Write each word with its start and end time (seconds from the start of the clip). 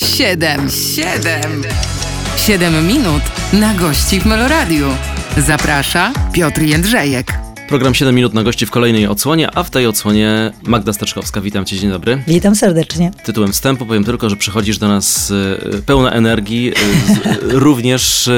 Siedem, 0.00 0.70
siedem, 0.70 1.62
siedem 2.36 2.86
minut 2.86 3.22
na 3.52 3.74
gości 3.74 4.20
w 4.20 4.26
Meloradiu. 4.26 4.86
Zaprasza 5.36 6.12
Piotr 6.32 6.62
Jędrzejek. 6.62 7.32
Program 7.68 7.94
7 7.94 8.14
minut 8.14 8.34
na 8.34 8.42
gości 8.42 8.66
w 8.66 8.70
kolejnej 8.70 9.06
odsłonie, 9.06 9.50
a 9.54 9.62
w 9.62 9.70
tej 9.70 9.86
odsłonie 9.86 10.52
Magda 10.62 10.92
Staczkowska. 10.92 11.40
Witam 11.40 11.64
cię, 11.64 11.78
dzień 11.78 11.90
dobry. 11.90 12.22
Witam 12.26 12.54
serdecznie. 12.54 13.10
Tytułem 13.24 13.52
wstępu 13.52 13.86
powiem 13.86 14.04
tylko, 14.04 14.30
że 14.30 14.36
przychodzisz 14.36 14.78
do 14.78 14.88
nas 14.88 15.30
e, 15.30 15.82
pełna 15.82 16.10
energii, 16.10 16.72
z, 17.06 17.52
również 17.64 18.30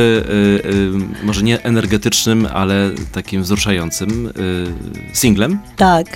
może 1.23 1.43
nie 1.43 1.63
energetycznym, 1.63 2.49
ale 2.53 2.91
takim 3.13 3.43
wzruszającym 3.43 4.33
singlem. 5.13 5.59
Tak. 5.77 6.07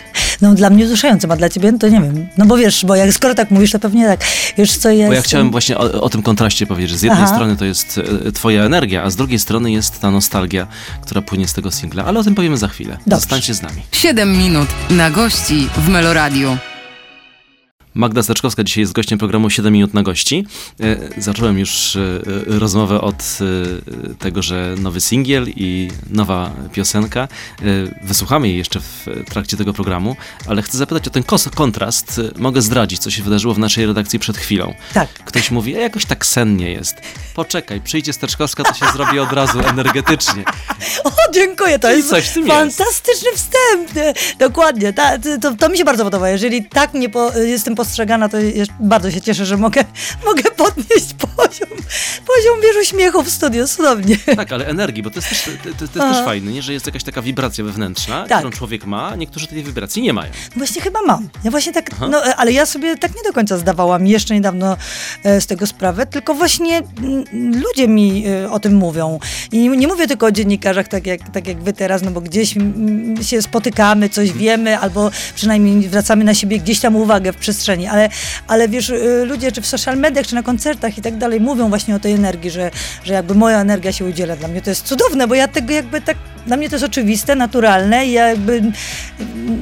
No 0.43 0.55
dla 0.55 0.71
mnie 0.71 0.85
wzruszającym, 0.85 1.31
a 1.31 1.37
dla 1.37 1.49
ciebie 1.49 1.73
to 1.79 1.89
nie 1.89 2.01
wiem. 2.01 2.27
No 2.39 2.47
bo 2.47 2.57
wiesz, 2.57 2.85
bo 2.85 2.97
jak 2.97 3.13
skoro 3.13 3.35
tak 3.35 3.51
mówisz, 3.51 3.71
to 3.73 3.79
pewnie 3.79 4.07
tak. 4.07 4.21
Wiesz 4.59 4.77
co 4.77 4.91
jest... 4.91 5.09
Bo 5.09 5.15
ja 5.15 5.23
chciałem 5.23 5.51
właśnie 5.51 5.79
o, 5.79 6.03
o 6.03 6.09
tym 6.09 6.23
kontraście 6.23 6.67
powiedzieć, 6.67 6.91
że 6.91 6.99
z 6.99 7.03
jednej 7.03 7.23
Aha. 7.23 7.35
strony 7.35 7.57
to 7.57 7.65
jest 7.65 8.01
e, 8.29 8.33
twoja 8.33 8.65
energia, 8.65 9.03
a 9.03 9.11
z 9.11 9.17
drugiej 9.17 9.39
strony 9.39 9.73
jest 9.73 10.01
ta 10.01 10.11
nostalgia, 10.11 10.67
która 11.03 11.23
płynie 11.23 11.49
z 11.49 11.53
tego 11.53 11.71
singla, 11.71 12.05
ale 12.05 12.21
o 12.21 12.25
tym 12.25 12.35
powiemy 12.35 12.57
za 12.57 12.69
chwilę. 12.69 12.99
Dobrze. 13.07 13.21
Zostańcie 13.21 13.55
z 13.55 13.63
nami. 13.63 13.83
Siedem 13.93 14.39
minut 14.39 14.69
na 14.91 15.11
gości 15.11 15.69
w 15.77 15.89
Meloradiu. 15.89 16.57
Magda 17.95 18.23
Staczkowska 18.23 18.65
dzisiaj 18.65 18.81
jest 18.81 18.93
gościem 18.93 19.19
programu 19.19 19.51
7 19.51 19.73
minut 19.73 19.95
na 19.95 20.03
gości. 20.03 20.47
E, 20.81 20.97
Zacząłem 21.23 21.59
już 21.59 21.97
e, 21.97 22.01
e, 22.01 22.59
rozmowę 22.59 23.01
od 23.01 23.39
tego, 24.19 24.43
że 24.43 24.75
nowy 24.79 25.01
singiel 25.01 25.49
i 25.57 25.91
nowa 26.11 26.51
piosenka. 26.73 27.29
Wysłuchamy 28.03 28.49
jej 28.49 28.59
jeszcze 28.59 28.81
w 28.81 29.07
trakcie 29.31 29.57
tego 29.57 29.73
programu, 29.73 30.17
ale 30.49 30.63
chcę 30.63 30.79
zapytać 30.79 31.09
o 31.09 31.11
ten 31.11 31.23
kontrast. 31.55 32.21
Mogę 32.39 32.63
zdradzić, 32.63 33.01
co 33.01 33.11
się 33.11 33.23
wydarzyło 33.23 33.55
w 33.55 33.59
naszej 33.59 33.87
redakcji 33.87 34.19
przed 34.19 34.37
chwilą. 34.37 34.75
Tak. 34.95 35.09
Ktoś 35.09 35.51
mówi, 35.51 35.77
a 35.77 35.81
jakoś 35.81 36.05
tak 36.05 36.27
sennie 36.27 36.71
jest. 36.73 36.97
Poczekaj, 37.35 37.81
przyjdzie 37.81 38.13
Staczkowska, 38.13 38.65
to 38.65 38.75
się 38.75 38.87
zrobi 38.93 39.19
od 39.19 39.33
razu 39.33 39.61
energetycznie. 39.61 40.45
O, 41.05 41.11
dziękuję, 41.35 41.79
to 41.79 41.89
Czyli 41.89 41.99
jest 41.99 42.11
coś 42.11 42.31
tym 42.31 42.47
jest. 42.47 42.57
fantastyczny 42.57 43.29
wstęp. 43.35 44.15
Dokładnie, 44.39 44.93
ta, 44.93 45.19
to, 45.43 45.55
to 45.59 45.69
mi 45.69 45.79
się 45.79 45.85
bardzo 45.85 46.05
podoba. 46.05 46.29
Jeżeli 46.31 46.65
tak 46.65 46.95
nie 46.95 47.09
po, 47.09 47.33
jestem 47.39 47.75
postrzegana, 47.83 48.29
to 48.29 48.39
bardzo 48.81 49.11
się 49.11 49.21
cieszę, 49.21 49.47
że 49.47 49.57
mogę, 49.57 49.85
mogę 50.29 50.43
podnieść 50.43 51.15
poziom, 51.15 51.69
poziom 52.27 52.61
wiesz, 52.63 52.77
uśmiechu 52.83 53.23
w 53.23 53.31
studiu, 53.31 53.67
cudownie. 53.69 54.17
Tak, 54.37 54.53
ale 54.53 54.67
energii, 54.67 55.03
bo 55.03 55.11
to 55.11 55.17
jest 55.17 55.29
też, 55.29 55.43
to, 55.45 55.51
to, 55.71 55.77
to 55.79 55.85
jest 55.85 56.17
też 56.17 56.25
fajne, 56.25 56.53
nie? 56.53 56.63
że 56.63 56.73
jest 56.73 56.87
jakaś 56.87 57.05
taka 57.05 57.23
wibracja 57.23 57.65
wewnętrzna, 57.65 58.27
Tak. 58.29 58.39
którą 58.39 58.51
człowiek 58.51 58.87
ma, 58.87 59.09
a 59.09 59.17
niektórzy 59.17 59.47
tej 59.47 59.63
wibracji 59.63 60.03
nie 60.03 60.13
mają. 60.13 60.31
Właśnie 60.57 60.83
chyba 60.83 61.01
mam. 61.07 61.29
Ja 61.45 61.51
właśnie 61.51 61.73
tak, 61.73 61.91
Aha. 61.93 62.09
no, 62.11 62.27
e, 62.27 62.37
ale 62.37 62.53
ja 62.53 62.67
sobie 62.67 62.97
tak 62.97 63.15
nie 63.17 63.23
do 63.23 63.33
końca 63.33 63.59
zdawałam 63.59 64.07
jeszcze 64.07 64.35
niedawno 64.35 64.77
e, 65.25 65.41
z 65.41 65.47
tego 65.47 65.67
sprawę, 65.67 66.07
tylko 66.07 66.35
właśnie 66.35 66.79
mm, 66.79 67.25
ludzie 67.63 67.89
mi 67.89 68.27
e, 68.27 68.51
o 68.51 68.61
tym 68.61 68.75
mówią. 68.75 69.19
I 69.53 69.69
nie 69.69 69.89
mówię 69.89 70.07
tylko 70.07 70.27
o 70.27 70.33
dziennikarzach, 70.33 70.89
tak 70.89 71.07
jak, 71.07 71.31
tak 71.31 71.47
jak 71.47 71.63
wy 71.63 71.73
teraz, 71.73 72.03
no 72.03 72.11
bo 72.11 72.21
gdzieś 72.21 72.57
mm, 72.57 73.23
się 73.23 73.43
spotykamy, 73.43 74.09
coś 74.09 74.33
wiemy, 74.33 74.79
albo 74.79 75.11
przynajmniej 75.35 75.89
zwracamy 75.89 76.25
na 76.25 76.35
siebie 76.35 76.59
gdzieś 76.59 76.81
tam 76.81 76.97
uwagę 76.97 77.33
w 77.33 77.37
przestrzeni, 77.37 77.72
ale, 77.91 78.09
ale 78.49 78.69
wiesz, 78.69 78.91
e, 78.91 79.25
ludzie 79.25 79.53
czy 79.53 79.61
w 79.61 79.67
social 79.67 79.99
mediach, 79.99 80.27
czy 80.27 80.35
na 80.35 80.43
koncertach 80.43 80.99
i 80.99 81.03
tak 81.03 81.17
dalej 81.19 81.41
mówią 81.41 81.69
właśnie 81.69 81.97
o 81.97 81.99
tej 81.99 82.13
energii, 82.13 82.51
że, 82.51 82.71
że 83.05 83.15
jakby 83.15 83.35
moja 83.35 83.61
energia 83.61 83.93
się 83.93 84.05
udziela. 84.05 84.37
Dla 84.37 84.49
mnie 84.49 84.63
to 84.63 84.71
jest 84.71 84.87
cudowne, 84.87 85.29
bo 85.29 85.35
ja 85.35 85.49
tego 85.49 85.73
jakby 85.73 86.01
tak, 86.01 86.17
dla 86.47 86.57
mnie 86.57 86.69
to 86.69 86.75
jest 86.75 86.85
oczywiste, 86.85 87.35
naturalne 87.35 88.07
i 88.07 88.13
ja 88.13 88.29
jakby 88.29 88.63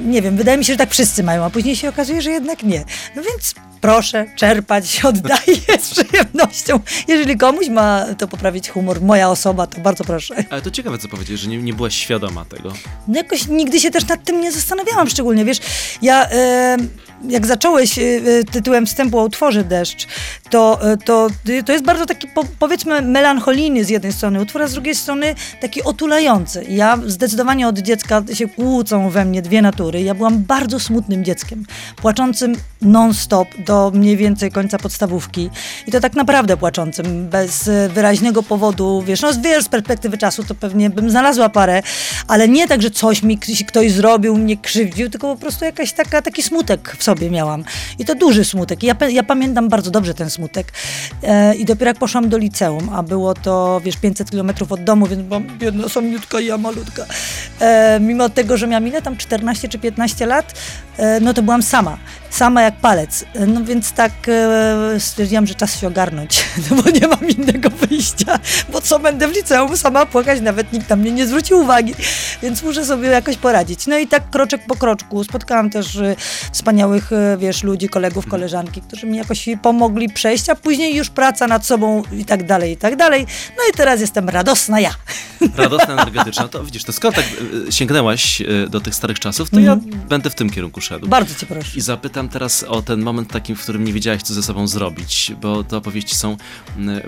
nie 0.06 0.22
wiem, 0.22 0.36
wydaje 0.36 0.58
mi 0.58 0.64
się, 0.64 0.72
że 0.72 0.76
tak 0.76 0.90
wszyscy 0.90 1.22
mają, 1.22 1.44
a 1.44 1.50
później 1.50 1.76
się 1.76 1.88
okazuje, 1.88 2.22
że 2.22 2.30
jednak 2.30 2.62
nie. 2.62 2.84
No 3.16 3.22
więc 3.22 3.54
proszę 3.80 4.26
czerpać, 4.36 5.04
oddaję 5.04 5.56
z 5.80 5.90
przyjemnością. 5.90 6.80
Jeżeli 7.08 7.36
komuś 7.36 7.68
ma 7.68 8.06
to 8.18 8.28
poprawić 8.28 8.70
humor, 8.70 9.02
moja 9.02 9.30
osoba, 9.30 9.66
to 9.66 9.80
bardzo 9.80 10.04
proszę. 10.04 10.44
Ale 10.50 10.62
to 10.62 10.70
ciekawe, 10.70 10.98
co 10.98 11.08
powiedzieć, 11.08 11.40
że 11.40 11.48
nie, 11.48 11.58
nie 11.58 11.74
byłaś 11.74 11.94
świadoma 11.94 12.44
tego. 12.44 12.72
No 13.08 13.16
jakoś 13.16 13.46
nigdy 13.46 13.80
się 13.80 13.90
też 13.90 14.08
nad 14.08 14.24
tym 14.24 14.40
nie 14.40 14.52
zastanawiałam 14.52 15.08
szczególnie, 15.08 15.44
wiesz, 15.44 15.58
ja 16.02 16.30
e, 16.30 16.76
jak 17.28 17.46
zacząłeś 17.46 17.98
e, 17.98 18.02
e, 18.02 18.44
tytułem 18.44 18.86
wstępu 18.86 19.18
o 19.18 19.24
utworze 19.24 19.64
Deszcz, 19.64 20.06
to, 20.50 20.92
e, 20.92 20.96
to, 20.96 21.28
to 21.66 21.72
jest 21.72 21.84
bardzo 21.84 22.06
taki 22.06 22.28
po, 22.28 22.44
powiedzmy 22.58 23.02
melancholijny 23.02 23.84
z 23.84 23.88
jednej 23.88 24.12
strony 24.12 24.40
utwór, 24.40 24.62
a 24.62 24.68
z 24.68 24.72
drugiej 24.72 24.94
strony 24.94 25.34
taki 25.60 25.82
otulający. 25.82 26.64
Ja 26.68 26.98
zdecydowanie 27.06 27.68
od 27.68 27.78
dziecka 27.78 28.22
się 28.32 28.48
kłócą 28.48 29.10
we 29.10 29.24
mnie 29.24 29.42
dwie 29.42 29.62
natury. 29.62 30.02
Ja 30.02 30.14
byłam 30.14 30.42
bardzo 30.42 30.80
smutnym 30.80 31.24
dzieckiem, 31.24 31.64
płaczącym 31.96 32.56
non-stop 32.82 33.48
do 33.66 33.90
mniej 33.94 34.16
więcej 34.16 34.50
końca 34.50 34.78
podstawówki 34.78 35.50
i 35.86 35.92
to 35.92 36.00
tak 36.00 36.14
naprawdę 36.14 36.56
płaczącym, 36.56 37.28
bez 37.28 37.70
wyraźnego 37.94 38.42
powodu, 38.42 39.02
wiesz, 39.06 39.22
no 39.22 39.28
wiesz, 39.42 39.64
z 39.64 39.68
perspektywy 39.68 40.18
czasu 40.18 40.44
to 40.44 40.54
pewnie 40.54 40.90
bym 40.90 41.10
znalazła 41.10 41.48
parę, 41.48 41.82
ale 42.28 42.48
nie 42.48 42.68
tak, 42.68 42.82
że 42.82 42.90
coś 42.90 43.22
mi 43.22 43.38
ktoś 43.38 43.92
zrobił, 43.92 44.36
mnie 44.36 44.56
krzywdził, 44.56 45.10
tylko 45.10 45.34
po 45.34 45.40
prostu 45.40 45.64
jakaś 45.64 45.92
taka, 45.92 46.22
taki 46.22 46.42
smutek 46.42 46.96
w 46.98 47.02
sobie 47.02 47.09
miałam. 47.30 47.64
I 47.98 48.04
to 48.04 48.14
duży 48.14 48.44
smutek. 48.44 48.82
Ja, 48.82 48.96
ja 49.08 49.22
pamiętam 49.22 49.68
bardzo 49.68 49.90
dobrze 49.90 50.14
ten 50.14 50.30
smutek. 50.30 50.72
E, 51.22 51.54
I 51.54 51.64
dopiero 51.64 51.88
jak 51.88 51.98
poszłam 51.98 52.28
do 52.28 52.38
liceum, 52.38 52.88
a 52.92 53.02
było 53.02 53.34
to, 53.34 53.80
wiesz, 53.84 53.96
500 53.96 54.30
kilometrów 54.30 54.72
od 54.72 54.84
domu, 54.84 55.06
więc 55.06 55.22
byłam 55.22 55.58
biedna, 55.58 55.88
samiutka 55.88 56.40
i 56.40 56.46
ja 56.46 56.58
malutka. 56.58 57.06
E, 57.60 58.00
mimo 58.00 58.28
tego, 58.28 58.56
że 58.56 58.66
miałam 58.66 58.88
ile 58.88 59.02
tam, 59.02 59.16
14 59.16 59.68
czy 59.68 59.78
15 59.78 60.26
lat, 60.26 60.54
no 61.20 61.34
to 61.34 61.42
byłam 61.42 61.62
sama. 61.62 61.98
Sama 62.30 62.62
jak 62.62 62.76
palec. 62.76 63.24
E, 63.34 63.46
No 63.46 63.64
więc 63.64 63.92
tak 63.92 64.12
e, 64.28 65.00
stwierdziłam, 65.00 65.46
że 65.46 65.54
czas 65.54 65.80
się 65.80 65.86
ogarnąć, 65.86 66.44
no 66.70 66.82
bo 66.82 66.90
nie 66.90 67.08
mam 67.08 67.28
innego 67.28 67.70
wyjścia, 67.70 68.38
bo 68.72 68.80
co 68.80 68.98
będę 68.98 69.28
w 69.28 69.34
liceum 69.36 69.76
sama 69.76 70.06
płakać, 70.06 70.40
nawet 70.40 70.72
nikt 70.72 70.88
na 70.90 70.96
mnie 70.96 71.10
nie 71.12 71.26
zwrócił 71.26 71.58
uwagi, 71.58 71.94
więc 72.42 72.62
muszę 72.62 72.84
sobie 72.84 73.08
jakoś 73.08 73.36
poradzić. 73.36 73.86
No 73.86 73.98
i 73.98 74.06
tak 74.06 74.30
kroczek 74.30 74.66
po 74.66 74.76
kroczku 74.76 75.24
spotkałam 75.24 75.70
też 75.70 75.96
e, 75.96 76.16
wspaniałych, 76.52 77.12
e, 77.12 77.36
wiesz, 77.38 77.62
ludzi, 77.62 77.88
kolegów, 77.88 78.26
koleżanki, 78.26 78.80
którzy 78.82 79.06
mi 79.06 79.18
jakoś 79.18 79.48
pomogli 79.62 80.08
przejść, 80.08 80.48
a 80.48 80.54
później 80.54 80.96
już 80.96 81.10
praca 81.10 81.46
nad 81.46 81.66
sobą 81.66 82.02
i 82.12 82.24
tak 82.24 82.46
dalej, 82.46 82.72
i 82.72 82.76
tak 82.76 82.96
dalej. 82.96 83.26
No 83.56 83.62
i 83.70 83.76
teraz 83.76 84.00
jestem 84.00 84.28
radosna 84.28 84.80
ja. 84.80 84.90
Radosna, 85.56 85.92
energetyczna. 86.02 86.48
To 86.48 86.64
widzisz, 86.64 86.84
to 86.84 86.92
skoro 86.92 87.12
tak 87.12 87.24
e, 87.68 87.72
sięgnęłaś 87.72 88.40
e, 88.40 88.44
do 88.68 88.80
tych 88.80 88.94
starych 88.94 89.18
czasów, 89.18 89.50
to 89.50 89.60
ja 89.60 89.76
będę 90.08 90.30
w 90.30 90.34
tym 90.34 90.50
kierunku 90.50 90.80
szedł. 90.90 91.08
Bardzo 91.08 91.34
cię 91.34 91.46
proszę. 91.46 91.78
I 91.78 91.80
zapytam 91.80 92.28
teraz 92.28 92.62
o 92.62 92.82
ten 92.82 93.00
moment 93.00 93.32
takim, 93.32 93.56
w 93.56 93.62
którym 93.62 93.84
nie 93.84 93.92
wiedziałaś, 93.92 94.22
co 94.22 94.34
ze 94.34 94.42
sobą 94.42 94.66
zrobić, 94.66 95.32
bo 95.40 95.64
te 95.64 95.76
opowieści 95.76 96.14
są, 96.14 96.36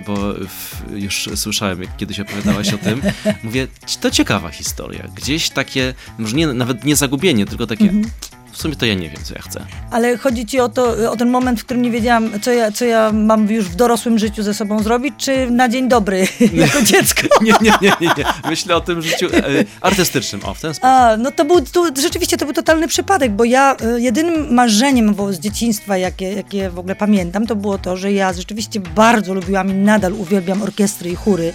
bo 0.07 0.35
w, 0.35 0.93
już 0.95 1.29
słyszałem, 1.35 1.83
jak 1.83 1.97
kiedyś 1.97 2.21
opowiadałaś 2.21 2.73
o 2.75 2.79
tym. 2.79 3.03
Mówię, 3.45 3.69
to 4.01 4.11
ciekawa 4.11 4.51
historia. 4.51 5.09
Gdzieś 5.15 5.51
takie, 5.51 5.95
może 6.19 6.37
nie, 6.37 6.47
nawet 6.47 6.85
nie 6.85 6.97
zagubienie, 6.97 7.47
tylko 7.47 7.67
takie, 7.67 7.85
Mhm. 7.85 8.05
W 8.53 8.59
sumie 8.59 8.77
to 8.77 8.87
ja 8.87 8.95
nie 8.95 9.11
wiem, 9.11 9.23
co 9.25 9.35
ja 9.35 9.43
chcę. 9.43 9.67
Ale 9.91 10.17
chodzi 10.17 10.47
ci 10.47 10.61
o 10.61 10.69
to, 10.69 11.11
o 11.11 11.17
ten 11.17 11.31
moment, 11.31 11.61
w 11.61 11.65
którym 11.65 11.83
nie 11.83 11.91
wiedziałam, 11.91 12.41
co 12.41 12.53
ja, 12.53 12.73
co 12.73 12.85
ja 12.85 13.13
mam 13.13 13.51
już 13.51 13.65
w 13.69 13.75
dorosłym 13.75 14.19
życiu 14.19 14.43
ze 14.43 14.55
sobą 14.55 14.83
zrobić, 14.83 15.15
czy 15.19 15.51
na 15.51 15.69
dzień 15.69 15.89
dobry, 15.89 16.27
jako 16.55 16.83
dziecko? 16.83 17.23
Nie, 17.43 17.53
nie, 17.63 17.73
nie, 17.83 17.93
nie, 18.01 18.07
nie. 18.19 18.25
Myślę 18.51 18.77
o 18.77 18.81
tym 18.81 19.03
życiu 19.03 19.27
e, 19.27 19.41
artystycznym. 19.81 20.45
O, 20.45 20.55
w 20.55 20.61
ten 20.61 20.75
sposób. 20.75 20.91
A, 20.95 21.17
no 21.17 21.31
to 21.31 21.45
był, 21.45 21.61
to, 21.61 21.87
rzeczywiście 22.03 22.37
to 22.37 22.45
był 22.45 22.55
totalny 22.55 22.89
przypadek, 22.89 23.33
bo 23.33 23.45
ja 23.45 23.77
y, 23.97 24.01
jedynym 24.01 24.55
marzeniem 24.55 25.15
wo- 25.15 25.33
z 25.33 25.39
dzieciństwa, 25.39 25.97
jakie, 25.97 26.33
jakie 26.33 26.71
w 26.71 26.79
ogóle 26.79 26.97
pamiętam, 26.97 27.47
to 27.47 27.57
było 27.57 27.79
to, 27.79 27.97
że 27.97 28.13
ja 28.13 28.33
rzeczywiście 28.33 28.81
bardzo 28.81 29.35
lubiłam 29.35 29.71
i 29.71 29.75
nadal 29.75 30.13
uwielbiam 30.13 30.63
orkiestry 30.63 31.11
i 31.11 31.15
chóry 31.15 31.53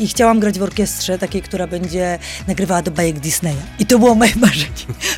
i 0.00 0.08
chciałam 0.08 0.40
grać 0.40 0.58
w 0.58 0.62
orkiestrze 0.62 1.18
takiej, 1.18 1.42
która 1.42 1.66
będzie 1.66 2.18
nagrywała 2.48 2.82
do 2.82 2.90
bajek 2.90 3.20
Disneya. 3.20 3.56
I 3.78 3.86
to 3.86 3.98
było 3.98 4.14
moje 4.14 4.32
marzenie. 4.46 4.70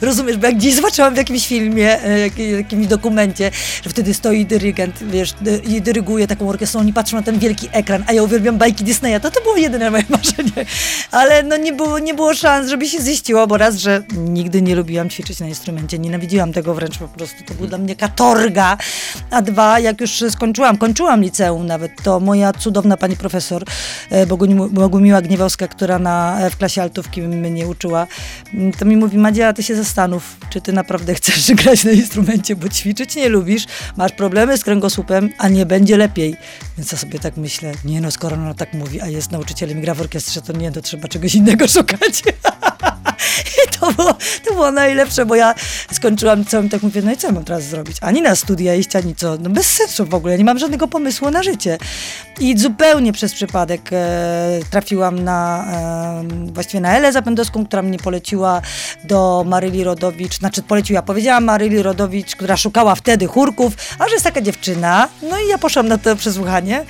Rozumiesz, 0.02 0.36
bo 0.36 0.46
jak 0.46 0.56
gdzieś 0.56 0.74
zobaczyłam 0.74 1.14
w 1.16 1.18
jakimś 1.18 1.48
filmie, 1.48 2.02
e, 2.04 2.18
jak, 2.18 2.38
jakimś 2.38 2.86
dokumencie, 2.86 3.50
że 3.82 3.90
wtedy 3.90 4.14
stoi 4.14 4.46
dyrygent, 4.46 4.94
wiesz, 5.02 5.34
i 5.68 5.82
dyryguje 5.82 6.26
taką 6.26 6.48
orkiestrą, 6.48 6.80
oni 6.80 6.92
patrzą 6.92 7.16
na 7.16 7.22
ten 7.22 7.38
wielki 7.38 7.68
ekran, 7.72 8.04
a 8.06 8.12
ja 8.12 8.22
uwielbiam 8.22 8.58
bajki 8.58 8.84
Disneya, 8.84 9.20
to 9.20 9.30
to 9.30 9.40
było 9.40 9.56
jedyne 9.56 9.90
moje 9.90 10.04
marzenie. 10.16 10.66
Ale 11.10 11.42
no 11.42 11.56
nie 11.56 11.72
było, 11.72 11.98
nie 11.98 12.14
było 12.14 12.34
szans, 12.34 12.68
żeby 12.68 12.86
się 12.88 13.02
ziściło, 13.02 13.46
bo 13.46 13.56
raz, 13.56 13.76
że 13.76 14.02
nigdy 14.16 14.62
nie 14.62 14.74
lubiłam 14.74 15.10
ćwiczyć 15.10 15.40
na 15.40 15.48
instrumencie, 15.48 15.98
nienawidziłam 15.98 16.52
tego 16.52 16.74
wręcz 16.74 16.98
po 16.98 17.08
prostu, 17.08 17.44
to 17.44 17.54
był 17.54 17.66
dla 17.66 17.78
mnie 17.78 17.96
katorga. 17.96 18.76
A 19.30 19.42
dwa, 19.42 19.80
jak 19.80 20.00
już 20.00 20.24
skończyłam, 20.30 20.76
kończyłam 20.76 21.22
liceum 21.22 21.66
nawet, 21.66 21.92
to 22.02 22.20
moja 22.20 22.52
cudowna 22.52 22.96
pani 22.96 23.16
profesor 23.16 23.64
e, 24.10 24.26
Bogumiła 24.70 25.22
Gniewowska, 25.22 25.68
która 25.68 25.98
na, 25.98 26.38
w 26.50 26.56
klasie 26.56 26.82
altówki 26.82 27.22
mnie 27.22 27.66
uczyła, 27.66 28.06
to 28.78 28.84
mi 28.84 28.96
mówi, 28.96 29.18
Madzia, 29.18 29.52
ty 29.52 29.62
się 29.62 29.76
zastanów, 29.76 30.36
czy 30.50 30.60
ty 30.60 30.72
naprawdę 30.72 31.05
chcesz 31.14 31.52
grać 31.62 31.84
na 31.84 31.90
instrumencie, 31.90 32.56
bo 32.56 32.68
ćwiczyć 32.68 33.16
nie 33.16 33.28
lubisz, 33.28 33.64
masz 33.96 34.12
problemy 34.12 34.58
z 34.58 34.64
kręgosłupem, 34.64 35.30
a 35.38 35.48
nie 35.48 35.66
będzie 35.66 35.96
lepiej. 35.96 36.36
Więc 36.78 36.92
ja 36.92 36.98
sobie 36.98 37.18
tak 37.18 37.36
myślę, 37.36 37.72
nie 37.84 38.00
no, 38.00 38.10
skoro 38.10 38.36
ona 38.36 38.54
tak 38.54 38.74
mówi, 38.74 39.00
a 39.00 39.08
jest 39.08 39.30
nauczycielem 39.30 39.78
i 39.78 39.80
gra 39.80 39.94
w 39.94 40.00
orkiestrze, 40.00 40.42
to 40.42 40.52
nie, 40.52 40.72
to 40.72 40.82
trzeba 40.82 41.08
czegoś 41.08 41.34
innego 41.34 41.68
szukać. 41.76 42.22
To 43.86 43.92
było, 43.92 44.14
to 44.44 44.54
było 44.54 44.70
najlepsze, 44.70 45.26
bo 45.26 45.34
ja 45.34 45.54
skończyłam 45.92 46.44
i 46.66 46.68
tak 46.68 46.82
mówię, 46.82 47.02
no 47.02 47.12
i 47.12 47.16
co 47.16 47.32
mam 47.32 47.44
teraz 47.44 47.64
zrobić? 47.64 47.96
Ani 48.00 48.22
na 48.22 48.36
studia 48.36 48.74
iść, 48.74 48.96
ani 48.96 49.14
co. 49.14 49.36
No 49.36 49.50
bez 49.50 49.74
sensu 49.74 50.06
w 50.06 50.14
ogóle, 50.14 50.38
nie 50.38 50.44
mam 50.44 50.58
żadnego 50.58 50.88
pomysłu 50.88 51.30
na 51.30 51.42
życie. 51.42 51.78
I 52.40 52.58
zupełnie 52.58 53.12
przez 53.12 53.34
przypadek 53.34 53.90
e, 53.92 54.60
trafiłam 54.70 55.24
na, 55.24 55.64
e, 55.72 56.52
właściwie 56.52 56.80
na 56.80 56.96
Elę 56.96 57.12
Zapędowską, 57.12 57.66
która 57.66 57.82
mnie 57.82 57.98
poleciła 57.98 58.62
do 59.04 59.44
Maryli 59.46 59.84
Rodowicz, 59.84 60.38
znaczy 60.38 60.62
poleciła, 60.62 61.02
powiedziała 61.02 61.40
Maryli 61.40 61.82
Rodowicz, 61.82 62.36
która 62.36 62.56
szukała 62.56 62.94
wtedy 62.94 63.26
chórków, 63.26 63.72
a 63.98 64.08
że 64.08 64.12
jest 64.12 64.24
taka 64.24 64.40
dziewczyna, 64.40 65.08
no 65.22 65.40
i 65.40 65.48
ja 65.48 65.58
poszłam 65.58 65.88
na 65.88 65.98
to 65.98 66.16
przesłuchanie. 66.16 66.84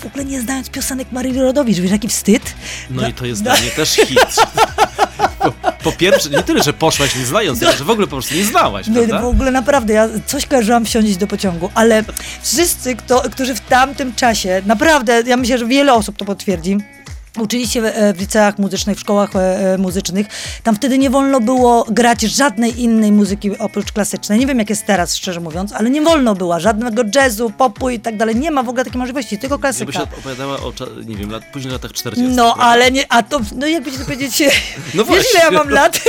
W 0.00 0.06
ogóle 0.06 0.24
nie 0.24 0.40
znając 0.40 0.70
piosenek 0.70 1.12
Maryli 1.12 1.40
Rodowicz, 1.40 1.78
wiesz, 1.78 1.90
jaki 1.90 2.08
wstyd? 2.08 2.42
No 2.90 3.08
i 3.08 3.12
to 3.12 3.26
jest 3.26 3.42
dla 3.42 3.52
mnie 3.52 3.70
też 3.70 3.90
hit. 3.90 4.18
Po, 5.38 5.52
po 5.84 5.92
pierwsze, 5.92 6.30
nie 6.30 6.42
tyle, 6.42 6.62
że 6.62 6.72
poszłaś 6.72 7.16
nie 7.16 7.26
znając, 7.26 7.62
ale 7.62 7.76
że 7.76 7.84
w 7.84 7.90
ogóle 7.90 8.06
po 8.06 8.10
prostu 8.16 8.34
nie 8.34 8.44
znałaś, 8.44 8.86
Nie, 8.86 8.94
prawda? 8.94 9.20
w 9.20 9.24
ogóle 9.24 9.50
naprawdę, 9.50 9.94
ja 9.94 10.08
coś 10.26 10.46
kojarzyłam 10.46 10.84
wsiąść 10.84 11.16
do 11.16 11.26
pociągu, 11.26 11.70
ale 11.74 12.04
wszyscy, 12.42 12.96
kto, 12.96 13.20
którzy 13.20 13.54
w 13.54 13.60
tamtym 13.60 14.14
czasie, 14.14 14.62
naprawdę, 14.66 15.22
ja 15.26 15.36
myślę, 15.36 15.58
że 15.58 15.66
wiele 15.66 15.94
osób 15.94 16.16
to 16.16 16.24
potwierdzi, 16.24 16.78
Uczyli 17.38 17.68
się 17.68 17.82
e, 17.82 18.14
w 18.14 18.20
liceach 18.20 18.58
muzycznych, 18.58 18.96
w 18.96 19.00
szkołach 19.00 19.36
e, 19.36 19.74
e, 19.74 19.78
muzycznych. 19.78 20.26
Tam 20.62 20.76
wtedy 20.76 20.98
nie 20.98 21.10
wolno 21.10 21.40
było 21.40 21.84
grać 21.90 22.20
żadnej 22.20 22.82
innej 22.82 23.12
muzyki 23.12 23.58
oprócz 23.58 23.92
klasycznej. 23.92 24.38
Nie 24.38 24.46
wiem, 24.46 24.58
jak 24.58 24.70
jest 24.70 24.86
teraz, 24.86 25.16
szczerze 25.16 25.40
mówiąc, 25.40 25.72
ale 25.72 25.90
nie 25.90 26.02
wolno 26.02 26.34
było 26.34 26.60
żadnego 26.60 27.02
jazzu, 27.14 27.50
popu 27.50 27.90
i 27.90 28.00
tak 28.00 28.16
dalej. 28.16 28.36
Nie 28.36 28.50
ma 28.50 28.62
w 28.62 28.68
ogóle 28.68 28.84
takiej 28.84 28.98
możliwości, 28.98 29.38
tylko 29.38 29.58
klasyka. 29.58 30.02
opowiadała 30.02 30.56
o, 30.56 30.72
nie 31.06 31.16
wiem, 31.16 31.30
lat, 31.30 31.44
późnych 31.52 31.72
latach 31.72 31.92
40. 31.92 32.36
No, 32.36 32.44
prawda? 32.44 32.62
ale 32.62 32.90
nie, 32.90 33.12
a 33.12 33.22
to, 33.22 33.40
no 33.56 33.66
jakby 33.66 33.92
ci 33.92 33.98
to 33.98 34.04
powiedzieć, 34.04 34.42
No 34.94 35.04
wiesz 35.04 35.26
ile 35.34 35.44
ja 35.44 35.50
mam 35.50 35.70
lat? 35.70 36.00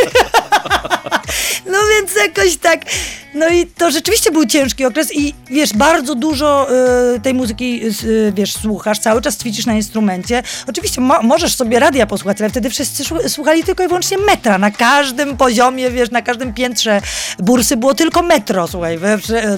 no 1.71 1.77
więc 1.95 2.15
jakoś 2.15 2.57
tak, 2.57 2.85
no 3.33 3.49
i 3.49 3.65
to 3.67 3.91
rzeczywiście 3.91 4.31
był 4.31 4.45
ciężki 4.45 4.85
okres 4.85 5.15
i 5.15 5.33
wiesz, 5.49 5.73
bardzo 5.73 6.15
dużo 6.15 6.67
y, 7.15 7.19
tej 7.19 7.33
muzyki, 7.33 7.81
y, 8.03 8.33
wiesz, 8.35 8.53
słuchasz, 8.53 8.99
cały 8.99 9.21
czas 9.21 9.37
ćwiczysz 9.37 9.65
na 9.65 9.73
instrumencie. 9.73 10.43
Oczywiście 10.67 11.01
mo- 11.09 11.21
możesz 11.23 11.55
sobie 11.55 11.79
radia 11.79 12.05
posłuchać, 12.07 12.41
ale 12.41 12.49
wtedy 12.49 12.69
wszyscy 12.69 13.03
słu- 13.03 13.29
słuchali 13.29 13.63
tylko 13.63 13.83
i 13.83 13.87
wyłącznie 13.87 14.17
metra. 14.17 14.57
Na 14.57 14.71
każdym 14.71 15.37
poziomie, 15.37 15.91
wiesz, 15.91 16.11
na 16.11 16.21
każdym 16.21 16.53
piętrze 16.53 17.01
bursy 17.39 17.77
było 17.77 17.93
tylko 17.93 18.21
metro, 18.21 18.67
słuchaj, 18.67 18.99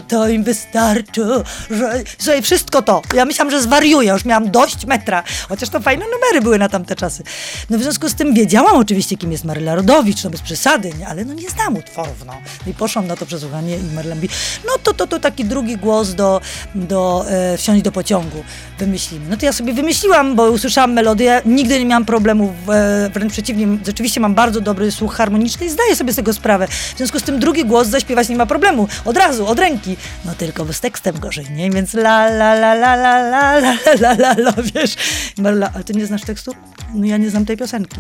to 0.08 0.28
im 0.30 0.44
wystarczy, 0.44 1.22
że, 1.70 2.04
słuchaj, 2.18 2.42
wszystko 2.42 2.82
to. 2.82 3.02
Ja 3.14 3.26
myślałam, 3.26 3.52
że 3.52 3.62
zwariuję, 3.62 4.12
już 4.12 4.26
miałam 4.26 4.52
dość 4.52 4.86
metra, 4.86 5.24
chociaż 5.50 5.70
to 5.70 5.80
fajne 5.80 6.06
numery 6.14 6.42
były 6.42 6.58
na 6.60 6.70
tamte 6.70 6.96
czasy. 6.96 7.24
No 7.70 7.78
w 7.78 7.82
związku 7.82 8.10
z 8.10 8.16
tym 8.16 8.34
wiedziałam 8.34 8.76
oczywiście, 8.76 9.18
kim 9.18 9.32
jest 9.32 9.46
Maryla 9.46 9.76
Rodowicz, 9.76 10.24
no 10.24 10.30
bez 10.30 10.42
przesady, 10.42 10.92
nie? 11.00 11.08
ale 11.08 11.26
no 11.26 11.34
nie 11.34 11.50
znam 11.50 11.76
utworów, 11.78 12.26
no. 12.26 12.34
I 12.68 12.74
poszłam 12.74 13.08
na 13.08 13.16
to 13.16 13.26
przesłuchanie 13.26 13.78
i 13.78 13.84
Maryla 13.96 14.16
mówi, 14.16 14.30
no 14.66 14.72
to, 14.84 14.94
to, 14.94 15.08
to 15.08 15.20
taki 15.20 15.46
drugi 15.46 15.78
głos 15.78 16.14
do, 16.14 16.42
do 16.76 17.26
e, 17.30 17.58
wsiąść 17.58 17.82
do 17.84 17.92
pociągu, 17.92 18.44
wymyślimy. 18.80 19.26
No 19.30 19.38
to 19.38 19.46
ja 19.46 19.54
sobie 19.54 19.74
wymyśliłam, 19.74 20.36
bo 20.36 20.50
usłyszałam 20.50 20.94
melodię, 20.94 21.41
nigdy 21.46 21.80
nie 21.80 21.86
miałam 21.86 22.06
problemów, 22.06 22.52
e, 22.70 23.10
wręcz 23.14 23.32
przeciwnie, 23.32 23.68
rzeczywiście 23.86 24.20
mam 24.20 24.36
bardzo 24.36 24.62
dobry 24.62 24.92
słuch 24.92 25.16
harmoniczny 25.16 25.66
i 25.66 25.70
zdaję 25.70 25.96
sobie 25.96 26.14
z 26.14 26.16
tego 26.16 26.34
sprawę. 26.34 26.68
W 26.68 26.98
związku 26.98 27.20
z 27.20 27.24
tym 27.24 27.40
drugi 27.40 27.66
głos 27.66 27.88
zaśpiewać 27.88 28.30
nie 28.30 28.36
ma 28.36 28.46
problemu, 28.46 28.88
od 29.06 29.18
razu, 29.18 29.48
od 29.48 29.60
ręki. 29.60 29.98
No 30.26 30.36
tylko 30.36 30.74
z 30.74 30.80
tekstem 30.80 31.20
gorzej, 31.20 31.46
nie? 31.52 31.72
Więc 31.72 31.94
la 31.94 32.26
la 32.26 32.54
la 32.54 32.74
la 32.74 32.94
la 32.96 33.18
la 33.18 33.60
la 33.60 33.78
la 33.94 34.12
la 34.12 34.32
la, 34.32 34.54
wiesz. 34.76 34.96
Maryla, 35.38 35.72
ale 35.74 35.84
ty 35.84 35.94
nie 35.94 36.06
znasz 36.06 36.22
tekstu? 36.22 36.52
No 36.94 37.06
ja 37.06 37.18
nie 37.18 37.30
znam 37.30 37.46
tej 37.46 37.58
piosenki. 37.58 37.98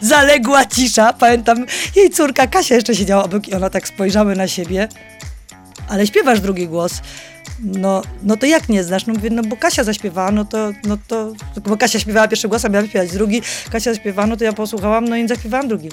Zaległa 0.00 0.66
cisza. 0.66 1.12
Pamiętam, 1.12 1.66
jej 1.96 2.10
córka 2.10 2.46
Kasia 2.46 2.74
jeszcze 2.74 2.94
siedziała 2.94 3.24
obok 3.24 3.48
i 3.48 3.54
ona 3.54 3.70
tak 3.70 3.88
spojrzały 3.88 4.36
na 4.36 4.48
siebie. 4.48 4.88
Ale 5.90 6.06
śpiewasz 6.06 6.40
drugi 6.40 6.68
głos. 6.68 6.92
No, 7.60 8.02
no 8.22 8.36
to 8.36 8.46
jak 8.46 8.68
nie 8.68 8.84
znasz? 8.84 9.06
No 9.06 9.14
mówię, 9.14 9.30
no 9.30 9.42
bo 9.42 9.56
Kasia 9.56 9.84
zaśpiewała, 9.84 10.30
no 10.30 10.44
to, 10.44 10.72
no 10.84 10.98
to, 11.08 11.32
bo 11.62 11.76
Kasia 11.76 11.98
śpiewała 11.98 12.28
pierwszy 12.28 12.48
głos, 12.48 12.64
a 12.64 12.68
miała 12.68 12.86
śpiewać 12.86 13.10
drugi. 13.12 13.42
Kasia 13.70 13.94
zaśpiewała, 13.94 14.26
no 14.26 14.36
to 14.36 14.44
ja 14.44 14.52
posłuchałam, 14.52 15.08
no 15.08 15.16
i 15.16 15.28
zaśpiewałam 15.28 15.68
drugi. 15.68 15.88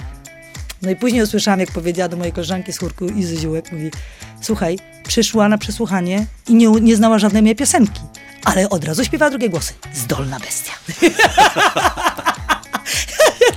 No 0.82 0.90
i 0.90 0.96
później 0.96 1.22
usłyszałam, 1.22 1.60
jak 1.60 1.72
powiedziała 1.72 2.08
do 2.08 2.16
mojej 2.16 2.32
koleżanki 2.32 2.72
z 2.72 2.78
chórku 2.78 3.06
Izy 3.06 3.36
Ziółek, 3.36 3.72
mówi, 3.72 3.90
słuchaj, 4.40 4.78
przyszła 5.08 5.48
na 5.48 5.58
przesłuchanie 5.58 6.26
i 6.48 6.54
nie, 6.54 6.68
nie 6.68 6.96
znała 6.96 7.18
żadnej 7.18 7.42
mojej 7.42 7.56
piosenki, 7.56 8.00
ale 8.44 8.68
od 8.68 8.84
razu 8.84 9.04
śpiewała 9.04 9.30
drugie 9.30 9.48
głosy. 9.48 9.72
Zdolna 9.94 10.38
bestia. 10.40 10.72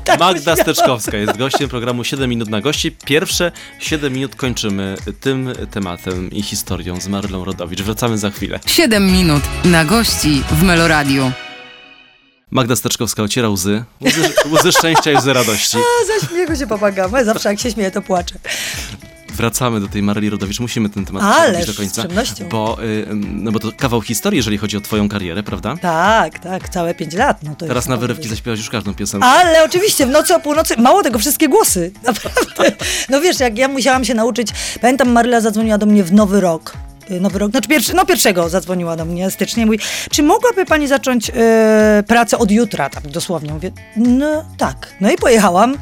tak 0.05 0.19
Magda 0.19 0.55
Steczkowska 0.55 1.17
jest 1.17 1.37
gościem 1.37 1.69
programu 1.69 2.03
7 2.03 2.29
minut 2.29 2.49
na 2.49 2.61
gości. 2.61 2.91
Pierwsze 2.91 3.51
7 3.79 4.13
minut 4.13 4.35
kończymy 4.35 4.95
tym 5.19 5.53
tematem 5.71 6.31
i 6.31 6.41
historią 6.41 7.01
z 7.01 7.07
Marylą 7.07 7.45
Rodowicz. 7.45 7.81
Wracamy 7.81 8.17
za 8.17 8.29
chwilę. 8.29 8.59
7 8.65 9.11
minut 9.11 9.43
na 9.65 9.85
gości 9.85 10.43
w 10.51 10.63
Meloradiu. 10.63 11.31
Magda 12.51 12.75
Steczkowska 12.75 13.23
ociera 13.23 13.49
łzy. 13.49 13.83
Łzy, 14.01 14.33
łzy 14.51 14.71
szczęścia 14.71 15.11
i 15.11 15.15
łzy 15.15 15.33
radości. 15.33 15.77
A, 16.01 16.19
ze 16.21 16.27
śmiechu 16.27 16.55
się 16.55 16.67
popagamy. 16.67 17.17
Ja 17.17 17.25
Zawsze 17.25 17.49
jak 17.49 17.59
się 17.59 17.71
śmieję, 17.71 17.91
to 17.91 18.01
płaczę. 18.01 18.35
Wracamy 19.35 19.79
do 19.79 19.87
tej 19.87 20.03
Maryli 20.03 20.29
Rodowicz. 20.29 20.59
Musimy 20.59 20.89
ten 20.89 21.05
temat 21.05 21.23
przechodzić 21.43 21.65
do 21.65 21.73
z 21.73 21.77
końca. 21.77 22.01
przyjemnością. 22.01 22.49
Bo, 22.49 22.77
y, 22.83 23.05
no 23.33 23.51
bo 23.51 23.59
to 23.59 23.71
kawał 23.77 24.01
historii, 24.01 24.37
jeżeli 24.37 24.57
chodzi 24.57 24.77
o 24.77 24.81
twoją 24.81 25.09
karierę, 25.09 25.43
prawda? 25.43 25.75
Tak, 25.81 26.39
tak, 26.39 26.69
całe 26.69 26.93
pięć 26.93 27.13
lat. 27.13 27.43
No 27.43 27.55
to 27.55 27.65
Teraz 27.67 27.87
na 27.87 27.97
wyrywki 27.97 28.27
zaśpiewasz 28.29 28.59
już 28.59 28.69
każdą 28.69 28.93
piosenkę. 28.93 29.27
Ale 29.27 29.63
oczywiście, 29.63 30.05
w 30.05 30.09
nocy 30.09 30.35
o 30.35 30.39
północy, 30.39 30.77
mało 30.77 31.03
tego, 31.03 31.19
wszystkie 31.19 31.47
głosy, 31.49 31.91
naprawdę. 32.07 32.85
No 33.09 33.21
wiesz, 33.21 33.39
jak 33.39 33.57
ja 33.57 33.67
musiałam 33.67 34.05
się 34.05 34.13
nauczyć, 34.13 34.47
pamiętam 34.81 35.11
Maryla 35.11 35.41
zadzwoniła 35.41 35.77
do 35.77 35.85
mnie 35.85 36.03
w 36.03 36.13
Nowy 36.13 36.41
Rok, 36.41 36.73
Nowy 37.19 37.39
Rok, 37.39 37.51
znaczy 37.51 37.69
pierwszy, 37.69 37.95
no 37.95 38.05
pierwszego 38.05 38.49
zadzwoniła 38.49 38.95
do 38.95 39.05
mnie 39.05 39.31
stycznia 39.31 39.63
i 39.63 39.65
mówi, 39.65 39.79
czy 40.11 40.23
mogłaby 40.23 40.65
pani 40.65 40.87
zacząć 40.87 41.31
e, 41.35 42.03
pracę 42.07 42.37
od 42.37 42.51
jutra, 42.51 42.89
tak 42.89 43.07
dosłownie. 43.07 43.53
Mówię, 43.53 43.71
no 43.95 44.45
tak. 44.57 44.93
No 45.01 45.11
i 45.11 45.17
pojechałam. 45.17 45.77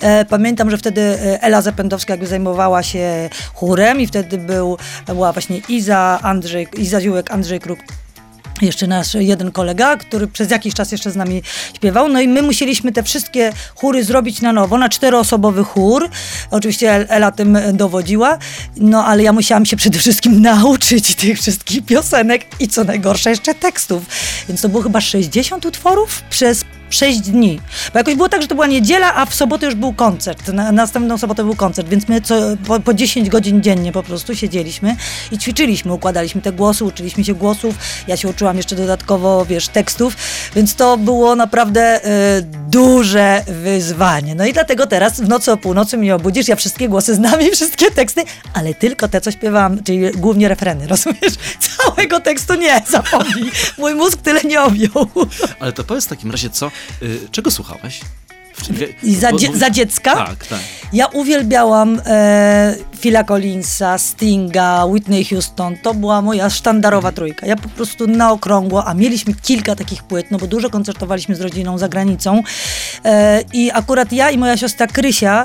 E, 0.00 0.24
pamiętam, 0.24 0.70
że 0.70 0.78
wtedy 0.78 1.00
e, 1.00 1.42
Ela 1.42 1.62
Zapędowska 1.62 2.12
jakby 2.12 2.26
zajmowała 2.26 2.82
się 2.82 3.30
chórem 3.54 4.00
i 4.00 4.06
wtedy 4.06 4.38
był, 4.38 4.78
była 5.06 5.32
właśnie 5.32 5.60
Iza, 5.68 6.18
Andrzej, 6.22 6.68
Iza 6.78 7.00
Ziółek, 7.00 7.30
Andrzej 7.30 7.60
Kruk, 7.60 7.78
jeszcze 8.66 8.86
nasz 8.86 9.14
jeden 9.14 9.52
kolega, 9.52 9.96
który 9.96 10.26
przez 10.26 10.50
jakiś 10.50 10.74
czas 10.74 10.92
jeszcze 10.92 11.10
z 11.10 11.16
nami 11.16 11.42
śpiewał. 11.74 12.08
No 12.08 12.20
i 12.20 12.28
my 12.28 12.42
musieliśmy 12.42 12.92
te 12.92 13.02
wszystkie 13.02 13.52
chóry 13.74 14.04
zrobić 14.04 14.40
na 14.40 14.52
nowo, 14.52 14.78
na 14.78 14.88
czteroosobowy 14.88 15.64
chór. 15.64 16.08
Oczywiście 16.50 16.92
El- 16.92 17.06
Ela 17.08 17.30
tym 17.30 17.58
dowodziła, 17.72 18.38
no 18.76 19.04
ale 19.04 19.22
ja 19.22 19.32
musiałam 19.32 19.66
się 19.66 19.76
przede 19.76 19.98
wszystkim 19.98 20.42
nauczyć 20.52 21.14
tych 21.14 21.38
wszystkich 21.38 21.84
piosenek 21.86 22.46
i 22.60 22.68
co 22.68 22.84
najgorsze 22.84 23.30
jeszcze 23.30 23.54
tekstów. 23.54 24.02
Więc 24.48 24.60
to 24.60 24.68
było 24.68 24.82
chyba 24.82 25.00
60 25.00 25.66
utworów 25.66 26.22
przez 26.30 26.64
6 26.94 27.20
dni. 27.20 27.60
Bo 27.92 27.98
jakoś 27.98 28.14
było 28.14 28.28
tak, 28.28 28.42
że 28.42 28.48
to 28.48 28.54
była 28.54 28.66
niedziela, 28.66 29.14
a 29.14 29.26
w 29.26 29.34
sobotę 29.34 29.66
już 29.66 29.74
był 29.74 29.92
koncert. 29.92 30.48
Na, 30.48 30.72
następną 30.72 31.18
sobotę 31.18 31.44
był 31.44 31.56
koncert, 31.56 31.88
więc 31.88 32.08
my 32.08 32.20
co, 32.20 32.34
po, 32.66 32.80
po 32.80 32.94
10 32.94 33.28
godzin 33.28 33.62
dziennie 33.62 33.92
po 33.92 34.02
prostu 34.02 34.36
siedzieliśmy 34.36 34.96
i 35.32 35.38
ćwiczyliśmy, 35.38 35.92
układaliśmy 35.92 36.42
te 36.42 36.52
głosy, 36.52 36.84
uczyliśmy 36.84 37.24
się 37.24 37.34
głosów. 37.34 37.74
Ja 38.06 38.16
się 38.16 38.28
uczyłam 38.28 38.56
jeszcze 38.56 38.76
dodatkowo, 38.76 39.44
wiesz, 39.44 39.68
tekstów, 39.68 40.16
więc 40.54 40.74
to 40.74 40.96
było 40.96 41.36
naprawdę 41.36 42.04
e, 42.04 42.42
duże 42.68 43.44
wyzwanie. 43.46 44.34
No 44.34 44.46
i 44.46 44.52
dlatego 44.52 44.86
teraz 44.86 45.20
w 45.20 45.28
nocy 45.28 45.52
o 45.52 45.56
północy 45.56 45.98
mnie 45.98 46.14
obudzisz, 46.14 46.48
ja 46.48 46.56
wszystkie 46.56 46.88
głosy 46.88 47.14
znam 47.14 47.40
i 47.40 47.50
wszystkie 47.50 47.90
teksty, 47.90 48.24
ale 48.54 48.74
tylko 48.74 49.08
te, 49.08 49.20
co 49.20 49.30
śpiewałam, 49.30 49.84
czyli 49.84 50.10
głównie 50.10 50.48
refreny, 50.48 50.86
rozumiesz? 50.86 51.34
Całego 51.76 52.20
tekstu 52.20 52.54
nie, 52.54 52.82
zapomnij. 52.88 53.50
Mój 53.78 53.94
mózg 53.94 54.22
tyle 54.22 54.40
nie 54.44 54.62
objął. 54.62 55.08
Ale 55.60 55.72
to 55.72 55.84
powiedz 55.84 56.04
w 56.04 56.08
takim 56.08 56.30
razie, 56.30 56.50
co, 56.50 56.66
y, 56.66 56.70
czego 57.30 57.50
słuchałeś? 57.50 58.00
I 59.02 59.14
za, 59.14 59.32
dzie- 59.32 59.56
za 59.58 59.70
dziecka? 59.70 60.14
Tak, 60.14 60.46
tak. 60.46 60.58
Ja 60.92 61.06
uwielbiałam 61.06 62.00
e, 62.06 62.74
Phila 63.00 63.24
Collinsa, 63.24 63.98
Stinga, 63.98 64.84
Whitney 64.86 65.24
Houston. 65.24 65.76
To 65.82 65.94
była 65.94 66.22
moja 66.22 66.50
sztandarowa 66.50 67.12
trójka. 67.12 67.46
Ja 67.46 67.56
po 67.56 67.68
prostu 67.68 68.06
na 68.06 68.32
okrągło, 68.32 68.84
a 68.86 68.94
mieliśmy 68.94 69.34
kilka 69.42 69.76
takich 69.76 70.02
płyt, 70.02 70.30
no 70.30 70.38
bo 70.38 70.46
dużo 70.46 70.70
koncertowaliśmy 70.70 71.34
z 71.36 71.40
rodziną 71.40 71.78
za 71.78 71.88
granicą. 71.88 72.42
E, 73.04 73.42
I 73.52 73.70
akurat 73.70 74.12
ja 74.12 74.30
i 74.30 74.38
moja 74.38 74.56
siostra 74.56 74.86
Krysia, 74.86 75.44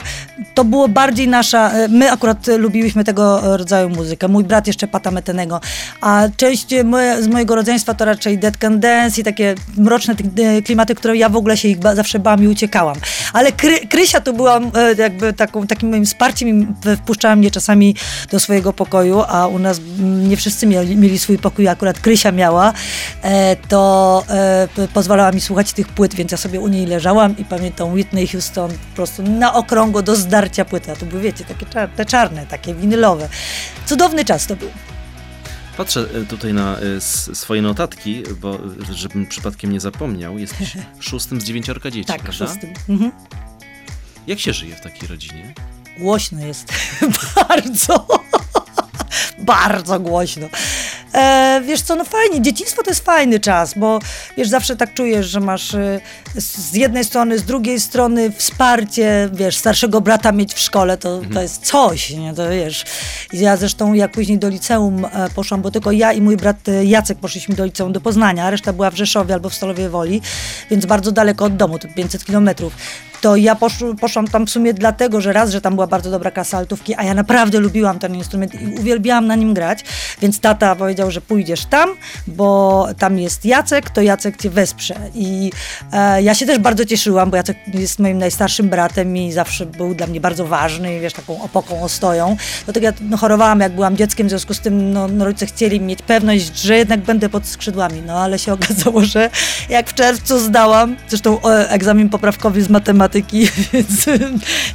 to 0.53 0.63
było 0.63 0.87
bardziej 0.87 1.27
nasza, 1.27 1.71
e, 1.71 1.87
my 1.87 2.11
akurat 2.11 2.47
lubiłyśmy 2.47 3.03
tego 3.03 3.57
rodzaju 3.57 3.89
muzykę. 3.89 4.27
Mój 4.27 4.43
brat 4.43 4.67
jeszcze 4.67 4.87
Pata 4.87 5.11
Metenego. 5.11 5.61
A 6.01 6.23
część 6.37 6.67
moje, 6.83 7.23
z 7.23 7.27
mojego 7.27 7.55
rodzeństwa 7.55 7.93
to 7.93 8.05
raczej 8.05 8.37
Dead 8.37 8.57
Can 8.57 8.79
Dance 8.79 9.21
i 9.21 9.23
takie 9.23 9.55
mroczne 9.77 10.15
e, 10.37 10.61
klimaty, 10.61 10.95
które 10.95 11.17
ja 11.17 11.29
w 11.29 11.35
ogóle 11.35 11.57
się 11.57 11.67
ich 11.67 11.79
ba- 11.79 11.95
zawsze 11.95 12.19
bałam 12.19 12.43
i 12.43 12.47
uciekałam. 12.47 12.95
Ale 13.33 13.51
Kry, 13.51 13.87
Krysia 13.87 14.21
to 14.21 14.33
była 14.33 14.57
e, 14.57 14.95
jakby 14.97 15.33
taką, 15.33 15.67
takim 15.67 15.89
moim 15.89 16.05
wsparciem 16.05 16.49
i 16.49 16.95
wpuszczała 16.97 17.35
mnie 17.35 17.51
czasami 17.51 17.95
do 18.31 18.39
swojego 18.39 18.73
pokoju, 18.73 19.23
a 19.27 19.47
u 19.47 19.59
nas 19.59 19.79
mm, 19.79 20.29
nie 20.29 20.37
wszyscy 20.37 20.67
mieli, 20.67 20.95
mieli 20.95 21.19
swój 21.19 21.37
pokój, 21.37 21.67
akurat 21.67 21.99
Krysia 21.99 22.31
miała, 22.31 22.73
e, 23.21 23.55
to 23.55 24.23
e, 24.29 24.87
pozwalała 24.93 25.31
mi 25.31 25.41
słuchać 25.41 25.73
tych 25.73 25.87
płyt, 25.87 26.15
więc 26.15 26.31
ja 26.31 26.37
sobie 26.37 26.59
u 26.59 26.67
niej 26.67 26.85
leżałam 26.85 27.37
i 27.37 27.45
pamiętam 27.45 27.93
Whitney 27.93 28.27
Houston 28.27 28.71
po 28.71 28.95
prostu 28.95 29.23
na 29.23 29.53
okrągło 29.53 30.01
do 30.01 30.15
zdarcia 30.15 30.65
płyty, 30.65 30.91
a 30.91 30.95
to 30.95 31.05
były, 31.05 31.21
wiecie, 31.21 31.45
takie 31.45 31.65
te 31.95 32.05
czarne, 32.05 32.45
takie 32.45 32.73
winylowe. 32.73 33.29
Cudowny 33.85 34.25
czas 34.25 34.47
to 34.47 34.55
był. 34.55 34.69
Patrzę 35.77 36.05
e, 36.13 36.25
tutaj 36.25 36.53
na 36.53 36.77
e, 36.79 37.01
swoje 37.35 37.61
notatki, 37.61 38.23
bo 38.41 38.55
e, 38.55 38.93
żebym 38.93 39.25
przypadkiem 39.27 39.71
nie 39.71 39.79
zapomniał, 39.79 40.37
jesteś 40.39 40.77
szóstym 40.99 41.41
z 41.41 41.43
dziewięciorka 41.43 41.91
dzieci, 41.91 42.07
Tak, 42.07 42.21
prawda? 42.21 42.47
szóstym. 42.47 42.73
Mhm. 42.89 43.11
Jak 44.27 44.39
się 44.39 44.53
żyje 44.53 44.75
w 44.75 44.81
takiej 44.81 45.07
rodzinie? 45.09 45.53
Głośno 45.99 46.45
jest. 46.45 46.73
bardzo. 47.49 48.07
bardzo 49.39 49.99
głośno. 49.99 50.47
E, 51.13 51.61
wiesz 51.65 51.81
co, 51.81 51.95
no 51.95 52.05
fajnie, 52.05 52.41
dzieciństwo 52.41 52.83
to 52.83 52.91
jest 52.91 53.05
fajny 53.05 53.39
czas, 53.39 53.73
bo 53.73 53.99
wiesz, 54.37 54.49
zawsze 54.49 54.75
tak 54.75 54.93
czujesz, 54.93 55.27
że 55.27 55.39
masz 55.39 55.73
e, 55.73 55.99
z 56.35 56.67
z 56.67 56.73
jednej 56.73 57.03
strony, 57.03 57.39
z 57.39 57.43
drugiej 57.43 57.79
strony 57.79 58.31
wsparcie, 58.31 59.29
wiesz, 59.33 59.57
starszego 59.57 60.01
brata 60.01 60.31
mieć 60.31 60.53
w 60.53 60.59
szkole, 60.59 60.97
to, 60.97 61.21
to 61.33 61.41
jest 61.41 61.65
coś, 61.65 62.09
nie, 62.09 62.33
to 62.33 62.49
wiesz. 62.49 62.85
Ja 63.33 63.57
zresztą, 63.57 63.93
jak 63.93 64.11
później 64.11 64.37
do 64.37 64.49
liceum 64.49 65.05
e, 65.05 65.29
poszłam, 65.35 65.61
bo 65.61 65.71
tylko 65.71 65.91
ja 65.91 66.13
i 66.13 66.21
mój 66.21 66.37
brat 66.37 66.69
e, 66.69 66.85
Jacek 66.85 67.17
poszliśmy 67.17 67.55
do 67.55 67.65
liceum 67.65 67.93
do 67.93 68.01
Poznania, 68.01 68.45
a 68.45 68.49
reszta 68.49 68.73
była 68.73 68.91
w 68.91 68.95
Rzeszowie 68.95 69.33
albo 69.33 69.49
w 69.49 69.53
Stalowie 69.55 69.89
Woli, 69.89 70.21
więc 70.71 70.85
bardzo 70.85 71.11
daleko 71.11 71.45
od 71.45 71.55
domu, 71.55 71.79
to 71.79 71.87
500 71.87 72.25
kilometrów 72.25 72.73
to 73.21 73.35
ja 73.35 73.55
posz, 73.55 73.73
poszłam 74.01 74.27
tam 74.27 74.47
w 74.47 74.49
sumie 74.49 74.73
dlatego, 74.73 75.21
że 75.21 75.33
raz, 75.33 75.51
że 75.51 75.61
tam 75.61 75.75
była 75.75 75.87
bardzo 75.87 76.11
dobra 76.11 76.31
klasa 76.31 76.57
altówki, 76.57 76.95
a 76.97 77.03
ja 77.03 77.13
naprawdę 77.13 77.59
lubiłam 77.59 77.99
ten 77.99 78.15
instrument 78.15 78.61
i 78.61 78.79
uwielbiałam 78.79 79.27
na 79.27 79.35
nim 79.35 79.53
grać, 79.53 79.83
więc 80.21 80.39
tata 80.39 80.75
powiedział, 80.75 81.11
że 81.11 81.21
pójdziesz 81.21 81.65
tam, 81.65 81.89
bo 82.27 82.87
tam 82.97 83.19
jest 83.19 83.45
Jacek, 83.45 83.89
to 83.89 84.01
Jacek 84.01 84.37
cię 84.37 84.49
wesprze. 84.49 84.95
I 85.15 85.51
e, 85.93 86.23
ja 86.23 86.35
się 86.35 86.45
też 86.45 86.59
bardzo 86.59 86.85
cieszyłam, 86.85 87.29
bo 87.29 87.37
Jacek 87.37 87.57
jest 87.73 87.99
moim 87.99 88.17
najstarszym 88.17 88.69
bratem 88.69 89.17
i 89.17 89.31
zawsze 89.31 89.65
był 89.65 89.95
dla 89.95 90.07
mnie 90.07 90.21
bardzo 90.21 90.45
ważny, 90.45 90.99
wiesz, 90.99 91.13
taką 91.13 91.41
opoką, 91.41 91.83
ostoją. 91.83 92.37
Dlatego 92.65 92.85
ja 92.85 92.93
no, 93.01 93.17
chorowałam, 93.17 93.59
jak 93.59 93.75
byłam 93.75 93.97
dzieckiem, 93.97 94.27
w 94.27 94.29
związku 94.29 94.53
z 94.53 94.59
tym 94.59 94.93
no, 94.93 95.07
no, 95.07 95.25
rodzice 95.25 95.45
chcieli 95.45 95.81
mieć 95.81 96.01
pewność, 96.01 96.57
że 96.57 96.77
jednak 96.77 96.99
będę 96.99 97.29
pod 97.29 97.47
skrzydłami. 97.47 98.01
No 98.05 98.19
ale 98.19 98.39
się 98.39 98.53
okazało, 98.53 99.01
że 99.01 99.29
jak 99.69 99.89
w 99.89 99.93
czerwcu 99.93 100.39
zdałam, 100.39 100.95
zresztą 101.07 101.41
e, 101.41 101.69
egzamin 101.69 102.09
poprawkowy 102.09 102.61
z 102.61 102.69
matematyki, 102.69 103.06
więc 103.73 104.05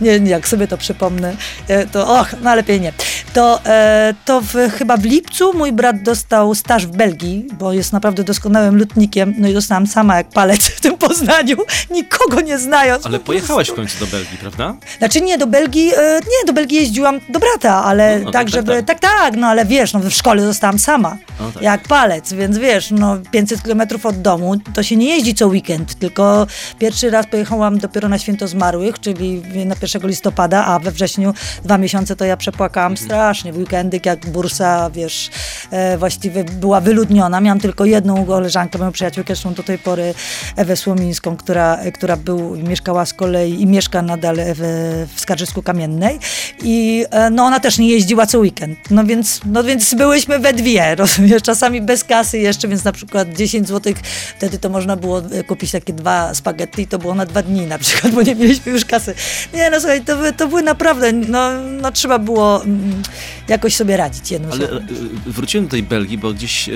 nie, 0.01 0.21
nie, 0.21 0.31
jak 0.31 0.49
sobie 0.49 0.69
to 0.69 0.79
przypomnę, 0.79 1.37
e, 1.69 1.87
to 1.87 2.21
och, 2.21 2.35
no 2.43 2.55
lepiej 2.55 2.81
nie. 2.81 2.93
To, 3.33 3.61
e, 3.67 4.15
to 4.25 4.41
w, 4.41 4.55
chyba 4.79 4.97
w 4.97 5.05
lipcu 5.05 5.53
mój 5.55 5.73
brat 5.73 6.03
dostał 6.03 6.55
staż 6.55 6.87
w 6.87 6.91
Belgii, 6.91 7.47
bo 7.59 7.73
jest 7.73 7.93
naprawdę 7.93 8.25
doskonałym 8.25 8.79
lutnikiem, 8.79 9.35
no 9.39 9.49
i 9.49 9.55
dostałam 9.55 9.87
sama 9.87 10.17
jak 10.17 10.29
palec 10.29 10.61
w 10.63 10.81
tym 10.81 10.99
Poznaniu, 10.99 11.57
nikogo 11.91 12.41
nie 12.41 12.59
znając. 12.59 13.07
Ale 13.07 13.19
po 13.19 13.25
pojechałaś 13.25 13.69
w 13.69 13.75
końcu 13.75 13.99
do 14.01 14.07
Belgii, 14.07 14.39
prawda? 14.39 14.75
Znaczy 14.99 15.21
nie, 15.21 15.39
do 15.39 15.47
Belgii, 15.47 15.93
e, 15.95 16.15
nie, 16.21 16.47
do 16.47 16.53
Belgii 16.53 16.79
jeździłam 16.79 17.21
do 17.29 17.39
brata, 17.41 17.85
ale 17.85 18.19
No, 18.19 18.25
no, 18.25 18.31
tak, 18.31 18.43
tak, 18.43 18.49
żeby, 18.49 18.83
tak, 18.83 19.01
tak, 19.01 19.01
tak, 19.01 19.37
no 19.37 19.47
ale 19.47 19.65
wiesz, 19.65 19.93
no 19.93 20.01
w 20.01 20.11
szkole 20.11 20.43
zostałam 20.43 20.79
sama, 20.79 21.17
No 21.41 21.53
tak. 21.53 21.63
jak 21.63 21.89
palec, 21.89 22.33
więc 22.33 22.59
wiesz, 22.59 22.91
no 22.91 23.17
500 23.31 23.63
kilometrów 23.63 24.07
od 24.07 24.23
domu, 24.23 24.55
to 24.75 24.83
się 24.83 24.97
nie 24.97 25.07
jeździ 25.07 25.35
co 25.35 25.47
weekend, 25.47 25.95
tylko 25.95 26.47
pierwszy 26.79 27.11
raz 27.11 27.27
pojechałam 27.27 27.79
dopiero 27.79 28.09
na 28.09 28.19
Święto 28.19 28.49
Zmarłych, 28.49 29.01
czyli 29.01 29.43
na 29.67 29.75
1 29.83 30.09
listopada, 30.09 30.65
a 30.65 30.79
we 30.79 30.91
wrześniu 30.91 31.35
dwa 31.65 31.79
miesiące 31.79 32.17
to 32.17 32.25
ja 32.25 32.37
przepłakałam 32.37 32.93
Mhm. 32.93 33.09
Strasznie, 33.23 33.53
w 33.53 33.57
weekendy, 33.57 34.01
jak 34.05 34.27
bursa, 34.27 34.91
wiesz, 34.91 35.31
e, 35.71 35.99
właściwie 35.99 36.45
była 36.45 36.81
wyludniona, 36.81 37.41
miałam 37.41 37.61
tylko 37.61 37.85
jedną 37.85 38.27
koleżankę, 38.27 38.79
moją 38.79 38.93
przyjaciółkę, 38.93 39.35
zresztą 39.35 39.55
do 39.55 39.63
tej 39.63 39.79
pory 39.79 40.15
Ewę 40.57 40.77
Słomińską, 40.77 41.37
która, 41.37 41.79
która 41.95 42.17
był, 42.17 42.57
mieszkała 42.57 43.07
z 43.07 43.15
kolei 43.15 43.63
i 43.63 43.67
mieszka 43.67 44.03
nadal 44.03 44.37
w, 44.39 45.07
w 45.15 45.21
Skarżysku 45.21 45.63
Kamiennej. 45.63 46.19
I 46.63 47.07
e, 47.11 47.31
no 47.31 47.45
ona 47.45 47.61
też 47.61 47.79
nie 47.79 47.89
jeździła 47.89 48.27
co 48.27 48.39
weekend, 48.39 48.79
no 48.91 49.05
więc, 49.05 49.41
no 49.47 49.65
więc 49.65 49.95
byłyśmy 49.95 50.39
we 50.39 50.53
dwie, 50.53 50.95
rozumiesz, 51.03 51.43
czasami 51.43 51.83
bez 51.83 52.05
kasy 52.05 52.39
jeszcze, 52.39 52.69
więc 52.69 52.85
na 52.85 52.93
przykład 52.93 53.29
10 53.29 53.69
zł, 53.69 53.93
wtedy 54.37 54.59
to 54.59 54.69
można 54.69 54.97
było 54.97 55.19
e, 55.19 55.45
kupić 55.45 55.71
takie 55.71 55.93
dwa 55.93 56.35
spaghetti 56.35 56.83
i 56.83 56.87
to 56.87 56.99
było 56.99 57.15
na 57.15 57.27
dwa 57.27 57.43
dni 57.43 57.67
na 57.67 57.79
przykład, 57.79 58.13
bo 58.13 58.23
nie 58.23 58.35
mieliśmy 58.35 58.73
już 58.73 58.85
kasy. 58.85 59.15
Nie 59.55 59.71
no 59.71 59.81
słuchaj, 59.81 60.01
to, 60.01 60.17
to 60.37 60.49
były 60.49 60.63
naprawdę, 60.63 61.13
no, 61.13 61.51
no 61.81 61.93
trzeba 61.93 62.19
było 62.19 62.63
mm, 62.65 63.03
jakoś 63.49 63.77
sobie 63.77 63.97
radzić 63.97 64.31
jednym 64.31 64.53
Ale 64.53 64.67
słowem. 64.69 64.87
e, 65.27 65.31
wróciłem 65.31 65.67
do 65.67 65.71
tej 65.71 65.83
Belgii, 65.83 66.19
bo 66.19 66.33
gdzieś 66.35 66.69
e, 66.69 66.73
e, 66.73 66.75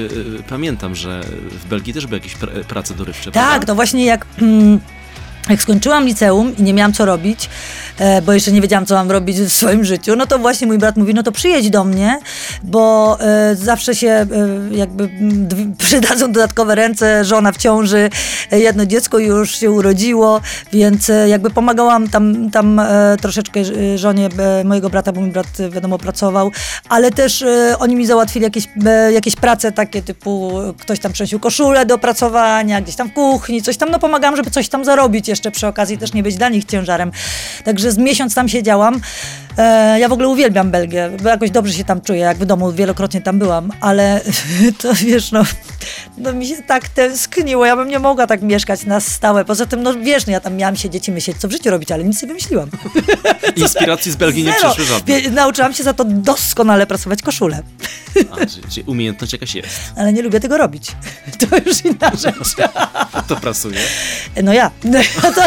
pamiętam, 0.48 0.94
że 0.94 1.20
w 1.64 1.66
Belgii 1.66 1.94
też 1.94 2.06
były 2.06 2.16
jakieś 2.18 2.36
pr- 2.36 2.64
prace 2.64 2.94
dorywcze, 2.94 3.30
Tak, 3.32 3.44
prawda? 3.48 3.66
to 3.66 3.74
właśnie 3.74 4.04
jak, 4.04 4.26
mm, 4.42 4.80
jak 5.50 5.62
skończyłam 5.62 6.06
liceum 6.06 6.56
i 6.56 6.62
nie 6.62 6.74
miałam 6.74 6.92
co 6.92 7.04
robić, 7.04 7.48
bo 8.22 8.32
jeszcze 8.32 8.52
nie 8.52 8.60
wiedziałam, 8.60 8.86
co 8.86 8.94
mam 8.94 9.10
robić 9.10 9.40
w 9.40 9.52
swoim 9.52 9.84
życiu, 9.84 10.16
no 10.16 10.26
to 10.26 10.38
właśnie 10.38 10.66
mój 10.66 10.78
brat 10.78 10.96
mówi, 10.96 11.14
no 11.14 11.22
to 11.22 11.32
przyjedź 11.32 11.70
do 11.70 11.84
mnie, 11.84 12.18
bo 12.62 13.16
e, 13.20 13.56
zawsze 13.56 13.94
się 13.94 14.08
e, 14.08 14.26
jakby 14.70 15.04
mm, 15.04 15.74
przydadzą 15.78 16.32
dodatkowe 16.32 16.74
ręce, 16.74 17.24
żona 17.24 17.52
w 17.52 17.56
ciąży, 17.56 18.10
e, 18.52 18.60
jedno 18.60 18.86
dziecko 18.86 19.18
już 19.18 19.56
się 19.56 19.70
urodziło, 19.70 20.40
więc 20.72 21.10
e, 21.10 21.28
jakby 21.28 21.50
pomagałam 21.50 22.08
tam, 22.08 22.50
tam 22.50 22.78
e, 22.78 23.16
troszeczkę 23.20 23.60
e, 23.60 23.98
żonie 23.98 24.28
e, 24.38 24.64
mojego 24.64 24.90
brata, 24.90 25.12
bo 25.12 25.20
mój 25.20 25.30
brat 25.30 25.60
e, 25.60 25.70
wiadomo 25.70 25.98
pracował, 25.98 26.50
ale 26.88 27.10
też 27.10 27.42
e, 27.42 27.76
oni 27.78 27.96
mi 27.96 28.06
załatwili 28.06 28.44
jakieś, 28.44 28.68
e, 28.86 29.12
jakieś 29.12 29.36
prace 29.36 29.72
takie 29.72 30.02
typu 30.02 30.60
e, 30.60 30.72
ktoś 30.80 31.00
tam 31.00 31.12
przynosił 31.12 31.40
koszulę 31.40 31.86
do 31.86 31.98
pracowania, 31.98 32.80
gdzieś 32.80 32.96
tam 32.96 33.08
w 33.08 33.12
kuchni, 33.12 33.62
coś 33.62 33.76
tam, 33.76 33.90
no 33.90 33.98
pomagałam, 33.98 34.36
żeby 34.36 34.50
coś 34.50 34.68
tam 34.68 34.84
zarobić 34.84 35.28
jeszcze 35.28 35.50
przy 35.50 35.66
okazji, 35.66 35.98
też 35.98 36.12
nie 36.12 36.22
być 36.22 36.36
dla 36.36 36.48
nich 36.48 36.64
ciężarem. 36.64 37.12
Także 37.64 37.85
z 37.90 37.98
miesiąc 37.98 38.34
tam 38.34 38.48
siedziałam. 38.48 39.00
E, 39.58 39.98
ja 40.00 40.08
w 40.08 40.12
ogóle 40.12 40.28
uwielbiam 40.28 40.70
Belgię, 40.70 41.10
bo 41.22 41.28
jakoś 41.28 41.50
dobrze 41.50 41.72
się 41.72 41.84
tam 41.84 42.00
czuję, 42.00 42.18
jak 42.20 42.36
w 42.38 42.44
domu 42.44 42.72
wielokrotnie 42.72 43.20
tam 43.20 43.38
byłam, 43.38 43.72
ale 43.80 44.20
to 44.82 44.94
wiesz, 44.94 45.32
no, 45.32 45.42
no 46.18 46.32
mi 46.32 46.46
się 46.46 46.62
tak 46.62 46.88
tęskniło, 46.88 47.66
ja 47.66 47.76
bym 47.76 47.88
nie 47.88 47.98
mogła 47.98 48.26
tak 48.26 48.42
mieszkać 48.42 48.84
na 48.84 49.00
stałe. 49.00 49.44
Poza 49.44 49.66
tym, 49.66 49.82
no 49.82 49.94
wiesz, 49.94 50.26
no 50.26 50.32
ja 50.32 50.40
tam 50.40 50.54
miałam 50.56 50.76
siedzieć 50.76 51.08
i 51.08 51.12
myśleć, 51.12 51.36
co 51.36 51.48
w 51.48 51.52
życiu 51.52 51.70
robić, 51.70 51.92
ale 51.92 52.04
nic 52.04 52.22
nie 52.22 52.28
wymyśliłam. 52.28 52.70
Inspiracji 53.56 54.12
z 54.12 54.16
Belgii 54.16 54.44
nie 54.44 54.52
Zero. 54.52 54.68
przyszły 54.68 54.84
żadne. 54.84 55.20
Nauczyłam 55.30 55.74
się 55.74 55.82
za 55.82 55.92
to 55.92 56.04
doskonale 56.04 56.86
pracować 56.86 57.22
koszulę, 57.22 57.62
A, 58.30 58.36
czyli, 58.46 58.62
czyli 58.70 58.86
umiejętność 58.86 59.32
jakaś 59.32 59.54
jest. 59.54 59.68
ale 59.96 60.12
nie 60.12 60.22
lubię 60.22 60.40
tego 60.40 60.56
robić. 60.58 60.92
To 61.38 61.56
już 61.66 61.84
inna 61.84 62.10
rzecz. 62.10 62.56
To 63.28 63.36
pracuje. 63.36 63.78
No 64.42 64.52
ja. 64.52 64.70
No, 64.84 64.98
to, 65.22 65.40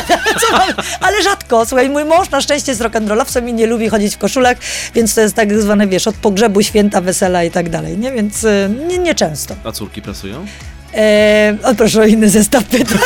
mam? 0.52 0.70
Ale 1.02 1.24
rzadko. 1.24 1.66
Słuchaj, 1.66 1.90
mój 1.90 2.06
mąż 2.06 2.30
na 2.30 2.42
szczęście 2.42 2.72
jest 2.72 2.82
rock'n'rollowcem 2.82 3.50
i 3.50 3.54
nie 3.54 3.68
lubi 3.68 3.90
chodzić 3.90 3.99
w 4.08 4.18
koszulach, 4.18 4.58
więc 4.96 5.16
to 5.16 5.22
jest 5.22 5.36
tak 5.36 5.62
zwane, 5.62 5.88
wiesz, 5.88 6.08
od 6.08 6.16
pogrzebu, 6.16 6.62
święta, 6.64 7.02
wesela 7.02 7.44
i 7.44 7.52
tak 7.52 7.70
dalej, 7.70 7.98
nie? 7.98 8.12
Więc 8.12 8.44
y, 8.44 8.70
nie, 8.88 8.98
nie 8.98 9.16
często. 9.16 9.56
A 9.64 9.72
córki 9.72 10.02
pracują? 10.02 10.46
E, 10.94 11.58
o, 11.64 11.76
proszę 11.76 12.02
o 12.02 12.06
inny 12.06 12.30
zestaw 12.30 12.64
pytań. 12.64 12.98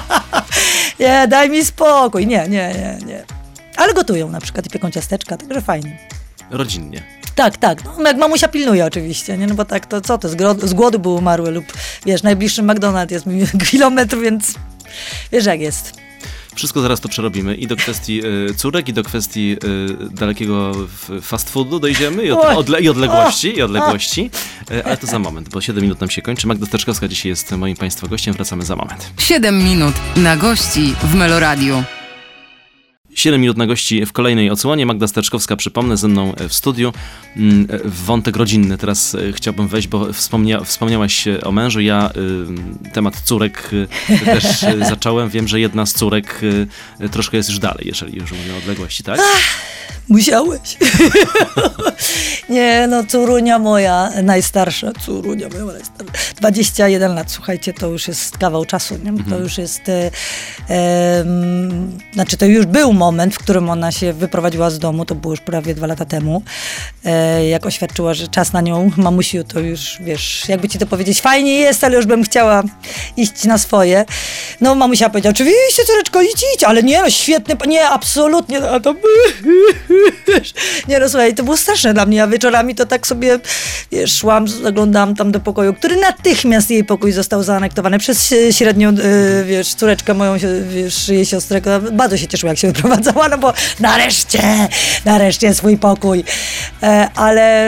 nie, 1.00 1.28
daj 1.28 1.50
mi 1.50 1.64
spokój. 1.64 2.26
Nie, 2.26 2.48
nie, 2.48 2.74
nie, 2.74 3.06
nie. 3.06 3.24
Ale 3.76 3.94
gotują 3.94 4.30
na 4.30 4.40
przykład 4.40 4.66
i 4.66 4.70
pieką 4.70 4.90
ciasteczka, 4.90 5.36
także 5.36 5.60
fajnie. 5.60 5.98
Rodzinnie. 6.50 7.02
Tak, 7.34 7.56
tak. 7.56 7.78
No, 7.98 8.08
jak 8.08 8.16
mamusia 8.16 8.48
pilnuje 8.48 8.84
oczywiście, 8.84 9.38
nie? 9.38 9.46
No 9.46 9.54
bo 9.54 9.64
tak, 9.64 9.86
to 9.86 10.00
co 10.00 10.18
to, 10.18 10.28
z, 10.28 10.34
gro- 10.36 10.66
z 10.66 10.74
głodu 10.74 10.98
był 10.98 11.14
umarły 11.14 11.50
lub, 11.50 11.64
wiesz, 12.06 12.22
najbliższy 12.22 12.62
McDonald's 12.62 13.12
jest 13.12 13.26
mi 13.26 13.46
kilometr, 13.70 14.16
więc 14.18 14.54
wiesz 15.32 15.46
jak 15.46 15.60
jest. 15.60 16.03
Wszystko 16.54 16.80
zaraz 16.80 17.00
to 17.00 17.08
przerobimy 17.08 17.54
i 17.54 17.66
do 17.66 17.76
kwestii 17.76 18.22
e, 18.50 18.54
córek, 18.54 18.88
i 18.88 18.92
do 18.92 19.02
kwestii 19.02 19.56
e, 20.10 20.10
dalekiego 20.10 20.72
fast 21.22 21.50
foodu 21.50 21.80
dojdziemy, 21.80 22.24
i, 22.24 22.30
od, 22.30 22.56
odle, 22.56 22.80
i 22.80 22.88
odległości, 22.88 23.58
i 23.58 23.62
odległości. 23.62 24.30
E, 24.70 24.86
ale 24.86 24.96
to 24.96 25.06
za 25.06 25.18
moment, 25.18 25.48
bo 25.48 25.60
7 25.60 25.82
minut 25.82 26.00
nam 26.00 26.10
się 26.10 26.22
kończy. 26.22 26.46
Magda 26.46 26.66
Steczkowska 26.66 27.08
dzisiaj 27.08 27.30
jest 27.30 27.52
moim 27.52 27.76
Państwa 27.76 28.06
gościem. 28.06 28.34
Wracamy 28.34 28.64
za 28.64 28.76
moment. 28.76 29.10
7 29.18 29.64
minut 29.64 29.94
na 30.16 30.36
gości 30.36 30.94
w 31.02 31.14
Meloradiu. 31.14 31.84
7 33.14 33.40
minut 33.40 33.56
na 33.56 33.66
gości 33.66 34.06
w 34.06 34.12
kolejnej 34.12 34.50
odsłonie. 34.50 34.86
Magda 34.86 35.08
Steczkowska, 35.08 35.56
przypomnę, 35.56 35.96
ze 35.96 36.08
mną 36.08 36.34
e, 36.34 36.48
w 36.48 36.54
studiu. 36.54 36.92
Mm, 37.36 37.66
e, 37.70 37.78
W 37.78 38.04
wątek 38.04 38.36
rodzinny 38.36 38.78
teraz 38.78 39.14
e, 39.14 39.32
chciałbym 39.32 39.68
wejść, 39.68 39.88
bo 39.88 40.12
wspomnia, 40.12 40.60
wspomniałaś 40.60 41.28
e, 41.28 41.40
o 41.44 41.52
mężu. 41.52 41.80
Ja 41.80 42.10
y, 42.86 42.90
temat 42.90 43.20
córek 43.20 43.70
y, 43.72 43.88
też 44.24 44.62
y, 44.62 44.78
zacząłem. 44.88 45.28
Wiem, 45.30 45.48
że 45.48 45.60
jedna 45.60 45.86
z 45.86 45.92
córek 45.92 46.40
y, 47.00 47.08
troszkę 47.08 47.36
jest 47.36 47.48
już 47.48 47.58
dalej, 47.58 47.84
jeżeli 47.86 48.18
już 48.18 48.32
mówimy 48.32 48.54
o 48.54 48.58
odległości, 48.58 49.02
tak? 49.02 49.20
Musiałeś. 50.08 50.76
nie, 52.48 52.86
no 52.90 53.04
córunia 53.04 53.58
moja, 53.58 54.10
najstarsza, 54.22 54.92
córunia 55.06 55.48
moja 55.48 55.64
najstarsza. 55.64 56.12
21 56.36 57.14
lat, 57.14 57.30
słuchajcie, 57.30 57.72
to 57.72 57.86
już 57.86 58.08
jest 58.08 58.38
kawał 58.38 58.64
czasu, 58.64 58.94
nie? 59.04 59.24
To 59.30 59.38
już 59.38 59.58
jest, 59.58 59.88
e, 59.88 60.10
e, 60.70 61.24
znaczy 62.12 62.36
to 62.36 62.46
już 62.46 62.66
był 62.66 62.92
moment, 62.92 63.34
w 63.34 63.38
którym 63.38 63.70
ona 63.70 63.92
się 63.92 64.12
wyprowadziła 64.12 64.70
z 64.70 64.78
domu, 64.78 65.04
to 65.04 65.14
było 65.14 65.32
już 65.32 65.40
prawie 65.40 65.74
dwa 65.74 65.86
lata 65.86 66.04
temu, 66.04 66.42
e, 67.04 67.48
jak 67.48 67.66
oświadczyła, 67.66 68.14
że 68.14 68.28
czas 68.28 68.52
na 68.52 68.60
nią, 68.60 68.90
mamusiu, 68.96 69.44
to 69.44 69.60
już, 69.60 69.98
wiesz, 70.00 70.48
jakby 70.48 70.68
ci 70.68 70.78
to 70.78 70.86
powiedzieć, 70.86 71.20
fajnie 71.20 71.54
jest, 71.54 71.84
ale 71.84 71.96
już 71.96 72.06
bym 72.06 72.22
chciała 72.22 72.62
iść 73.16 73.44
na 73.44 73.58
swoje. 73.58 74.04
No 74.60 74.74
mamusia 74.74 75.08
powiedziała, 75.08 75.30
oczywiście 75.30 75.84
córeczko, 75.84 76.22
idź, 76.22 76.44
idź, 76.54 76.64
ale 76.64 76.82
nie, 76.82 77.02
no 77.02 77.10
świetny, 77.10 77.56
nie, 77.66 77.88
absolutnie, 77.88 78.70
a 78.70 78.80
to 78.80 78.94
nie 80.88 80.98
no 80.98 81.08
słuchaj, 81.08 81.34
to 81.34 81.42
było 81.42 81.56
straszne 81.56 81.94
dla 81.94 82.06
mnie, 82.06 82.16
ja 82.16 82.26
wieczorami 82.26 82.74
to 82.74 82.86
tak 82.86 83.06
sobie, 83.06 83.38
wiesz, 83.92 84.18
szłam, 84.18 84.48
zaglądałam 84.48 85.14
tam 85.14 85.32
do 85.32 85.40
pokoju, 85.40 85.74
który 85.74 85.96
natychmiast 85.96 86.70
jej 86.70 86.84
pokój 86.84 87.12
został 87.12 87.42
zaanektowany 87.42 87.98
przez 87.98 88.34
średnią, 88.50 88.88
e, 88.88 89.44
wiesz, 89.44 89.74
córeczkę 89.74 90.14
moją, 90.14 90.36
wiesz, 90.68 91.08
jej 91.08 91.26
siostrę, 91.26 91.60
bardzo 91.92 92.16
się 92.16 92.26
cieszyła, 92.26 92.52
jak 92.52 92.58
się 92.58 92.68
wyprowadzała, 92.72 93.28
no 93.28 93.38
bo 93.38 93.52
nareszcie, 93.80 94.68
nareszcie 95.04 95.54
swój 95.54 95.78
pokój, 95.78 96.24
e, 96.82 97.08
ale 97.14 97.64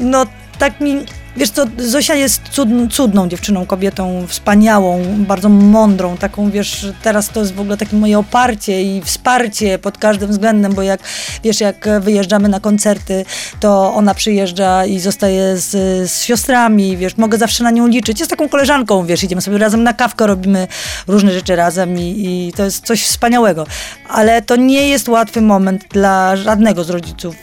no 0.00 0.26
tak 0.58 0.80
mi 0.80 1.04
Wiesz 1.36 1.50
co, 1.50 1.66
Zosia 1.78 2.14
jest 2.14 2.42
cudną, 2.42 2.88
cudną 2.88 3.28
dziewczyną, 3.28 3.66
kobietą 3.66 4.26
wspaniałą, 4.28 5.02
bardzo 5.18 5.48
mądrą, 5.48 6.16
taką, 6.16 6.50
wiesz, 6.50 6.86
teraz 7.02 7.28
to 7.28 7.40
jest 7.40 7.54
w 7.54 7.60
ogóle 7.60 7.76
takie 7.76 7.96
moje 7.96 8.18
oparcie 8.18 8.82
i 8.82 9.02
wsparcie 9.02 9.78
pod 9.78 9.98
każdym 9.98 10.30
względem, 10.30 10.74
bo 10.74 10.82
jak, 10.82 11.00
wiesz, 11.44 11.60
jak 11.60 11.88
wyjeżdżamy 12.00 12.48
na 12.48 12.60
koncerty, 12.60 13.24
to 13.60 13.94
ona 13.94 14.14
przyjeżdża 14.14 14.86
i 14.86 15.00
zostaje 15.00 15.56
z, 15.56 15.70
z 16.10 16.22
siostrami, 16.22 16.96
wiesz, 16.96 17.16
mogę 17.16 17.38
zawsze 17.38 17.64
na 17.64 17.70
nią 17.70 17.86
liczyć. 17.86 18.20
Jest 18.20 18.30
taką 18.30 18.48
koleżanką, 18.48 19.06
wiesz, 19.06 19.24
idziemy 19.24 19.42
sobie 19.42 19.58
razem 19.58 19.82
na 19.82 19.92
kawkę, 19.92 20.26
robimy 20.26 20.68
różne 21.06 21.32
rzeczy 21.32 21.56
razem 21.56 21.98
i, 21.98 22.02
i 22.02 22.52
to 22.52 22.64
jest 22.64 22.86
coś 22.86 23.02
wspaniałego. 23.02 23.66
Ale 24.14 24.42
to 24.42 24.56
nie 24.56 24.88
jest 24.88 25.08
łatwy 25.08 25.40
moment 25.40 25.84
dla 25.90 26.36
żadnego 26.36 26.84
z 26.84 26.90
rodziców, 26.90 27.36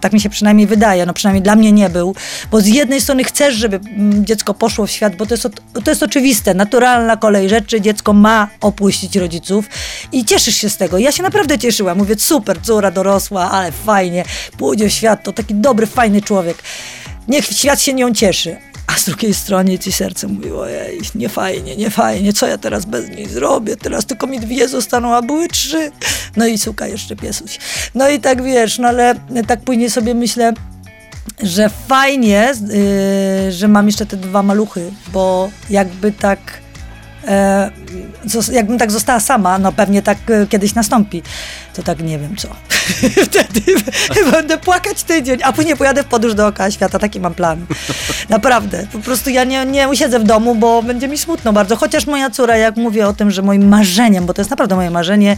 tak 0.00 0.12
mi 0.12 0.20
się 0.20 0.30
przynajmniej 0.30 0.66
wydaje, 0.66 1.06
no 1.06 1.14
przynajmniej 1.14 1.42
dla 1.42 1.56
mnie 1.56 1.72
nie 1.72 1.90
był, 1.90 2.14
bo 2.50 2.60
z 2.60 2.66
jednej 2.66 3.00
strony 3.00 3.24
chcesz, 3.24 3.54
żeby 3.54 3.76
mm, 3.76 4.26
dziecko 4.26 4.54
poszło 4.54 4.86
w 4.86 4.90
świat, 4.90 5.16
bo 5.16 5.26
to 5.26 5.34
jest, 5.34 5.48
to 5.84 5.90
jest 5.90 6.02
oczywiste, 6.02 6.54
naturalna 6.54 7.16
kolej 7.16 7.48
rzeczy, 7.48 7.80
dziecko 7.80 8.12
ma 8.12 8.48
opuścić 8.60 9.16
rodziców 9.16 9.68
i 10.12 10.24
cieszysz 10.24 10.56
się 10.56 10.70
z 10.70 10.76
tego. 10.76 10.98
Ja 10.98 11.12
się 11.12 11.22
naprawdę 11.22 11.58
cieszyłam, 11.58 11.98
mówię, 11.98 12.14
super, 12.18 12.60
córa 12.62 12.90
dorosła, 12.90 13.50
ale 13.50 13.72
fajnie, 13.72 14.24
pójdzie 14.58 14.88
w 14.88 14.92
świat, 14.92 15.22
to 15.22 15.32
taki 15.32 15.54
dobry, 15.54 15.86
fajny 15.86 16.22
człowiek. 16.22 16.56
Niech 17.28 17.44
świat 17.44 17.80
się 17.80 17.94
nią 17.94 18.14
cieszy. 18.14 18.56
A 18.86 18.98
z 18.98 19.04
drugiej 19.04 19.34
strony 19.34 19.78
ci 19.78 19.92
serce 19.92 20.28
mówiło, 20.28 20.62
ojej, 20.62 21.00
nie 21.14 21.28
fajnie, 21.28 21.76
nie 21.76 21.90
fajnie, 21.90 22.32
co 22.32 22.46
ja 22.46 22.58
teraz 22.58 22.84
bez 22.84 23.08
niej 23.08 23.28
zrobię, 23.28 23.76
teraz 23.76 24.06
tylko 24.06 24.26
mi 24.26 24.40
dwie 24.40 24.68
zostaną, 24.68 25.14
a 25.14 25.22
były 25.22 25.48
trzy. 25.48 25.92
No 26.36 26.46
i 26.46 26.58
suka 26.58 26.86
jeszcze 26.86 27.16
piesuś. 27.16 27.58
No 27.94 28.08
i 28.08 28.20
tak 28.20 28.42
wiesz, 28.42 28.78
no 28.78 28.88
ale 28.88 29.14
tak 29.46 29.60
później 29.60 29.90
sobie 29.90 30.14
myślę, 30.14 30.52
że 31.42 31.70
fajnie, 31.88 32.52
yy, 33.44 33.52
że 33.52 33.68
mam 33.68 33.86
jeszcze 33.86 34.06
te 34.06 34.16
dwa 34.16 34.42
maluchy, 34.42 34.92
bo 35.12 35.50
jakby 35.70 36.12
tak 36.12 36.38
e, 37.24 37.70
jakbym 38.52 38.78
tak 38.78 38.90
została 38.90 39.20
sama, 39.20 39.58
no 39.58 39.72
pewnie 39.72 40.02
tak 40.02 40.18
e, 40.30 40.46
kiedyś 40.46 40.74
nastąpi, 40.74 41.22
to 41.74 41.82
tak 41.82 42.02
nie 42.02 42.18
wiem 42.18 42.36
co. 42.36 42.48
Wtedy 43.28 43.60
będę 44.32 44.58
płakać 44.58 45.02
tydzień, 45.02 45.38
a 45.42 45.52
później 45.52 45.76
pojadę 45.76 46.02
w 46.02 46.06
podróż 46.06 46.34
dookoła 46.34 46.70
świata, 46.70 46.98
taki 46.98 47.20
mam 47.20 47.34
plan. 47.34 47.66
Naprawdę, 48.28 48.86
po 48.92 48.98
prostu 48.98 49.30
ja 49.30 49.44
nie, 49.44 49.66
nie 49.66 49.88
usiedzę 49.88 50.18
w 50.18 50.24
domu, 50.24 50.54
bo 50.54 50.82
będzie 50.82 51.08
mi 51.08 51.18
smutno 51.18 51.52
bardzo, 51.52 51.76
chociaż 51.76 52.06
moja 52.06 52.30
córa, 52.30 52.56
jak 52.56 52.76
mówię 52.76 53.08
o 53.08 53.12
tym, 53.12 53.30
że 53.30 53.42
moim 53.42 53.68
marzeniem, 53.68 54.26
bo 54.26 54.34
to 54.34 54.40
jest 54.40 54.50
naprawdę 54.50 54.76
moje 54.76 54.90
marzenie, 54.90 55.36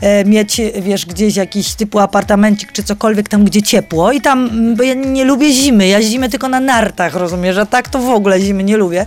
e, 0.00 0.24
mieć, 0.24 0.60
wiesz, 0.82 1.06
gdzieś 1.06 1.36
jakiś 1.36 1.74
typu 1.74 1.98
apartamencik 1.98 2.72
czy 2.72 2.82
cokolwiek 2.82 3.28
tam, 3.28 3.44
gdzie 3.44 3.62
ciepło 3.62 4.12
i 4.12 4.20
tam, 4.20 4.50
bo 4.76 4.82
ja 4.82 4.94
nie 4.94 5.24
lubię 5.24 5.52
zimy, 5.52 5.88
ja 5.88 6.02
zimę 6.02 6.28
tylko 6.28 6.48
na 6.48 6.60
nartach, 6.60 7.14
rozumiesz, 7.14 7.56
a 7.56 7.66
tak 7.66 7.88
to 7.88 7.98
w 7.98 8.10
ogóle 8.10 8.40
zimy 8.40 8.64
nie 8.64 8.76
lubię, 8.76 9.06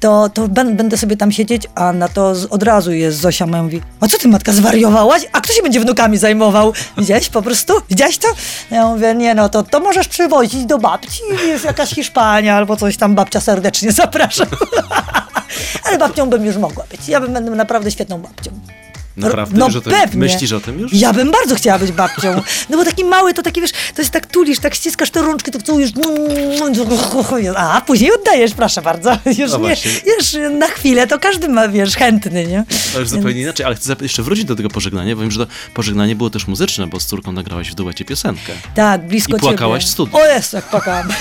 to, 0.00 0.28
to 0.28 0.48
będę 0.48 0.96
sobie 0.96 1.16
tam 1.16 1.32
siedzieć, 1.32 1.66
a 1.74 1.92
na 1.92 2.08
to 2.14 2.34
od 2.50 2.62
razu 2.62 2.92
jest 2.92 3.18
Zosia 3.18 3.46
mówi, 3.46 3.80
a 4.00 4.08
co 4.08 4.18
ty 4.18 4.28
matka 4.28 4.52
zwariowałaś? 4.52 5.22
A 5.32 5.40
kto 5.40 5.52
się 5.52 5.62
będzie 5.62 5.80
wnukami 5.80 6.18
zajmował? 6.18 6.72
Widziałeś 6.98 7.28
po 7.28 7.42
prostu? 7.42 7.74
Widziałeś 7.90 8.18
to? 8.18 8.28
Ja 8.70 8.86
mówię, 8.86 9.14
nie 9.14 9.34
no, 9.34 9.48
to, 9.48 9.62
to 9.62 9.80
możesz 9.80 10.08
przywozić 10.08 10.64
do 10.64 10.78
babci, 10.78 11.22
jest 11.46 11.64
jakaś 11.64 11.90
Hiszpania 11.90 12.56
albo 12.56 12.76
coś 12.76 12.96
tam, 12.96 13.14
babcia 13.14 13.40
serdecznie 13.40 13.92
zapraszam. 13.92 14.46
Ale 15.84 15.98
babcią 15.98 16.30
bym 16.30 16.44
już 16.44 16.56
mogła 16.56 16.84
być. 16.90 17.08
Ja 17.08 17.20
bym 17.20 17.32
będę 17.32 17.50
naprawdę 17.50 17.90
świetną 17.90 18.18
babcią. 18.18 18.50
Naprawdę? 19.16 19.58
No, 19.58 19.70
że 19.70 19.80
pewnie. 19.80 20.20
Myślisz 20.20 20.52
o 20.52 20.60
tym 20.60 20.78
już? 20.80 20.92
Ja 20.92 21.12
bym 21.12 21.30
bardzo 21.30 21.54
chciała 21.54 21.78
być 21.78 21.92
babcią. 21.92 22.42
No 22.70 22.76
bo 22.76 22.84
taki 22.84 23.04
mały, 23.04 23.34
to 23.34 23.42
taki, 23.42 23.60
wiesz, 23.60 23.72
to 23.94 24.02
jest 24.02 24.10
tak 24.10 24.26
tulisz, 24.26 24.58
tak 24.58 24.74
ściskasz 24.74 25.10
te 25.10 25.22
rączki, 25.22 25.50
to 25.50 25.60
całujesz, 25.60 25.90
a 27.56 27.80
później 27.80 28.12
oddajesz, 28.12 28.54
proszę 28.54 28.82
bardzo. 28.82 29.10
Już, 29.38 29.52
no 29.52 29.58
nie, 29.58 29.76
już 30.16 30.52
na 30.58 30.66
chwilę, 30.66 31.06
to 31.06 31.18
każdy 31.18 31.48
ma, 31.48 31.68
wiesz, 31.68 31.96
chętny, 31.96 32.46
nie? 32.46 32.64
To 32.92 33.00
już 33.00 33.08
zupełnie 33.08 33.40
inaczej, 33.40 33.66
ale 33.66 33.74
chcę 33.74 33.96
jeszcze 34.00 34.22
wrócić 34.22 34.44
do 34.44 34.56
tego 34.56 34.68
pożegnania, 34.68 35.16
bo 35.16 35.22
wiem, 35.22 35.30
że 35.30 35.46
to 35.46 35.52
pożegnanie 35.74 36.16
było 36.16 36.30
też 36.30 36.46
muzyczne, 36.46 36.86
bo 36.86 37.00
z 37.00 37.06
córką 37.06 37.32
nagrałaś 37.32 37.70
w 37.70 37.74
duecie 37.74 38.04
piosenkę. 38.04 38.52
Tak, 38.74 39.06
blisko 39.06 39.36
I 39.36 39.40
płakałaś 39.40 39.82
ciebie. 39.82 39.90
w 39.90 39.92
studiu. 39.92 40.16
O 40.16 40.26
jest, 40.26 40.52
jak 40.52 40.64
płakałam. 40.64 41.08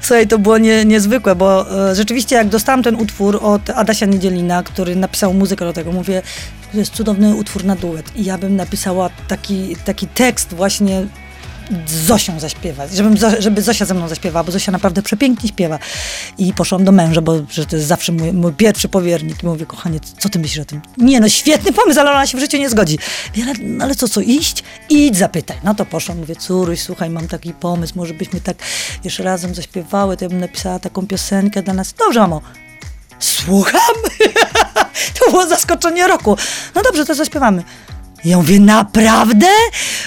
Słuchaj, 0.00 0.26
to 0.26 0.38
było 0.38 0.58
nie, 0.58 0.84
niezwykłe, 0.84 1.34
bo 1.34 1.70
e, 1.90 1.94
rzeczywiście 1.94 2.36
jak 2.36 2.48
dostałam 2.48 2.82
ten 2.82 2.94
utwór 2.94 3.38
od 3.42 3.70
Adasia 3.70 4.06
Niedzielina, 4.06 4.62
który 4.62 4.96
napisał 4.96 5.34
muzykę 5.34 5.64
do 5.64 5.72
tego, 5.72 5.92
mówię, 5.92 6.07
to 6.72 6.78
jest 6.78 6.94
cudowny 6.94 7.34
utwór 7.34 7.64
na 7.64 7.76
duet 7.76 8.16
i 8.16 8.24
ja 8.24 8.38
bym 8.38 8.56
napisała 8.56 9.10
taki, 9.28 9.76
taki 9.84 10.06
tekst 10.06 10.54
właśnie 10.54 11.06
z 11.86 11.92
Zosią 11.92 12.40
zaśpiewać, 12.40 12.92
żebym, 12.92 13.16
żeby 13.38 13.62
Zosia 13.62 13.84
ze 13.84 13.94
mną 13.94 14.08
zaśpiewała, 14.08 14.44
bo 14.44 14.52
Zosia 14.52 14.72
naprawdę 14.72 15.02
przepięknie 15.02 15.48
śpiewa. 15.48 15.78
I 16.38 16.52
poszłam 16.52 16.84
do 16.84 16.92
męża, 16.92 17.20
bo 17.20 17.34
że 17.50 17.66
to 17.66 17.76
jest 17.76 17.88
zawsze 17.88 18.12
mój, 18.12 18.32
mój 18.32 18.52
pierwszy 18.52 18.88
powiernik. 18.88 19.42
I 19.42 19.46
mówię, 19.46 19.66
kochanie, 19.66 20.00
co 20.18 20.28
ty 20.28 20.38
myślisz 20.38 20.62
o 20.62 20.64
tym? 20.64 20.80
Nie, 20.98 21.20
no 21.20 21.28
świetny 21.28 21.72
pomysł, 21.72 22.00
ale 22.00 22.10
ona 22.10 22.26
się 22.26 22.38
w 22.38 22.40
życiu 22.40 22.58
nie 22.58 22.70
zgodzi. 22.70 22.98
Ale, 23.42 23.54
no, 23.62 23.84
ale 23.84 23.94
co, 23.94 24.08
co, 24.08 24.20
iść? 24.20 24.64
Idź, 24.90 25.16
zapytaj. 25.16 25.56
No 25.64 25.74
to 25.74 25.86
poszłam, 25.86 26.18
mówię, 26.18 26.36
córuś, 26.36 26.80
słuchaj, 26.80 27.10
mam 27.10 27.28
taki 27.28 27.54
pomysł, 27.54 27.92
może 27.96 28.14
byśmy 28.14 28.40
tak 28.40 28.56
jeszcze 29.04 29.22
razem 29.22 29.54
zaśpiewały, 29.54 30.16
to 30.16 30.24
ja 30.24 30.28
bym 30.28 30.40
napisała 30.40 30.78
taką 30.78 31.06
piosenkę 31.06 31.62
dla 31.62 31.74
nas. 31.74 31.94
Dobrze, 31.98 32.20
mamo. 32.20 32.67
Słucham? 33.18 33.94
to 35.18 35.30
było 35.30 35.46
zaskoczenie 35.46 36.08
roku. 36.08 36.36
No 36.74 36.82
dobrze, 36.82 37.06
to 37.06 37.14
zaśpiewamy. 37.14 37.62
Ja 38.24 38.36
mówię, 38.36 38.60
naprawdę? 38.60 39.46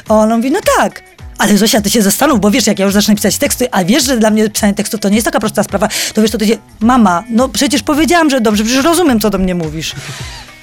A 0.10 0.14
ona 0.14 0.38
mówi, 0.38 0.52
no 0.52 0.60
tak 0.78 1.12
ale 1.42 1.58
Zosia, 1.58 1.82
ty 1.82 1.90
się 1.90 2.02
zastanów, 2.02 2.40
bo 2.40 2.52
wiesz, 2.52 2.68
jak 2.68 2.80
ja 2.80 2.86
już 2.86 2.94
zacznę 2.94 3.16
pisać 3.16 3.38
teksty, 3.38 3.72
a 3.72 3.84
wiesz, 3.84 4.04
że 4.04 4.18
dla 4.18 4.30
mnie 4.30 4.50
pisanie 4.50 4.74
tekstu 4.74 4.98
to 4.98 5.10
nie 5.10 5.16
jest 5.16 5.26
taka 5.26 5.40
prosta 5.40 5.64
sprawa, 5.64 5.88
to 6.14 6.22
wiesz, 6.22 6.32
to 6.32 6.38
ty 6.38 6.48
się, 6.48 6.58
mama, 6.80 7.24
no 7.30 7.50
przecież 7.50 7.84
powiedziałam, 7.84 8.30
że 8.30 8.42
dobrze, 8.42 8.64
przecież 8.64 8.84
rozumiem, 8.84 9.20
co 9.20 9.30
do 9.30 9.38
mnie 9.38 9.56
mówisz. 9.56 9.96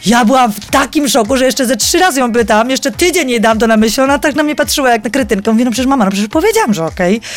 Ja 0.06 0.24
byłam 0.24 0.52
w 0.52 0.66
takim 0.70 1.08
szoku, 1.08 1.36
że 1.36 1.44
jeszcze 1.44 1.66
ze 1.66 1.76
trzy 1.76 1.98
razy 1.98 2.20
ją 2.20 2.32
pytałam, 2.32 2.70
jeszcze 2.70 2.90
tydzień 2.90 3.30
jej 3.30 3.40
dam 3.40 3.58
to 3.58 3.66
na 3.66 3.76
myśl, 3.76 4.00
ona 4.00 4.18
tak 4.18 4.34
na 4.34 4.42
mnie 4.42 4.54
patrzyła 4.54 4.90
jak 4.90 5.04
na 5.04 5.10
krytynkę. 5.10 5.52
Mówię, 5.52 5.64
no 5.64 5.70
przecież 5.70 5.86
mama, 5.86 6.04
no 6.04 6.10
przecież 6.10 6.28
powiedziałam, 6.28 6.74
że 6.74 6.84
okej. 6.84 7.16
Okay. 7.16 7.28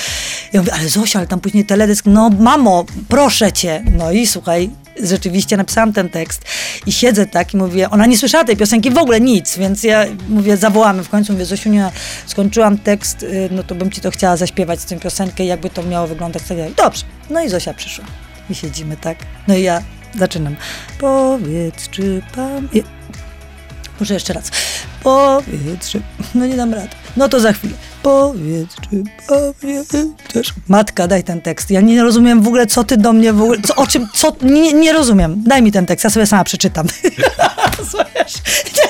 Ja 0.54 0.60
mówię, 0.60 0.74
ale 0.74 0.90
Zosia, 0.90 1.20
ale 1.20 1.28
tam 1.28 1.40
później 1.40 1.66
teledysk, 1.66 2.06
no 2.06 2.30
mamo, 2.40 2.86
proszę 3.08 3.52
cię. 3.52 3.84
No 3.98 4.12
i 4.12 4.28
słuchaj, 4.28 4.70
rzeczywiście 5.04 5.58
napisałam 5.58 5.94
ten 5.94 6.10
tekst 6.10 6.46
i 6.86 6.92
siedzę 6.92 7.26
tak 7.26 7.54
i 7.54 7.58
mówię, 7.58 7.90
ona 7.90 8.06
nie 8.06 8.18
słyszała 8.18 8.44
tej 8.44 8.58
piosenki 8.58 8.92
w 8.92 8.98
ogóle 8.98 9.22
nic, 9.22 9.58
więc 9.58 9.84
ja 9.84 10.06
mówię, 10.30 10.58
zawołamy 10.58 11.04
w 11.04 11.10
końcu, 11.10 11.34
mówię, 11.34 11.46
Zosiunia, 11.46 11.92
skończyłam 12.26 12.78
tekst, 12.78 13.24
y, 13.24 13.50
no 13.52 13.64
to 13.64 13.76
bym 13.76 13.92
ci 13.92 14.02
to 14.02 14.12
chciała 14.12 14.38
zaśpiewać 14.38 14.86
tę 14.86 15.00
piosenkę, 15.00 15.46
jakby 15.46 15.70
to 15.70 15.84
miało 15.84 16.08
wyglądać. 16.08 16.44
Tak 16.44 16.74
Dobrze. 16.74 17.04
No 17.30 17.44
i 17.44 17.50
Zosia 17.50 17.74
przyszła 17.74 18.06
i 18.50 18.56
siedzimy 18.56 18.98
tak. 18.98 19.18
No 19.48 19.56
i 19.56 19.64
ja 19.64 19.82
zaczynam. 20.20 20.56
Powiedz, 21.00 21.90
czy 21.90 22.22
pan... 22.36 22.70
Muszę 24.00 24.14
jeszcze 24.14 24.34
raz. 24.34 24.52
Powiedz, 25.04 25.90
czy... 25.90 26.02
No 26.36 26.46
nie 26.46 26.56
dam 26.56 26.74
rady. 26.74 26.90
No 27.18 27.30
to 27.30 27.40
za 27.40 27.54
chwilę. 27.54 27.74
Powiedz, 28.04 28.70
czy 28.90 29.04
pamiętasz? 29.62 30.54
Matka, 30.68 31.08
daj 31.08 31.24
ten 31.24 31.42
tekst. 31.42 31.72
Ja 31.72 31.82
nie 31.82 32.04
rozumiem 32.04 32.42
w 32.42 32.48
ogóle, 32.48 32.68
co 32.68 32.84
ty 32.84 32.98
do 32.98 33.14
mnie 33.14 33.34
w 33.34 33.42
ogóle, 33.42 33.58
co, 33.62 33.76
o 33.76 33.88
czym, 33.88 34.08
co, 34.14 34.36
nie, 34.42 34.74
nie 34.74 34.94
rozumiem. 34.94 35.44
Daj 35.46 35.62
mi 35.62 35.72
ten 35.72 35.86
tekst, 35.86 36.04
ja 36.04 36.10
sobie 36.10 36.26
sama 36.26 36.44
przeczytam. 36.44 36.88
Słyszysz? 37.92 38.42
Nie, 38.78 38.84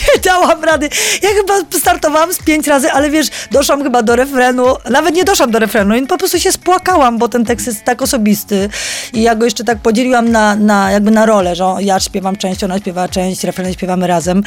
nie 0.00 0.20
dałam 0.24 0.64
rady. 0.64 0.88
Ja 1.22 1.28
chyba 1.28 1.78
startowałam 1.78 2.32
z 2.32 2.38
pięć 2.38 2.66
razy, 2.66 2.92
ale 2.92 3.10
wiesz, 3.10 3.28
doszłam 3.50 3.82
chyba 3.82 4.02
do 4.02 4.16
refrenu, 4.16 4.64
nawet 4.90 5.14
nie 5.14 5.24
doszłam 5.24 5.50
do 5.50 5.58
refrenu 5.58 5.96
i 5.96 6.06
po 6.06 6.18
prostu 6.18 6.38
się 6.38 6.52
spłakałam, 6.52 7.18
bo 7.18 7.28
ten 7.28 7.44
tekst 7.44 7.66
jest 7.66 7.84
tak 7.84 8.02
osobisty 8.02 8.68
i 9.12 9.22
ja 9.22 9.34
go 9.34 9.44
jeszcze 9.44 9.64
tak 9.64 9.78
podzieliłam 9.78 10.28
na, 10.32 10.56
na 10.56 10.90
jakby 10.90 11.10
na 11.10 11.26
rolę, 11.26 11.56
że 11.56 11.64
ja 11.80 12.00
śpiewam 12.00 12.36
część, 12.36 12.64
ona 12.64 12.78
śpiewa 12.78 13.08
część, 13.08 13.44
refren 13.44 13.72
śpiewamy 13.72 14.06
razem. 14.06 14.42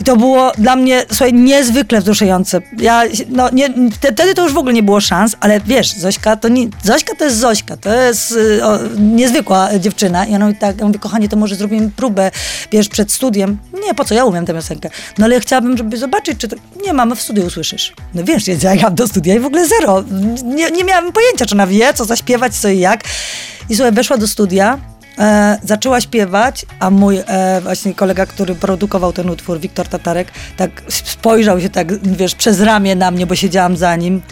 I 0.00 0.04
to 0.04 0.16
było 0.16 0.52
dla 0.58 0.76
mnie, 0.76 1.04
słuchaj, 1.08 1.34
niezwykle 1.34 2.00
wzruszające. 2.00 2.60
Ja, 2.78 3.02
no, 3.28 3.50
nie, 3.52 3.68
wtedy 3.90 4.34
to 4.34 4.42
już 4.42 4.52
w 4.52 4.58
ogóle 4.58 4.74
nie 4.74 4.82
było 4.82 5.00
szans, 5.00 5.36
ale 5.40 5.60
wiesz, 5.60 5.92
Zośka 5.92 6.36
to, 6.36 6.48
nie, 6.48 6.68
Zośka 6.82 7.14
to 7.14 7.24
jest 7.24 7.36
Zośka, 7.36 7.76
to 7.76 7.94
jest 7.94 8.32
y, 8.32 8.64
o, 8.64 8.78
niezwykła 8.98 9.78
dziewczyna. 9.78 10.26
I 10.26 10.34
ona 10.34 10.46
mówi 10.46 10.58
tak, 10.58 10.78
ja 10.78 10.86
mówię, 10.86 10.98
kochanie, 10.98 11.28
to 11.28 11.36
może 11.36 11.54
zrobimy 11.54 11.90
próbę, 11.96 12.30
wiesz, 12.72 12.88
przed 12.88 13.12
studiem. 13.12 13.58
Nie, 13.86 13.94
po 13.94 14.04
co, 14.04 14.14
ja 14.14 14.24
umiem 14.24 14.46
tę 14.46 14.54
piosenkę. 14.54 14.90
No 15.18 15.24
ale 15.24 15.34
ja 15.34 15.40
chciałabym, 15.40 15.76
żeby 15.76 15.96
zobaczyć, 15.96 16.38
czy 16.38 16.48
to... 16.48 16.56
Nie, 16.84 16.92
mama, 16.92 17.14
w 17.14 17.22
studiu 17.22 17.46
usłyszysz. 17.46 17.92
No 18.14 18.24
wiesz, 18.24 18.48
ja 18.62 18.72
jechałam 18.72 18.94
do 18.94 19.08
studia 19.08 19.34
i 19.34 19.40
w 19.40 19.46
ogóle 19.46 19.68
zero. 19.68 20.04
Nie, 20.44 20.70
nie 20.70 20.84
miałam 20.84 21.12
pojęcia, 21.12 21.46
czy 21.46 21.54
ona 21.54 21.66
wie, 21.66 21.94
co 21.94 22.04
zaśpiewać, 22.04 22.54
co 22.54 22.68
i 22.68 22.78
jak. 22.78 23.04
I 23.70 23.76
słuchaj, 23.76 23.92
weszła 23.92 24.16
do 24.16 24.28
studia, 24.28 24.78
E, 25.18 25.58
zaczęła 25.62 26.00
śpiewać, 26.00 26.66
a 26.80 26.90
mój 26.90 27.18
e, 27.26 27.60
właśnie 27.60 27.94
kolega, 27.94 28.26
który 28.26 28.54
produkował 28.54 29.12
ten 29.12 29.30
utwór, 29.30 29.60
Wiktor 29.60 29.88
Tatarek, 29.88 30.32
tak 30.56 30.82
spojrzał 30.88 31.60
się 31.60 31.70
tak, 31.70 32.06
wiesz, 32.06 32.34
przez 32.34 32.60
ramię 32.60 32.94
na 32.94 33.10
mnie, 33.10 33.26
bo 33.26 33.34
siedziałam 33.34 33.76
za 33.76 33.96
nim 33.96 34.22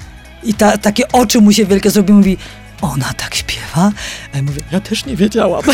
i 0.42 0.54
ta, 0.54 0.78
takie 0.78 1.12
oczy 1.12 1.40
mu 1.40 1.52
się 1.52 1.66
wielkie 1.66 1.90
zrobiły, 1.90 2.18
mówi, 2.18 2.36
ona 2.82 3.12
tak 3.16 3.34
śpiewa? 3.34 3.92
A 4.34 4.36
ja 4.36 4.42
mówię, 4.42 4.62
ja 4.72 4.80
też 4.80 5.06
nie 5.06 5.16
wiedziałam. 5.16 5.62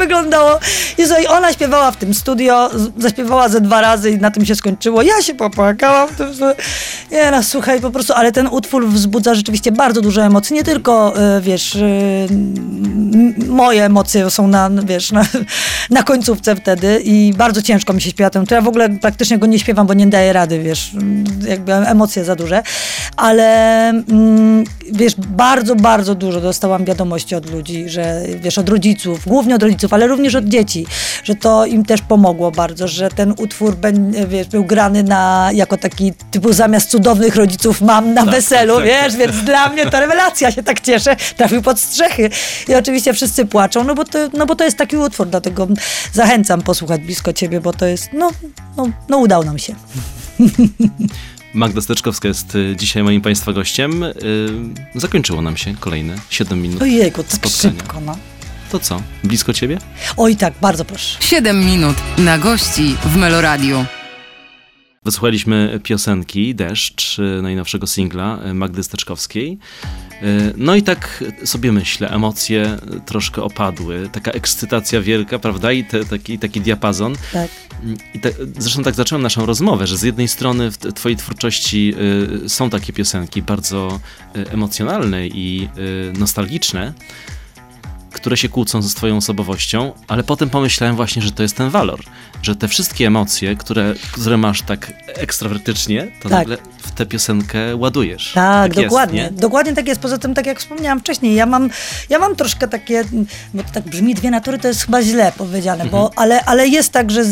Wyglądało. 0.00 0.58
I 0.98 1.06
słuchaj, 1.06 1.26
ona 1.26 1.52
śpiewała 1.52 1.90
w 1.90 1.96
tym 1.96 2.14
studio, 2.14 2.70
zaśpiewała 2.98 3.48
ze 3.48 3.60
dwa 3.60 3.80
razy 3.80 4.10
i 4.10 4.18
na 4.18 4.30
tym 4.30 4.46
się 4.46 4.54
skończyło. 4.54 5.02
Ja 5.02 5.22
się 5.22 5.34
popłakałam. 5.34 6.08
Nie 7.12 7.30
no, 7.30 7.42
słuchaj, 7.42 7.80
po 7.80 7.90
prostu, 7.90 8.12
ale 8.12 8.32
ten 8.32 8.46
utwór 8.46 8.88
wzbudza 8.88 9.34
rzeczywiście 9.34 9.72
bardzo 9.72 10.00
dużo 10.00 10.22
emocji. 10.22 10.54
Nie 10.56 10.64
tylko, 10.64 11.14
y, 11.38 11.40
wiesz, 11.40 11.74
y, 11.74 12.28
moje 13.46 13.84
emocje 13.84 14.30
są 14.30 14.48
na, 14.48 14.70
wiesz, 14.84 15.12
na, 15.12 15.24
na 15.90 16.02
końcówce 16.02 16.56
wtedy 16.56 17.00
i 17.04 17.34
bardzo 17.36 17.62
ciężko 17.62 17.92
mi 17.92 18.02
się 18.02 18.10
śpiewa 18.10 18.30
ten. 18.30 18.46
To 18.46 18.54
ja 18.54 18.60
w 18.60 18.68
ogóle 18.68 18.88
praktycznie 18.88 19.38
go 19.38 19.46
nie 19.46 19.58
śpiewam, 19.58 19.86
bo 19.86 19.94
nie 19.94 20.06
daję 20.06 20.32
rady, 20.32 20.58
wiesz, 20.58 20.90
jakby 21.48 21.72
emocje 21.72 22.24
za 22.24 22.36
duże. 22.36 22.62
Ale, 23.16 23.88
mm, 23.88 24.64
wiesz, 24.92 25.14
bardzo, 25.16 25.76
bardzo 25.76 26.14
dużo 26.14 26.40
dostałam 26.40 26.84
wiadomości 26.84 27.34
od 27.34 27.50
ludzi, 27.50 27.88
że, 27.88 28.22
wiesz, 28.40 28.58
od 28.58 28.68
rodziców, 28.68 29.20
głównie 29.26 29.54
od 29.54 29.62
rodziców, 29.62 29.89
ale 29.92 30.06
również 30.06 30.34
od 30.34 30.44
dzieci, 30.44 30.86
że 31.24 31.34
to 31.34 31.66
im 31.66 31.84
też 31.84 32.00
pomogło 32.02 32.50
bardzo, 32.50 32.88
że 32.88 33.08
ten 33.08 33.34
utwór 33.36 33.76
wiesz, 34.28 34.48
był 34.48 34.64
grany 34.64 35.02
na, 35.02 35.50
jako 35.54 35.76
taki 35.76 36.12
typu 36.30 36.52
zamiast 36.52 36.90
cudownych 36.90 37.36
rodziców 37.36 37.80
mam 37.80 38.14
na 38.14 38.22
tak, 38.22 38.34
weselu, 38.34 38.76
tak, 38.76 38.84
wiesz, 38.90 39.12
tak. 39.12 39.16
więc 39.16 39.44
dla 39.44 39.68
mnie 39.68 39.86
to 39.86 40.00
rewelacja, 40.00 40.50
się 40.50 40.62
tak 40.62 40.80
cieszę, 40.80 41.16
trafił 41.36 41.62
pod 41.62 41.80
strzechy. 41.80 42.30
I 42.68 42.74
oczywiście 42.74 43.12
wszyscy 43.12 43.46
płaczą, 43.46 43.84
no 43.84 43.94
bo 43.94 44.04
to, 44.04 44.18
no 44.32 44.46
bo 44.46 44.56
to 44.56 44.64
jest 44.64 44.76
taki 44.76 44.96
utwór, 44.96 45.26
dlatego 45.26 45.68
zachęcam 46.12 46.62
posłuchać 46.62 47.00
blisko 47.00 47.32
ciebie, 47.32 47.60
bo 47.60 47.72
to 47.72 47.86
jest, 47.86 48.08
no, 48.12 48.30
no, 48.76 48.90
no 49.08 49.18
udało 49.18 49.44
nam 49.44 49.58
się. 49.58 49.74
Magda 51.54 51.80
Steczkowska 51.80 52.28
jest 52.28 52.54
y, 52.54 52.74
dzisiaj 52.76 53.02
moim 53.02 53.20
Państwa 53.20 53.52
gościem. 53.52 54.02
Y, 54.02 54.12
zakończyło 54.94 55.42
nam 55.42 55.56
się 55.56 55.74
kolejne 55.80 56.16
7 56.30 56.62
minut 56.62 56.82
Ojejku, 56.82 57.22
tak 57.22 57.32
spotkania. 57.32 57.80
szybko, 57.80 58.00
no. 58.00 58.16
To 58.70 58.78
co? 58.78 59.02
Blisko 59.24 59.52
ciebie? 59.52 59.78
Oj 60.16 60.36
tak, 60.36 60.54
bardzo 60.60 60.84
proszę. 60.84 61.18
7 61.20 61.64
minut 61.66 61.96
na 62.18 62.38
gości 62.38 62.96
w 63.04 63.16
Meloradiu. 63.16 63.84
Wysłuchaliśmy 65.04 65.80
piosenki 65.82 66.54
Deszcz, 66.54 67.18
y, 67.18 67.42
najnowszego 67.42 67.86
singla 67.86 68.38
Magdy 68.54 68.82
Steczkowskiej. 68.82 69.58
No 70.56 70.74
i 70.74 70.82
tak 70.82 71.24
sobie 71.44 71.72
myślę, 71.72 72.10
emocje 72.10 72.76
troszkę 73.06 73.42
opadły, 73.42 74.08
taka 74.12 74.30
ekscytacja 74.30 75.00
wielka, 75.00 75.38
prawda? 75.38 75.72
I 75.72 75.84
te, 75.84 76.04
taki, 76.04 76.38
taki 76.38 76.60
diapazon. 76.60 77.14
Tak. 77.32 77.50
I 78.14 78.20
te, 78.20 78.32
zresztą 78.58 78.82
tak 78.82 78.94
zacząłem 78.94 79.22
naszą 79.22 79.46
rozmowę, 79.46 79.86
że 79.86 79.96
z 79.96 80.02
jednej 80.02 80.28
strony 80.28 80.70
w 80.70 80.76
twojej 80.76 81.16
twórczości 81.16 81.94
y, 82.44 82.48
są 82.48 82.70
takie 82.70 82.92
piosenki 82.92 83.42
bardzo 83.42 84.00
y, 84.36 84.50
emocjonalne 84.50 85.26
i 85.26 85.68
y, 86.14 86.18
nostalgiczne, 86.18 86.94
które 88.12 88.36
się 88.36 88.48
kłócą 88.48 88.82
ze 88.82 88.88
swoją 88.88 89.16
osobowością, 89.16 89.92
ale 90.08 90.22
potem 90.22 90.50
pomyślałem 90.50 90.96
właśnie, 90.96 91.22
że 91.22 91.32
to 91.32 91.42
jest 91.42 91.56
ten 91.56 91.70
walor, 91.70 92.00
że 92.42 92.56
te 92.56 92.68
wszystkie 92.68 93.06
emocje, 93.06 93.56
które, 93.56 93.94
które 94.12 94.36
masz 94.36 94.62
tak 94.62 94.92
ekstrawertycznie, 95.06 96.08
to 96.22 96.28
tak. 96.28 96.38
nagle 96.38 96.56
w 96.82 96.90
tę 96.90 97.06
piosenkę 97.06 97.76
ładujesz. 97.76 98.32
Tak, 98.34 98.74
tak 98.74 98.84
dokładnie. 98.84 99.22
Jest, 99.22 99.34
dokładnie 99.34 99.72
tak 99.72 99.88
jest. 99.88 100.00
Poza 100.00 100.18
tym, 100.18 100.34
tak 100.34 100.46
jak 100.46 100.58
wspomniałam 100.58 101.00
wcześniej, 101.00 101.34
ja 101.34 101.46
mam, 101.46 101.70
ja 102.08 102.18
mam 102.18 102.36
troszkę 102.36 102.68
takie, 102.68 103.04
bo 103.54 103.62
to 103.62 103.68
tak 103.74 103.84
brzmi 103.84 104.14
dwie 104.14 104.30
natury, 104.30 104.58
to 104.58 104.68
jest 104.68 104.84
chyba 104.84 105.02
źle 105.02 105.32
powiedziane, 105.36 105.84
mhm. 105.84 105.90
bo, 105.90 106.10
ale, 106.16 106.44
ale 106.44 106.68
jest 106.68 106.92
tak, 106.92 107.10
że 107.10 107.22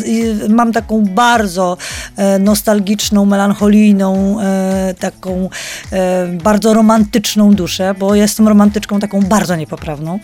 mam 0.48 0.72
taką 0.72 1.04
bardzo 1.04 1.76
e, 2.16 2.38
nostalgiczną, 2.38 3.24
melancholijną, 3.24 4.40
e, 4.40 4.94
taką 4.98 5.50
e, 5.92 6.26
bardzo 6.26 6.74
romantyczną 6.74 7.54
duszę, 7.54 7.94
bo 7.98 8.14
jestem 8.14 8.48
romantyczką 8.48 9.00
taką 9.00 9.20
bardzo 9.20 9.56
niepoprawną. 9.56 10.18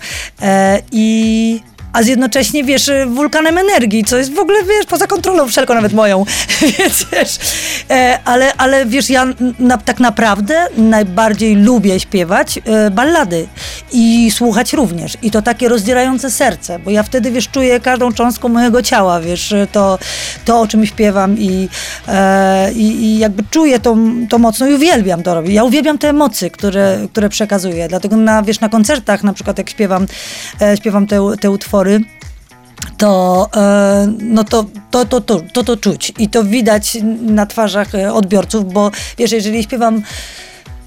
I 0.93 1.61
a 1.95 2.03
jednocześnie, 2.03 2.65
wiesz, 2.65 2.91
wulkanem 3.07 3.59
energii, 3.59 4.05
co 4.05 4.17
jest 4.17 4.35
w 4.35 4.39
ogóle, 4.39 4.65
wiesz, 4.65 4.87
poza 4.87 5.07
kontrolą 5.07 5.49
wszelką, 5.49 5.75
nawet 5.75 5.93
moją, 5.93 6.25
więc 6.79 7.07
wiesz, 7.13 7.39
e, 7.91 8.19
ale, 8.25 8.55
ale 8.57 8.87
wiesz, 8.87 9.11
ja 9.11 9.27
na, 9.59 9.79
tak 9.79 10.01
naprawdę 10.01 10.67
najbardziej 10.77 11.57
lubię 11.57 12.01
śpiewać 12.01 12.59
e, 12.65 12.91
ballady 12.91 13.47
i 13.93 14.31
słuchać 14.31 14.73
również. 14.73 15.17
I 15.23 15.31
to 15.31 15.43
takie 15.43 15.69
rozdzierające 15.69 16.31
serce, 16.31 16.79
bo 16.79 16.91
ja 16.91 17.03
wtedy, 17.03 17.31
wiesz, 17.31 17.49
czuję 17.49 17.81
każdą 17.81 18.13
cząstką 18.13 18.49
mojego 18.49 18.83
ciała, 18.83 19.21
wiesz, 19.21 19.55
to, 19.73 19.99
to 20.45 20.61
o 20.61 20.67
czym 20.67 20.87
śpiewam 20.87 21.39
i, 21.39 21.69
e, 22.09 22.73
i, 22.73 23.05
i 23.05 23.19
jakby 23.19 23.43
czuję 23.51 23.81
to, 23.81 23.97
to 24.29 24.39
mocno 24.39 24.67
i 24.67 24.75
uwielbiam 24.75 25.23
to 25.23 25.35
robić. 25.35 25.53
Ja 25.53 25.65
uwielbiam 25.65 25.99
te 25.99 26.09
emocje, 26.09 26.51
które, 26.51 26.99
które 27.13 27.29
przekazuję, 27.29 27.89
dlatego 27.89 28.17
na, 28.17 28.43
wiesz, 28.43 28.61
na 28.61 28.69
koncertach 28.69 29.23
na 29.23 29.33
przykład 29.33 29.59
jak 29.59 29.71
śpiewam, 29.71 30.07
śpiewam 30.77 31.07
te, 31.07 31.21
te 31.41 31.51
utwory, 31.51 31.84
to, 32.99 33.49
e, 33.57 34.07
no 34.21 34.45
to, 34.45 34.65
to, 34.91 35.05
to, 35.05 35.21
to, 35.21 35.41
to, 35.53 35.65
to 35.65 35.77
czuć. 35.77 36.13
I 36.19 36.29
to 36.29 36.45
widać 36.45 36.99
na 37.21 37.47
twarzach 37.47 37.95
e, 37.95 38.13
odbiorców, 38.13 38.73
bo 38.73 38.91
wiesz, 39.19 39.33
jeżeli 39.33 39.63
śpiewam 39.63 40.03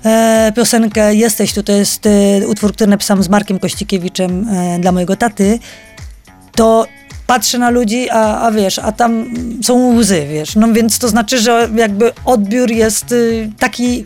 e, 0.05 0.51
piosenkę 0.55 1.15
Jesteś 1.15 1.53
tu, 1.53 1.63
to 1.63 1.71
jest 1.71 2.03
utwór, 2.47 2.73
który 2.73 2.89
napisałam 2.89 3.23
z 3.23 3.29
Markiem 3.29 3.59
Kościkiewiczem 3.59 4.47
dla 4.79 4.91
mojego 4.91 5.15
taty, 5.15 5.59
to 6.55 6.87
patrzę 7.27 7.57
na 7.57 7.69
ludzi, 7.69 8.09
a, 8.09 8.41
a 8.41 8.51
wiesz, 8.51 8.79
a 8.79 8.91
tam 8.91 9.25
są 9.63 9.97
łzy, 9.97 10.25
wiesz, 10.29 10.55
no 10.55 10.73
więc 10.73 10.99
to 10.99 11.07
znaczy, 11.07 11.39
że 11.39 11.69
jakby 11.75 12.11
odbiór 12.25 12.71
jest 12.71 13.11
y, 13.11 13.49
taki 13.59 14.05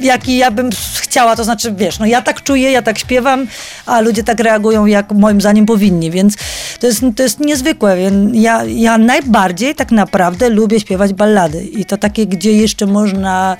jaki 0.00 0.36
ja 0.36 0.50
bym 0.50 0.70
chciała, 1.00 1.36
to 1.36 1.44
znaczy, 1.44 1.72
wiesz, 1.72 1.98
no 1.98 2.06
ja 2.06 2.22
tak 2.22 2.42
czuję, 2.42 2.70
ja 2.70 2.82
tak 2.82 2.98
śpiewam, 2.98 3.46
a 3.86 4.00
ludzie 4.00 4.24
tak 4.24 4.40
reagują, 4.40 4.86
jak 4.86 5.12
moim 5.12 5.40
zdaniem 5.40 5.66
powinni, 5.66 6.10
więc 6.10 6.34
to 6.80 6.86
jest, 6.86 7.00
to 7.16 7.22
jest 7.22 7.40
niezwykłe. 7.40 7.96
Ja, 8.32 8.64
ja 8.64 8.98
najbardziej 8.98 9.74
tak 9.74 9.90
naprawdę 9.90 10.48
lubię 10.48 10.80
śpiewać 10.80 11.12
ballady 11.12 11.64
i 11.64 11.84
to 11.84 11.96
takie, 11.96 12.26
gdzie 12.26 12.52
jeszcze 12.52 12.86
można 12.86 13.56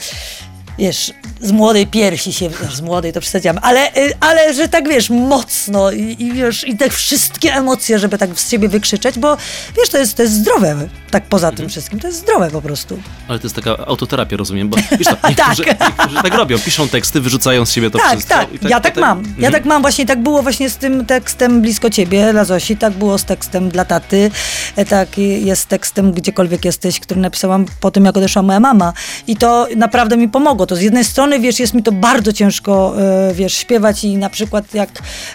wiesz, 0.81 1.13
z 1.41 1.53
młodej 1.53 1.87
piersi 1.87 2.33
się, 2.33 2.51
z 2.73 2.81
młodej 2.81 3.13
to 3.13 3.21
przesadziłam, 3.21 3.59
ale, 3.63 3.97
y, 3.97 4.13
ale 4.21 4.55
że 4.55 4.69
tak 4.69 4.89
wiesz, 4.89 5.11
mocno 5.11 5.91
i, 5.91 6.17
i, 6.19 6.33
wiesz, 6.33 6.69
i 6.69 6.77
te 6.77 6.91
wszystkie 6.91 7.55
emocje, 7.55 7.99
żeby 7.99 8.19
tak 8.19 8.41
z 8.41 8.51
siebie 8.51 8.69
wykrzyczeć, 8.69 9.19
bo 9.19 9.37
wiesz, 9.77 9.89
to 9.89 9.99
jest, 9.99 10.17
to 10.17 10.23
jest 10.23 10.35
zdrowe, 10.35 10.89
tak 11.11 11.25
poza 11.25 11.51
tym 11.51 11.55
mhm. 11.55 11.71
wszystkim, 11.71 12.01
to 12.01 12.07
jest 12.07 12.19
zdrowe 12.19 12.51
po 12.51 12.63
prostu. 12.63 13.03
Ale 13.29 13.39
to 13.39 13.47
jest 13.47 13.57
taka 13.57 13.87
autoterapia, 13.87 14.37
rozumiem, 14.37 14.69
bo 14.69 14.77
wiesz, 14.77 15.07
to, 15.07 15.17
niektórzy, 15.29 15.65
tak. 15.65 15.81
niektórzy 15.81 16.23
tak 16.23 16.35
robią, 16.35 16.59
piszą 16.59 16.89
teksty, 16.89 17.21
wyrzucają 17.21 17.67
z 17.67 17.73
siebie 17.73 17.91
to 17.91 17.99
tak, 17.99 18.11
wszystko. 18.11 18.35
Tak, 18.35 18.49
tak, 18.61 18.71
ja 18.71 18.81
tak 18.81 18.97
mam, 18.97 19.19
mhm. 19.19 19.43
ja 19.43 19.51
tak 19.51 19.65
mam, 19.65 19.83
właśnie 19.83 20.07
tak 20.07 20.23
było 20.23 20.43
właśnie 20.43 20.71
z 20.71 20.77
tym 20.77 21.07
tekstem 21.07 21.63
Blisko 21.63 21.91
Ciebie 21.91 22.33
dla 22.33 22.45
Zosi, 22.45 22.77
tak 22.77 22.93
było 22.93 23.19
z 23.19 23.25
tekstem 23.25 23.69
dla 23.69 23.85
taty, 23.85 24.31
tak 24.89 25.19
jest 25.19 25.69
tekstem 25.69 26.13
Gdziekolwiek 26.13 26.65
Jesteś, 26.65 27.01
który 27.01 27.21
napisałam 27.21 27.67
po 27.81 27.91
tym, 27.91 28.05
jak 28.05 28.17
odeszła 28.17 28.43
moja 28.43 28.61
mama 28.61 28.93
i 29.27 29.37
to 29.37 29.67
naprawdę 29.77 30.17
mi 30.17 30.29
pomogło, 30.29 30.67
to 30.67 30.77
z 30.77 30.81
jednej 30.81 31.05
strony, 31.05 31.41
wiesz, 31.41 31.61
jest 31.61 31.75
mi 31.75 31.83
to 31.83 31.93
bardzo 31.93 32.33
ciężko, 32.33 32.95
e, 32.99 33.35
wiesz, 33.35 33.57
śpiewać 33.57 34.05
i 34.05 34.17
na 34.17 34.31
przykład 34.31 34.75
jak 34.75 34.91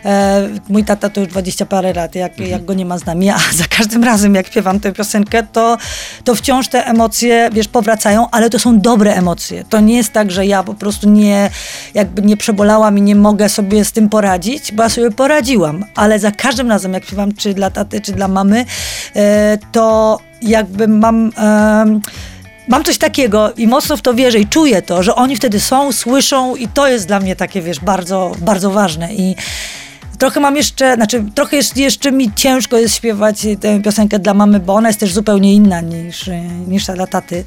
e, 0.06 0.50
mój 0.70 0.84
tata 0.84 1.10
to 1.10 1.22
już 1.22 1.30
dwadzieścia 1.30 1.66
parę 1.66 1.94
lat, 1.94 2.16
jak, 2.16 2.32
mhm. 2.32 2.50
jak 2.50 2.66
go 2.66 2.74
nie 2.74 2.86
ma 2.86 2.98
z 2.98 3.06
nami, 3.06 3.30
a 3.30 3.38
za 3.62 3.66
każdym 3.70 4.04
razem 4.04 4.36
jak 4.36 4.48
śpiewam 4.48 4.80
tę 4.80 4.92
piosenkę, 4.92 5.44
to, 5.54 5.65
to 6.24 6.36
wciąż 6.36 6.68
te 6.68 6.86
emocje, 6.86 7.50
wiesz, 7.54 7.68
powracają, 7.68 8.28
ale 8.32 8.50
to 8.50 8.60
są 8.60 8.80
dobre 8.80 9.16
emocje. 9.16 9.64
To 9.70 9.80
nie 9.80 9.96
jest 9.96 10.14
tak, 10.14 10.32
że 10.32 10.46
ja 10.46 10.64
po 10.64 10.74
prostu 10.74 11.10
nie, 11.10 11.50
jakby 11.94 12.22
nie 12.22 12.38
przebolałam 12.38 12.98
i 12.98 13.02
nie 13.02 13.16
mogę 13.16 13.50
sobie 13.50 13.86
z 13.86 13.92
tym 13.92 14.10
poradzić, 14.10 14.72
bo 14.72 14.84
ja 14.84 14.90
sobie 14.90 15.12
poradziłam, 15.12 15.86
ale 15.96 16.20
za 16.20 16.32
każdym 16.32 16.70
razem 16.70 16.94
jak 16.94 17.06
śpiewam, 17.06 17.34
czy 17.34 17.54
dla 17.54 17.70
taty, 17.70 18.02
czy 18.02 18.12
dla 18.12 18.28
mamy, 18.28 18.66
e, 19.16 19.58
to 19.72 20.20
jakby 20.42 20.88
mam 20.88 21.32
mam 22.68 22.84
coś 22.84 22.98
takiego 22.98 23.54
i 23.58 23.68
mocno 23.68 23.98
w 23.98 24.02
to 24.02 24.14
wierzę 24.14 24.40
i 24.40 24.48
czuję 24.48 24.82
to, 24.82 25.04
że 25.04 25.16
oni 25.16 25.36
wtedy 25.36 25.60
są, 25.60 25.92
słyszą 25.92 26.56
i 26.56 26.68
to 26.68 26.88
jest 26.88 27.08
dla 27.08 27.20
mnie 27.20 27.36
takie, 27.36 27.62
wiesz, 27.62 27.80
bardzo, 27.80 28.32
bardzo 28.40 28.72
ważne 28.72 29.14
i 29.14 29.36
Trochę 30.20 30.40
mam 30.40 30.56
jeszcze, 30.56 30.96
znaczy 30.96 31.24
trochę 31.36 31.58
jest, 31.58 31.78
jeszcze 31.78 32.12
mi 32.12 32.34
ciężko 32.34 32.78
jest 32.78 32.96
śpiewać 32.96 33.48
tę 33.60 33.82
piosenkę 33.82 34.20
dla 34.20 34.34
mamy, 34.34 34.60
bo 34.60 34.74
ona 34.74 34.90
jest 34.90 35.00
też 35.00 35.14
zupełnie 35.14 35.54
inna 35.54 35.82
niż, 35.82 36.30
niż 36.68 36.86
ta 36.86 36.94
dla 36.94 37.08
taty, 37.08 37.44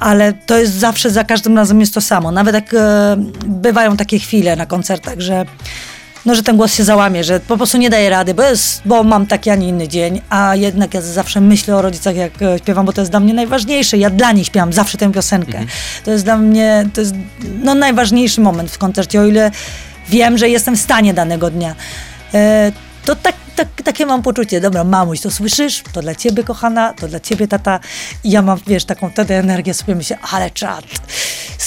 ale 0.00 0.32
to 0.32 0.58
jest 0.58 0.72
zawsze, 0.72 1.10
za 1.10 1.24
każdym 1.24 1.56
razem 1.56 1.80
jest 1.80 1.94
to 1.94 2.00
samo. 2.00 2.30
Nawet 2.30 2.54
jak 2.54 2.74
e, 2.74 3.16
bywają 3.46 3.96
takie 3.96 4.18
chwile 4.18 4.56
na 4.56 4.66
koncertach, 4.66 5.20
że 5.20 5.46
no, 6.26 6.34
że 6.34 6.42
ten 6.42 6.56
głos 6.56 6.74
się 6.74 6.84
załamie, 6.84 7.24
że 7.24 7.40
po 7.40 7.56
prostu 7.56 7.78
nie 7.78 7.90
daje 7.90 8.10
rady, 8.10 8.34
bo, 8.34 8.42
jest, 8.42 8.82
bo 8.84 9.02
mam 9.02 9.26
taki, 9.26 9.50
a 9.50 9.54
nie 9.54 9.68
inny 9.68 9.88
dzień, 9.88 10.20
a 10.30 10.56
jednak 10.56 10.94
ja 10.94 11.00
zawsze 11.00 11.40
myślę 11.40 11.76
o 11.76 11.82
rodzicach, 11.82 12.16
jak 12.16 12.42
e, 12.42 12.58
śpiewam, 12.58 12.86
bo 12.86 12.92
to 12.92 13.00
jest 13.00 13.10
dla 13.10 13.20
mnie 13.20 13.34
najważniejsze. 13.34 13.98
Ja 13.98 14.10
dla 14.10 14.32
nich 14.32 14.46
śpiewam 14.46 14.72
zawsze 14.72 14.98
tę 14.98 15.12
piosenkę. 15.12 15.58
Mhm. 15.58 15.66
To 16.04 16.10
jest 16.10 16.24
dla 16.24 16.36
mnie, 16.36 16.88
to 16.94 17.00
jest 17.00 17.14
no, 17.64 17.74
najważniejszy 17.74 18.40
moment 18.40 18.70
w 18.70 18.78
koncercie, 18.78 19.20
o 19.20 19.26
ile 19.26 19.50
wiem, 20.08 20.38
że 20.38 20.48
jestem 20.48 20.76
w 20.76 20.80
stanie 20.80 21.14
danego 21.14 21.50
dnia. 21.50 21.74
E, 22.34 22.72
to 23.04 23.16
tak 23.16 23.34
tak, 23.56 23.68
takie 23.84 24.06
mam 24.06 24.22
poczucie, 24.22 24.60
dobra, 24.60 24.84
mamuś, 24.84 25.20
to 25.20 25.30
słyszysz? 25.30 25.82
To 25.92 26.02
dla 26.02 26.14
ciebie, 26.14 26.44
kochana, 26.44 26.94
to 26.94 27.08
dla 27.08 27.20
ciebie, 27.20 27.48
tata. 27.48 27.80
I 28.24 28.30
ja 28.30 28.42
mam, 28.42 28.58
wiesz, 28.66 28.84
taką 28.84 29.10
wtedy 29.10 29.34
energię, 29.34 29.74
sobie 29.74 29.94
myślę, 29.94 30.18
ale 30.32 30.50
czad. 30.50 30.84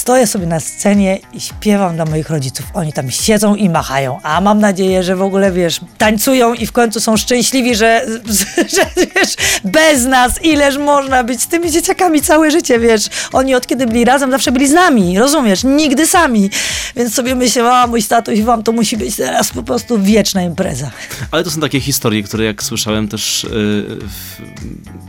Stoję 0.06 0.28
sobie 0.28 0.46
na 0.46 0.60
scenie 0.60 1.20
i 1.34 1.41
śpiewam 1.41 1.96
dla 1.96 2.06
moich 2.06 2.30
rodziców. 2.30 2.65
Oni 2.74 2.94
tam 2.94 3.12
siedzą 3.12 3.56
i 3.56 3.70
machają, 3.70 4.20
a 4.24 4.41
mam 4.41 4.60
nadzieję, 4.60 5.04
że 5.04 5.15
w 5.15 5.22
ogóle, 5.22 5.52
wiesz, 5.52 5.80
tańcują 5.98 6.54
i 6.54 6.65
w 6.68 6.72
końcu 6.72 7.00
są 7.00 7.18
szczęśliwi, 7.18 7.76
że, 7.76 8.06
że 8.76 8.86
wiesz, 9.15 9.36
bez 9.63 10.06
nas, 10.06 10.44
ileż 10.44 10.78
można 10.78 11.24
być 11.24 11.41
z 11.41 11.48
tymi 11.48 11.72
dzieciakami 11.72 12.22
całe 12.22 12.52
życie, 12.52 12.80
wiesz. 12.80 13.10
Oni 13.34 13.56
od 13.56 13.68
kiedy 13.68 13.86
byli 13.86 14.06
razem, 14.06 14.32
zawsze 14.32 14.52
byli 14.52 14.68
z 14.68 14.72
nami, 14.72 15.20
rozumiesz? 15.20 15.63
Nigdy 15.63 16.08
sami. 16.08 16.50
Więc 16.96 17.13
sobie 17.13 17.36
myślę, 17.36 17.72
a 17.72 17.88
mój 17.88 18.02
statuś 18.02 18.41
wam 18.41 18.63
to 18.63 18.72
musi 18.72 18.98
być 18.98 19.15
teraz 19.15 19.50
po 19.50 19.63
prostu 19.63 20.02
wieczna 20.02 20.41
impreza. 20.41 20.91
Ale 21.32 21.44
to 21.44 21.52
są 21.52 21.62
takie 21.62 21.80
historie, 21.80 22.24
które 22.24 22.46
jak 22.46 22.63
słyszałem 22.63 23.08
też 23.08 23.44
yy, 23.44 23.50
w, 23.50 24.41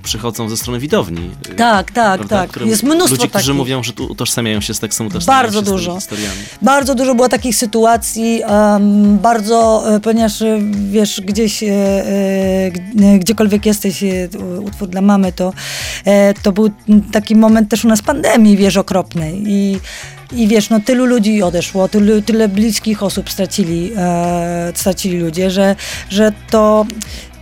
przychodzą 0.03 0.49
ze 0.49 0.57
strony 0.57 0.79
widowni. 0.79 1.31
Tak, 1.57 1.91
tak, 1.91 1.93
prawda? 1.93 2.37
tak. 2.37 2.51
Które, 2.51 2.67
Jest 2.67 2.83
mnóstwo 2.83 3.15
Ludzie, 3.15 3.29
którzy 3.29 3.45
takich. 3.45 3.57
mówią, 3.57 3.83
że 3.83 3.93
tu 3.93 4.07
utożsamiają 4.07 4.61
się 4.61 4.75
z 4.75 4.86
tekstem, 4.87 5.07
utożsamiają 5.07 5.43
bardzo 5.43 5.59
się 5.59 5.65
dużo. 5.65 6.01
z 6.01 6.03
historiami. 6.03 6.41
Bardzo 6.63 6.95
dużo 6.95 7.15
było 7.15 7.29
takich 7.29 7.57
sytuacji, 7.57 8.43
um, 8.49 9.19
bardzo, 9.19 9.85
e, 9.95 10.01
ponieważ 10.01 10.43
e, 10.43 10.59
wiesz, 10.91 11.21
gdzieś, 11.21 11.63
e, 11.63 11.69
e, 11.69 13.19
gdziekolwiek 13.19 13.67
jesteś, 13.67 14.03
e, 14.03 14.29
utwór 14.61 14.89
dla 14.89 15.01
mamy, 15.01 15.33
to, 15.33 15.53
e, 16.05 16.35
to 16.35 16.53
był 16.53 16.71
taki 17.13 17.37
moment 17.37 17.71
też 17.71 17.85
u 17.85 17.89
nas 17.89 18.03
pandemii, 18.03 18.57
wiesz, 18.57 18.77
okropnej 18.77 19.43
i 19.47 19.79
i 20.33 20.49
wiesz, 20.49 20.71
no 20.71 20.81
tylu 20.81 21.07
ludzi 21.07 21.43
odeszło, 21.43 21.89
tylu, 21.89 22.23
tyle 22.23 22.49
bliskich 22.49 23.03
osób 23.03 23.31
stracili, 23.31 23.93
stracili 24.75 25.19
ludzie, 25.19 25.51
że, 25.51 25.77
że 26.11 26.33
to 26.51 26.87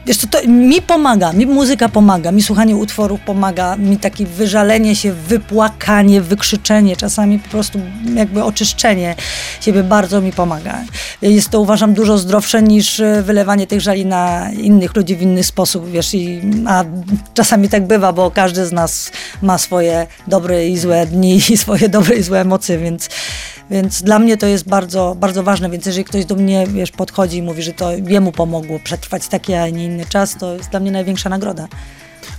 Wiesz 0.06 0.16
co, 0.16 0.26
to 0.26 0.38
mi 0.48 0.82
pomaga, 0.82 1.32
mi 1.32 1.46
muzyka 1.46 1.88
pomaga, 1.88 2.32
mi 2.32 2.42
słuchanie 2.42 2.76
utworów 2.76 3.20
pomaga, 3.20 3.76
mi 3.76 3.96
takie 3.96 4.26
wyżalenie 4.26 4.96
się, 4.96 5.12
wypłakanie, 5.12 6.20
wykrzyczenie, 6.20 6.96
czasami 6.96 7.38
po 7.38 7.48
prostu 7.48 7.80
jakby 8.14 8.44
oczyszczenie 8.44 9.14
siebie 9.60 9.82
bardzo 9.82 10.20
mi 10.20 10.32
pomaga. 10.32 10.78
Jest 11.22 11.48
to 11.48 11.60
uważam 11.60 11.94
dużo 11.94 12.18
zdrowsze 12.18 12.62
niż 12.62 13.00
e, 13.00 13.22
wylewanie 13.22 13.66
tych 13.66 13.80
żali 13.80 14.06
na 14.06 14.50
innych 14.50 14.96
ludzi 14.96 15.16
w 15.16 15.22
inny 15.22 15.44
sposób, 15.44 15.90
wiesz, 15.90 16.14
i, 16.14 16.40
a 16.66 16.84
czasami 17.34 17.68
tak 17.68 17.86
bywa, 17.86 18.12
bo 18.12 18.30
każdy 18.30 18.66
z 18.66 18.72
nas 18.72 19.10
ma 19.42 19.58
swoje 19.58 20.06
dobre 20.26 20.68
i 20.68 20.78
złe 20.78 21.06
dni 21.06 21.40
i 21.50 21.56
swoje 21.56 21.88
dobre 21.88 22.16
i 22.16 22.22
złe 22.22 22.40
emocje, 22.40 22.78
więc 22.78 23.08
więc 23.74 24.02
dla 24.02 24.18
mnie 24.18 24.36
to 24.36 24.46
jest 24.46 24.68
bardzo, 24.68 25.16
bardzo 25.20 25.42
ważne, 25.42 25.70
więc 25.70 25.86
jeżeli 25.86 26.04
ktoś 26.04 26.24
do 26.24 26.34
mnie, 26.34 26.66
wiesz, 26.66 26.90
podchodzi 26.90 27.36
i 27.36 27.42
mówi, 27.42 27.62
że 27.62 27.72
to 27.72 27.92
jemu 27.92 28.32
pomogło 28.32 28.78
przetrwać 28.78 29.28
taki, 29.28 29.54
a 29.54 29.68
nie 29.68 29.84
inny 29.84 30.06
czas, 30.06 30.36
to 30.36 30.54
jest 30.54 30.70
dla 30.70 30.80
mnie 30.80 30.90
największa 30.90 31.28
nagroda. 31.28 31.68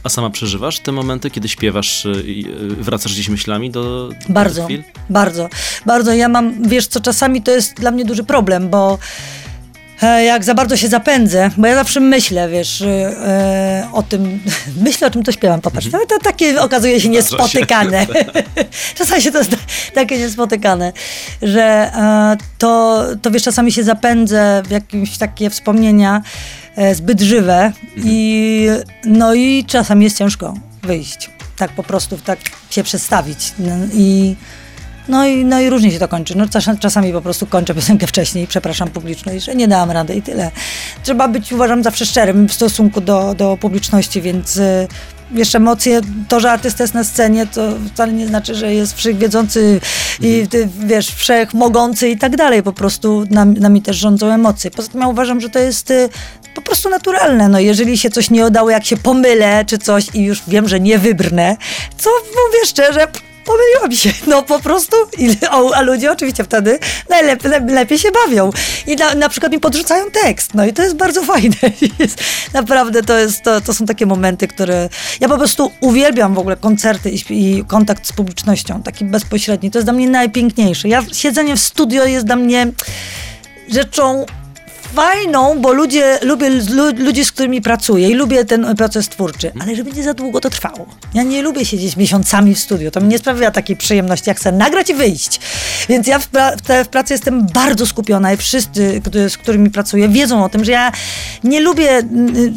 A 0.03 0.09
sama 0.09 0.29
przeżywasz 0.29 0.79
te 0.79 0.91
momenty, 0.91 1.31
kiedy 1.31 1.49
śpiewasz 1.49 2.05
y, 2.05 2.23
i 2.25 2.47
y, 2.47 2.75
wracasz 2.75 3.13
gdzieś 3.13 3.29
myślami 3.29 3.71
do, 3.71 4.09
do 4.09 4.33
Bardzo, 4.33 4.67
bardzo, 5.09 5.49
bardzo. 5.85 6.13
Ja 6.13 6.29
mam, 6.29 6.69
wiesz 6.69 6.87
co, 6.87 6.99
czasami 7.01 7.41
to 7.41 7.51
jest 7.51 7.73
dla 7.73 7.91
mnie 7.91 8.05
duży 8.05 8.23
problem, 8.23 8.69
bo 8.69 8.97
jak 10.01 10.43
za 10.43 10.53
bardzo 10.53 10.77
się 10.77 10.87
zapędzę, 10.87 11.49
bo 11.57 11.67
ja 11.67 11.75
zawsze 11.75 11.99
myślę, 11.99 12.49
wiesz, 12.49 12.81
e, 12.81 13.87
o 13.93 14.03
tym, 14.03 14.39
myślę 14.85 15.07
o 15.07 15.11
czym 15.11 15.23
to 15.23 15.31
śpiewam, 15.31 15.61
popatrz, 15.61 15.89
to, 15.91 16.05
to 16.05 16.19
takie 16.19 16.61
okazuje 16.61 17.01
się 17.01 17.09
niespotykane. 17.09 18.07
czasami 18.97 19.21
się 19.21 19.31
to 19.31 19.37
jest 19.37 19.55
takie 19.93 20.17
niespotykane, 20.17 20.93
że 21.41 21.63
e, 21.63 22.37
to, 22.57 23.03
to 23.21 23.31
wiesz, 23.31 23.43
czasami 23.43 23.71
się 23.71 23.83
zapędzę 23.83 24.63
w 24.67 24.71
jakieś 24.71 25.17
takie 25.17 25.49
wspomnienia 25.49 26.21
zbyt 26.93 27.21
żywe 27.21 27.65
mhm. 27.65 28.03
i 28.05 28.67
no 29.05 29.33
i 29.33 29.65
czasami 29.67 30.03
jest 30.03 30.17
ciężko 30.17 30.53
wyjść, 30.83 31.29
tak 31.57 31.71
po 31.71 31.83
prostu, 31.83 32.17
tak 32.17 32.39
się 32.69 32.83
przestawić 32.83 33.53
no 33.59 33.75
i 33.93 34.35
no 35.07 35.27
i, 35.27 35.45
no 35.45 35.59
i 35.59 35.69
różnie 35.69 35.91
się 35.91 35.99
to 35.99 36.07
kończy. 36.07 36.37
No, 36.37 36.49
czas, 36.49 36.65
czasami 36.79 37.13
po 37.13 37.21
prostu 37.21 37.45
kończę 37.45 37.75
piosenkę 37.75 38.07
wcześniej, 38.07 38.47
przepraszam 38.47 38.89
publiczność, 38.89 39.45
że 39.45 39.55
nie 39.55 39.67
dałam 39.67 39.91
rady 39.91 40.15
i 40.15 40.21
tyle. 40.21 40.51
Trzeba 41.03 41.27
być, 41.27 41.51
uważam, 41.51 41.83
zawsze 41.83 42.05
szczerym 42.05 42.49
w 42.49 42.53
stosunku 42.53 43.01
do, 43.01 43.33
do 43.33 43.57
publiczności, 43.57 44.21
więc 44.21 44.57
y, 44.57 44.87
wiesz, 45.31 45.55
emocje, 45.55 46.01
to, 46.27 46.39
że 46.39 46.51
artysta 46.51 46.83
jest 46.83 46.93
na 46.93 47.03
scenie, 47.03 47.47
to 47.47 47.73
wcale 47.93 48.13
nie 48.13 48.27
znaczy, 48.27 48.55
że 48.55 48.73
jest 48.73 48.97
wszechwiedzący 48.97 49.79
i 50.21 50.39
mhm. 50.39 50.69
wiesz, 50.87 51.07
wszechmogący 51.07 52.09
i 52.09 52.17
tak 52.17 52.35
dalej. 52.35 52.63
Po 52.63 52.73
prostu 52.73 53.25
nami, 53.29 53.59
nami 53.59 53.81
też 53.81 53.97
rządzą 53.97 54.31
emocje. 54.31 54.71
Poza 54.71 54.91
tym 54.91 55.01
ja 55.01 55.07
uważam, 55.07 55.41
że 55.41 55.49
to 55.49 55.59
jest 55.59 55.91
y, 55.91 56.09
po 56.55 56.61
prostu 56.61 56.89
naturalne. 56.89 57.49
No, 57.49 57.59
jeżeli 57.59 57.97
się 57.97 58.09
coś 58.09 58.29
nie 58.29 58.45
udało, 58.45 58.69
jak 58.69 58.85
się 58.85 58.97
pomylę 58.97 59.65
czy 59.65 59.77
coś 59.77 60.05
i 60.13 60.23
już 60.23 60.41
wiem, 60.47 60.67
że 60.67 60.79
nie 60.79 60.99
wybrnę, 60.99 61.57
co 61.97 62.09
mówię 62.09 62.65
szczerze, 62.65 63.07
pomyliłam 63.45 63.91
się, 63.91 64.09
no 64.27 64.43
po 64.43 64.59
prostu, 64.59 64.97
a 65.75 65.81
ludzie 65.81 66.11
oczywiście 66.11 66.43
wtedy 66.43 66.79
najlepiej, 67.09 67.51
lepiej 67.67 67.99
się 67.99 68.09
bawią. 68.11 68.49
I 68.87 68.95
na, 68.95 69.15
na 69.15 69.29
przykład 69.29 69.51
mi 69.51 69.59
podrzucają 69.59 70.11
tekst, 70.11 70.53
no 70.53 70.65
i 70.65 70.73
to 70.73 70.83
jest 70.83 70.95
bardzo 70.95 71.23
fajne, 71.33 71.55
jest, 71.99 72.23
naprawdę 72.53 73.03
to, 73.03 73.17
jest, 73.17 73.43
to, 73.43 73.61
to 73.61 73.73
są 73.73 73.85
takie 73.85 74.05
momenty, 74.05 74.47
które, 74.47 74.89
ja 75.19 75.29
po 75.29 75.37
prostu 75.37 75.71
uwielbiam 75.81 76.33
w 76.33 76.39
ogóle 76.39 76.57
koncerty 76.57 77.11
i, 77.11 77.19
i 77.29 77.65
kontakt 77.65 78.07
z 78.07 78.13
publicznością, 78.13 78.83
taki 78.83 79.05
bezpośredni, 79.05 79.71
to 79.71 79.77
jest 79.77 79.85
dla 79.85 79.93
mnie 79.93 80.09
najpiękniejsze, 80.09 80.87
ja, 80.87 81.03
siedzenie 81.13 81.55
w 81.55 81.59
studio 81.59 82.05
jest 82.05 82.25
dla 82.25 82.35
mnie 82.35 82.67
rzeczą 83.71 84.25
fajną, 84.95 85.61
bo 85.61 85.73
ludzie, 85.73 86.19
lubię 86.21 86.49
ludzi, 86.97 87.25
z 87.25 87.31
którymi 87.31 87.61
pracuję 87.61 88.09
i 88.09 88.13
lubię 88.13 88.45
ten 88.45 88.75
proces 88.75 89.09
twórczy, 89.09 89.51
ale 89.61 89.75
żeby 89.75 89.91
nie 89.91 90.03
za 90.03 90.13
długo 90.13 90.41
to 90.41 90.49
trwało. 90.49 90.85
Ja 91.13 91.23
nie 91.23 91.41
lubię 91.41 91.65
siedzieć 91.65 91.97
miesiącami 91.97 92.55
w 92.55 92.59
studiu, 92.59 92.91
to 92.91 93.01
mi 93.01 93.07
nie 93.07 93.17
sprawia 93.17 93.51
takiej 93.51 93.75
przyjemności, 93.75 94.29
jak 94.29 94.37
chcę 94.37 94.51
nagrać 94.51 94.89
i 94.89 94.93
wyjść. 94.93 95.39
Więc 95.89 96.07
ja 96.07 96.19
w, 96.19 96.27
pra 96.27 96.51
w 96.83 96.87
pracy 96.87 97.13
jestem 97.13 97.45
bardzo 97.45 97.85
skupiona 97.85 98.33
i 98.33 98.37
wszyscy, 98.37 99.01
z 99.29 99.37
którymi 99.37 99.69
pracuję, 99.69 100.09
wiedzą 100.09 100.45
o 100.45 100.49
tym, 100.49 100.65
że 100.65 100.71
ja 100.71 100.91
nie 101.43 101.59
lubię 101.59 102.01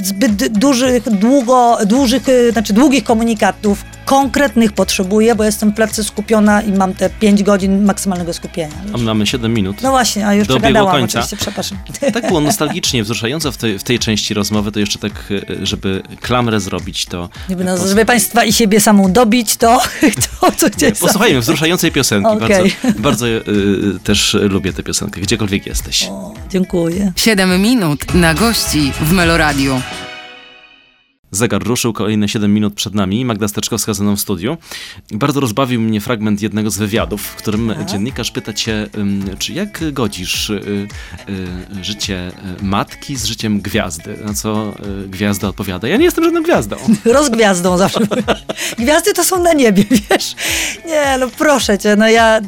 zbyt 0.03 0.59
dużych, 0.59 1.11
długo, 1.11 1.79
dużych, 1.87 2.29
y, 2.29 2.53
znaczy 2.53 2.73
długich 2.73 3.05
komunikatów, 3.05 3.85
konkretnych 4.09 4.73
potrzebuję, 4.73 5.35
bo 5.35 5.45
jestem 5.45 5.71
w 5.71 5.75
pracy 5.75 6.05
skupiona 6.05 6.63
i 6.63 6.73
mam 6.73 6.95
te 6.95 7.11
5 7.11 7.43
godzin 7.43 7.85
maksymalnego 7.85 8.33
skupienia. 8.33 8.75
A 8.95 8.99
mamy 8.99 9.27
7 9.27 9.55
minut. 9.55 9.83
No 9.83 9.91
właśnie, 9.91 10.27
a 10.27 10.35
już 10.35 10.49
do 10.49 10.55
przegadałam 10.55 10.93
końca. 10.93 11.19
oczywiście, 11.19 11.37
przepraszam. 11.37 11.79
Tak 12.13 12.28
było 12.29 12.41
nostalgicznie, 12.41 13.03
wzruszająco 13.03 13.53
w 13.53 13.57
tej, 13.57 13.79
w 13.79 13.83
tej 13.83 13.99
części 13.99 14.35
rozmowy, 14.35 14.73
to 14.73 14.81
jeszcze 14.81 14.99
tak, 14.99 15.13
e, 15.31 15.67
żeby 15.67 16.03
klamrę 16.21 16.61
zrobić, 16.61 17.07
to... 17.07 17.29
Żeby, 17.49 17.65
no, 17.65 17.89
żeby 17.89 18.05
państwa 18.05 18.45
i 18.45 18.53
siebie 18.53 18.81
samą 18.81 19.13
dobić, 19.13 19.57
to, 19.57 19.81
to 20.41 20.53
co 20.57 20.71
gdzieś 20.71 20.99
Posłuchajmy 20.99 21.41
wzruszającej 21.41 21.93
piosenki. 21.93 22.29
Okay. 22.29 22.49
Bardzo, 22.49 22.99
bardzo 22.99 23.29
y, 23.29 23.43
też 24.05 24.37
lubię 24.41 24.73
tę 24.73 24.83
piosenkę, 24.83 25.21
gdziekolwiek 25.21 25.67
jesteś. 25.67 26.05
O, 26.11 26.35
dziękuję. 26.51 27.13
7 27.17 27.63
minut 27.63 28.15
na 28.15 28.35
gości 28.35 28.93
w 29.01 29.13
Meloradiu. 29.13 29.81
Zegar 31.31 31.63
ruszył, 31.63 31.93
kolejne 31.93 32.29
7 32.29 32.55
minut 32.55 32.75
przed 32.75 32.95
nami. 32.95 33.25
Magda 33.25 33.49
Steczkowska 33.49 33.95
ze 33.95 34.05
mną 34.05 34.17
w 34.17 34.21
studiu. 34.21 34.57
Bardzo 35.11 35.41
rozbawił 35.41 35.81
mnie 35.81 36.01
fragment 36.01 36.43
jednego 36.43 36.71
z 36.71 36.79
wywiadów, 36.79 37.23
w 37.23 37.35
którym 37.35 37.71
Aha. 37.71 37.85
dziennikarz 37.85 38.31
pyta 38.31 38.53
cię, 38.53 38.87
czy 39.39 39.53
jak 39.53 39.93
godzisz 39.93 40.51
y, 40.51 40.89
y, 41.29 41.85
życie 41.85 42.33
y, 42.61 42.65
matki 42.65 43.17
z 43.17 43.25
życiem 43.25 43.61
gwiazdy? 43.61 44.19
Na 44.25 44.35
co 44.35 44.75
gwiazda 45.07 45.49
odpowiada, 45.49 45.89
ja 45.89 45.97
nie 45.97 46.05
jestem 46.05 46.25
żadną 46.25 46.43
gwiazdą. 46.43 46.77
Rozgwiazdą 47.05 47.79
zawsze. 47.79 48.01
Gwiazdy 48.79 49.15
to 49.15 49.25
są 49.25 49.43
na 49.43 49.53
niebie, 49.53 49.85
wiesz? 50.11 50.35
Nie, 50.87 51.19
no 51.21 51.29
proszę 51.39 51.79
cię, 51.79 51.97
no 51.97 52.09
ja 52.09 52.41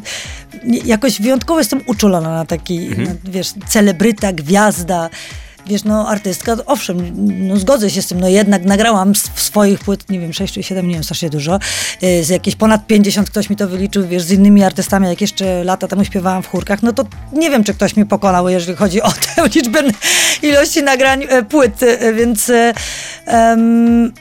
jakoś 0.84 1.20
wyjątkowo 1.20 1.60
jestem 1.60 1.80
uczulona 1.86 2.30
na 2.30 2.44
taki, 2.44 2.86
mhm. 2.86 3.18
wiesz, 3.24 3.52
celebryta, 3.68 4.32
gwiazda 4.32 5.10
wiesz, 5.70 5.84
no 5.84 6.08
artystka, 6.08 6.56
owszem, 6.66 7.12
no 7.48 7.56
zgodzę 7.56 7.90
się 7.90 8.02
z 8.02 8.06
tym, 8.06 8.20
no 8.20 8.28
jednak 8.28 8.64
nagrałam 8.64 9.14
swoich 9.34 9.78
płyt, 9.78 10.10
nie 10.10 10.20
wiem, 10.20 10.32
6 10.32 10.54
czy 10.54 10.62
7, 10.62 10.88
nie 10.88 10.94
wiem, 10.94 11.04
strasznie 11.04 11.30
dużo, 11.30 11.58
y, 12.02 12.24
z 12.24 12.28
jakieś 12.28 12.56
ponad 12.56 12.86
50 12.86 13.30
ktoś 13.30 13.50
mi 13.50 13.56
to 13.56 13.68
wyliczył, 13.68 14.06
wiesz, 14.06 14.22
z 14.22 14.30
innymi 14.30 14.64
artystami, 14.64 15.08
jak 15.08 15.20
jeszcze 15.20 15.64
lata 15.64 15.88
temu 15.88 16.04
śpiewałam 16.04 16.42
w 16.42 16.46
chórkach, 16.46 16.82
no 16.82 16.92
to 16.92 17.04
nie 17.32 17.50
wiem, 17.50 17.64
czy 17.64 17.74
ktoś 17.74 17.96
mnie 17.96 18.06
pokonał, 18.06 18.48
jeżeli 18.48 18.76
chodzi 18.76 19.02
o 19.02 19.12
tę 19.36 19.48
liczbę 19.54 19.82
ilości 20.42 20.82
nagrań 20.82 21.26
e, 21.28 21.42
płyt, 21.42 21.82
e, 21.82 22.12
więc 22.12 22.52
um, 23.26 24.12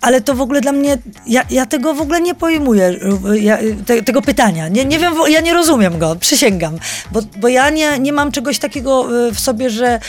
ale 0.00 0.20
to 0.20 0.34
w 0.34 0.40
ogóle 0.40 0.60
dla 0.60 0.72
mnie, 0.72 0.98
ja, 1.26 1.44
ja 1.50 1.66
tego 1.66 1.94
w 1.94 2.00
ogóle 2.00 2.20
nie 2.20 2.34
pojmuję, 2.34 2.98
ja, 3.34 3.58
te, 3.86 4.02
tego 4.02 4.22
pytania. 4.22 4.68
Nie, 4.68 4.84
nie 4.84 4.98
wiem, 4.98 5.14
ja 5.28 5.40
nie 5.40 5.54
rozumiem 5.54 5.98
go, 5.98 6.16
przysięgam. 6.16 6.78
Bo, 7.12 7.20
bo 7.36 7.48
ja 7.48 7.70
nie, 7.70 7.98
nie 7.98 8.12
mam 8.12 8.32
czegoś 8.32 8.58
takiego 8.58 9.08
w 9.34 9.40
sobie, 9.40 9.70
że 9.70 10.00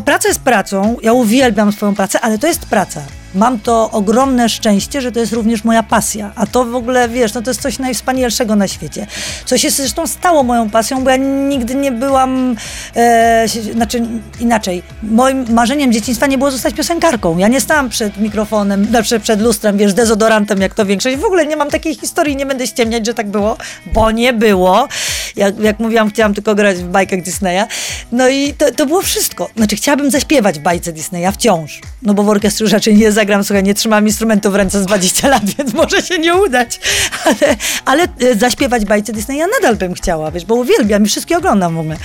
praca 0.00 0.28
jest 0.28 0.40
pracą, 0.40 0.96
ja 1.02 1.12
uwielbiam 1.12 1.72
swoją 1.72 1.94
pracę, 1.94 2.20
ale 2.20 2.38
to 2.38 2.46
jest 2.46 2.66
praca 2.66 3.02
mam 3.34 3.58
to 3.58 3.90
ogromne 3.90 4.48
szczęście, 4.48 5.00
że 5.00 5.12
to 5.12 5.20
jest 5.20 5.32
również 5.32 5.64
moja 5.64 5.82
pasja. 5.82 6.32
A 6.34 6.46
to 6.46 6.64
w 6.64 6.74
ogóle, 6.74 7.08
wiesz, 7.08 7.34
no 7.34 7.42
to 7.42 7.50
jest 7.50 7.62
coś 7.62 7.78
najwspanialszego 7.78 8.56
na 8.56 8.68
świecie. 8.68 9.06
Co 9.44 9.58
się 9.58 9.70
zresztą 9.70 10.06
stało 10.06 10.42
moją 10.42 10.70
pasją, 10.70 11.04
bo 11.04 11.10
ja 11.10 11.16
nigdy 11.16 11.74
nie 11.74 11.92
byłam, 11.92 12.56
e, 12.96 13.46
znaczy 13.72 14.02
inaczej, 14.40 14.82
moim 15.02 15.54
marzeniem 15.54 15.92
dzieciństwa 15.92 16.26
nie 16.26 16.38
było 16.38 16.50
zostać 16.50 16.74
piosenkarką. 16.74 17.38
Ja 17.38 17.48
nie 17.48 17.60
stałam 17.60 17.88
przed 17.88 18.16
mikrofonem, 18.16 18.84
znaczy 18.84 19.20
przed 19.20 19.40
lustrem, 19.40 19.76
wiesz, 19.78 19.94
dezodorantem, 19.94 20.60
jak 20.60 20.74
to 20.74 20.86
większość. 20.86 21.16
W 21.16 21.24
ogóle 21.24 21.46
nie 21.46 21.56
mam 21.56 21.70
takiej 21.70 21.94
historii, 21.94 22.36
nie 22.36 22.46
będę 22.46 22.66
ściemniać, 22.66 23.06
że 23.06 23.14
tak 23.14 23.30
było, 23.30 23.56
bo 23.94 24.10
nie 24.10 24.32
było. 24.32 24.88
Jak, 25.36 25.58
jak 25.58 25.78
mówiłam, 25.78 26.10
chciałam 26.10 26.34
tylko 26.34 26.54
grać 26.54 26.76
w 26.76 26.88
bajkach 26.88 27.22
Disneya. 27.22 27.64
No 28.12 28.28
i 28.28 28.54
to, 28.54 28.72
to 28.72 28.86
było 28.86 29.02
wszystko. 29.02 29.48
Znaczy, 29.56 29.76
chciałabym 29.76 30.10
zaśpiewać 30.10 30.58
w 30.58 30.62
bajce 30.62 30.92
Disneya 30.92 31.32
wciąż, 31.32 31.80
no 32.02 32.14
bo 32.14 32.22
w 32.22 32.28
orkiestrze 32.28 32.64
raczej 32.64 32.96
nie 32.96 33.12
zagram, 33.12 33.44
słuchaj, 33.44 33.62
nie 33.62 33.74
trzymam 33.74 34.06
instrumentu 34.06 34.50
w 34.50 34.54
ręce 34.54 34.82
z 34.82 34.86
20 34.86 35.28
lat, 35.28 35.42
więc 35.58 35.74
może 35.74 36.02
się 36.02 36.18
nie 36.18 36.34
udać. 36.34 36.80
Ale, 37.24 37.56
ale 37.84 38.02
e, 38.02 38.34
zaśpiewać 38.34 38.84
bajce 38.84 39.12
Disneya 39.12 39.44
nadal 39.60 39.76
bym 39.76 39.94
chciała, 39.94 40.30
wiesz, 40.30 40.44
bo 40.44 40.54
uwielbiam 40.54 41.04
i 41.04 41.08
wszystkie 41.08 41.38
oglądam 41.38 41.74
w 41.74 41.78
ogóle. 41.78 41.96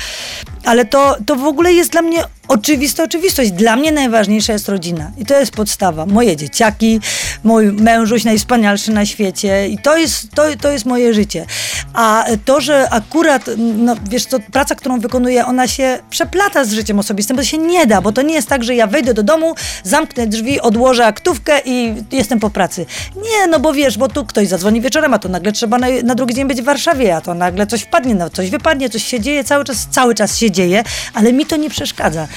Ale 0.63 0.85
to, 0.85 1.17
to 1.25 1.35
w 1.35 1.43
ogóle 1.43 1.73
jest 1.73 1.91
dla 1.91 2.01
mnie 2.01 2.23
oczywista 2.47 3.03
oczywistość. 3.03 3.51
Dla 3.51 3.75
mnie 3.75 3.91
najważniejsza 3.91 4.53
jest 4.53 4.69
rodzina. 4.69 5.11
I 5.17 5.25
to 5.25 5.39
jest 5.39 5.51
podstawa. 5.51 6.05
Moje 6.05 6.35
dzieciaki, 6.35 6.99
mój 7.43 7.71
mężuś 7.71 8.23
najwspanialszy 8.23 8.91
na 8.91 9.05
świecie. 9.05 9.67
I 9.67 9.77
to 9.77 9.97
jest, 9.97 10.31
to, 10.31 10.43
to 10.61 10.71
jest 10.71 10.85
moje 10.85 11.13
życie. 11.13 11.45
A 11.93 12.25
to, 12.45 12.61
że 12.61 12.89
akurat, 12.89 13.45
no 13.57 13.95
wiesz 14.09 14.25
co, 14.25 14.39
praca, 14.51 14.75
którą 14.75 14.99
wykonuję, 14.99 15.45
ona 15.45 15.67
się 15.67 15.99
przeplata 16.09 16.65
z 16.65 16.71
życiem 16.71 16.99
osobistym, 16.99 17.35
bo 17.35 17.41
to 17.41 17.47
się 17.47 17.57
nie 17.57 17.87
da, 17.87 18.01
bo 18.01 18.11
to 18.11 18.21
nie 18.21 18.33
jest 18.33 18.47
tak, 18.47 18.63
że 18.63 18.75
ja 18.75 18.87
wejdę 18.87 19.13
do 19.13 19.23
domu, 19.23 19.55
zamknę 19.83 20.27
drzwi, 20.27 20.61
odłożę 20.61 21.05
aktówkę 21.05 21.61
i 21.65 21.93
jestem 22.11 22.39
po 22.39 22.49
pracy. 22.49 22.85
Nie, 23.15 23.47
no 23.49 23.59
bo 23.59 23.73
wiesz, 23.73 23.97
bo 23.97 24.07
tu 24.07 24.25
ktoś 24.25 24.47
zadzwoni 24.47 24.81
wieczorem, 24.81 25.13
a 25.13 25.19
to 25.19 25.29
nagle 25.29 25.51
trzeba 25.51 25.77
na, 25.77 25.87
na 26.03 26.15
drugi 26.15 26.35
dzień 26.35 26.47
być 26.47 26.61
w 26.61 26.65
Warszawie, 26.65 27.15
a 27.15 27.21
to 27.21 27.33
nagle 27.33 27.67
coś 27.67 27.81
wpadnie, 27.81 28.15
no 28.15 28.29
coś 28.29 28.49
wypadnie, 28.49 28.89
coś 28.89 29.03
się 29.03 29.19
dzieje, 29.19 29.43
cały 29.43 29.63
czas, 29.63 29.87
cały 29.91 30.15
czas 30.15 30.37
się 30.37 30.51
dzieje, 30.51 30.83
ale 31.13 31.33
mi 31.33 31.45
to 31.45 31.55
nie 31.55 31.69
przeszkadza. 31.69 32.27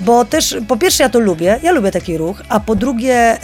Bo 0.00 0.24
też, 0.24 0.56
po 0.68 0.76
pierwsze 0.76 1.02
ja 1.02 1.08
to 1.08 1.18
lubię, 1.18 1.60
ja 1.62 1.72
lubię 1.72 1.90
taki 1.90 2.18
ruch, 2.18 2.42
a 2.48 2.60
po 2.60 2.74
drugie, 2.74 3.38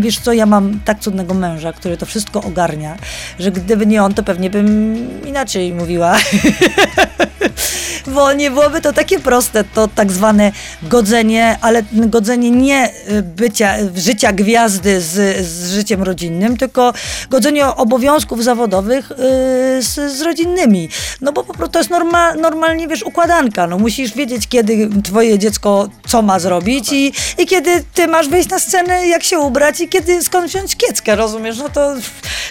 wiesz 0.00 0.18
co, 0.18 0.32
ja 0.32 0.46
mam 0.46 0.80
tak 0.84 1.00
cudnego 1.00 1.34
męża, 1.34 1.72
który 1.72 1.96
to 1.96 2.06
wszystko 2.06 2.42
ogarnia, 2.42 2.96
że 3.38 3.50
gdyby 3.50 3.86
nie 3.86 4.02
on, 4.02 4.14
to 4.14 4.22
pewnie 4.22 4.50
bym 4.50 4.96
inaczej 5.26 5.74
mówiła. 5.74 6.16
Bo 8.06 8.32
nie 8.32 8.50
byłoby 8.50 8.80
to 8.80 8.92
takie 8.92 9.20
proste, 9.20 9.64
to 9.64 9.88
tak 9.88 10.12
zwane 10.12 10.52
godzenie, 10.82 11.58
ale 11.60 11.82
godzenie 11.92 12.50
nie 12.50 12.92
e, 13.06 13.22
bycia, 13.22 13.74
życia 13.96 14.32
gwiazdy 14.32 15.00
z, 15.00 15.46
z 15.46 15.72
życiem 15.72 16.02
rodzinnym, 16.02 16.56
tylko 16.56 16.92
godzenie 17.30 17.66
obowiązków 17.66 18.44
zawodowych 18.44 19.10
yy, 19.10 19.82
z, 19.82 20.12
z 20.12 20.20
rodzinnymi. 20.20 20.88
No 21.20 21.32
bo 21.32 21.44
po 21.44 21.54
prostu 21.54 21.72
to 21.72 21.78
jest 21.78 21.90
norma, 21.90 22.34
normalnie, 22.34 22.88
wiesz, 22.88 23.02
układanka. 23.02 23.66
No 23.66 23.78
musisz 23.78 24.14
wiedzieć, 24.14 24.48
kiedy 24.48 24.88
twoje 25.04 25.38
dziecko 25.38 25.88
co 26.06 26.22
ma 26.22 26.38
zrobić 26.38 26.92
i, 26.92 27.12
i 27.38 27.46
kiedy 27.46 27.84
ty 27.94 28.06
masz 28.06 28.28
wyjść 28.28 28.48
na 28.48 28.58
scenę, 28.58 29.06
jak 29.06 29.22
się 29.22 29.38
ubrać 29.38 29.80
i 29.80 29.88
kiedy 29.88 30.22
skąd 30.22 30.50
wziąć 30.50 30.76
kieckę, 30.76 31.16
rozumiesz? 31.16 31.58
No 31.58 31.68
to, 31.68 31.94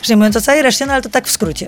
że 0.03 0.13
nie 0.13 0.17
mówiąc 0.17 0.35
o 0.35 0.41
całej 0.41 0.61
reszcie, 0.61 0.85
no 0.85 0.93
ale 0.93 1.01
to 1.01 1.09
tak 1.09 1.27
w 1.27 1.31
skrócie. 1.31 1.67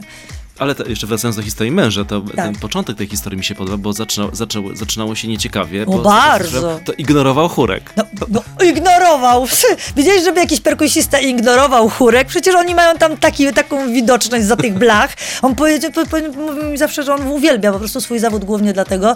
Ale 0.61 0.75
to, 0.75 0.85
jeszcze 0.85 1.07
wracając 1.07 1.35
do 1.35 1.43
historii 1.43 1.71
męża, 1.71 2.05
to 2.05 2.21
tak. 2.21 2.35
ten 2.35 2.55
początek 2.55 2.97
tej 2.97 3.07
historii 3.07 3.37
mi 3.37 3.43
się 3.43 3.55
podoba, 3.55 3.77
bo 3.77 3.93
zaczyna, 3.93 4.27
zaczęło, 4.33 4.75
zaczynało 4.75 5.15
się 5.15 5.27
nieciekawie. 5.27 5.85
O, 5.85 5.97
bardzo. 5.97 6.79
To 6.85 6.93
ignorował 6.93 7.49
chórek. 7.49 7.93
No, 7.97 8.03
no, 8.29 8.41
ignorował. 8.65 9.45
Widziałeś, 9.97 10.23
żeby 10.23 10.39
jakiś 10.39 10.59
perkusista 10.59 11.19
ignorował 11.19 11.89
chórek? 11.89 12.27
Przecież 12.27 12.55
oni 12.55 12.75
mają 12.75 12.97
tam 12.97 13.17
taki, 13.17 13.53
taką 13.53 13.93
widoczność 13.93 14.45
za 14.45 14.55
tych 14.55 14.73
blach. 14.73 15.13
On 15.41 15.55
powiedział, 15.55 15.91
mówił 16.35 16.63
mi 16.63 16.77
zawsze, 16.77 17.03
że 17.03 17.13
on 17.13 17.27
uwielbia 17.27 17.71
po 17.71 17.79
prostu 17.79 18.01
swój 18.01 18.19
zawód 18.19 18.45
głównie 18.45 18.73
dlatego, 18.73 19.15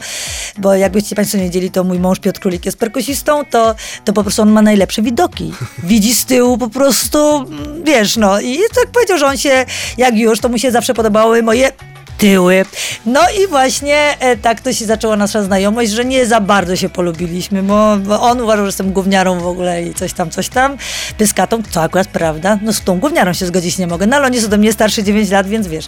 bo 0.57 0.73
jakbyście 0.73 1.15
Państwo 1.15 1.37
nie 1.37 1.43
wiedzieli, 1.43 1.71
to 1.71 1.83
mój 1.83 1.99
mąż 1.99 2.19
Piotr 2.19 2.39
Królik 2.39 2.65
jest 2.65 2.77
perkusistą, 2.77 3.45
to, 3.45 3.75
to 4.05 4.13
po 4.13 4.21
prostu 4.23 4.41
on 4.41 4.51
ma 4.51 4.61
najlepsze 4.61 5.01
widoki. 5.01 5.53
Widzi 5.83 6.15
z 6.15 6.25
tyłu 6.25 6.57
po 6.57 6.69
prostu, 6.69 7.45
wiesz, 7.83 8.17
no. 8.17 8.39
I 8.41 8.57
tak 8.75 8.87
powiedział, 8.87 9.17
że 9.17 9.25
on 9.25 9.37
się, 9.37 9.65
jak 9.97 10.15
już, 10.15 10.39
to 10.39 10.49
mu 10.49 10.57
się 10.57 10.71
zawsze 10.71 10.93
podobało 10.93 11.34
moje 11.41 11.73
tyły. 12.17 12.65
No 13.05 13.21
i 13.43 13.47
właśnie 13.47 14.17
e, 14.19 14.37
tak 14.37 14.61
to 14.61 14.73
się 14.73 14.85
zaczęła 14.85 15.15
nasza 15.15 15.43
znajomość, 15.43 15.91
że 15.91 16.05
nie 16.05 16.25
za 16.25 16.41
bardzo 16.41 16.75
się 16.75 16.89
polubiliśmy, 16.89 17.63
bo, 17.63 17.97
bo 17.97 18.21
on 18.21 18.41
uważał, 18.41 18.65
że 18.65 18.69
jestem 18.69 18.91
gówniarą 18.91 19.39
w 19.39 19.47
ogóle 19.47 19.83
i 19.83 19.93
coś 19.93 20.13
tam, 20.13 20.29
coś 20.29 20.49
tam, 20.49 20.77
pyskatą, 21.17 21.63
co 21.69 21.81
akurat 21.81 22.07
prawda, 22.07 22.59
no 22.61 22.73
z 22.73 22.81
tą 22.81 22.99
gówniarą 22.99 23.33
się 23.33 23.45
zgodzić 23.45 23.77
nie 23.77 23.87
mogę, 23.87 24.07
no 24.07 24.15
ale 24.15 24.27
on 24.27 24.33
jest 24.33 24.45
ode 24.45 24.57
mnie 24.57 24.73
starszy 24.73 25.03
9 25.03 25.29
lat, 25.29 25.47
więc 25.47 25.67
wiesz. 25.67 25.85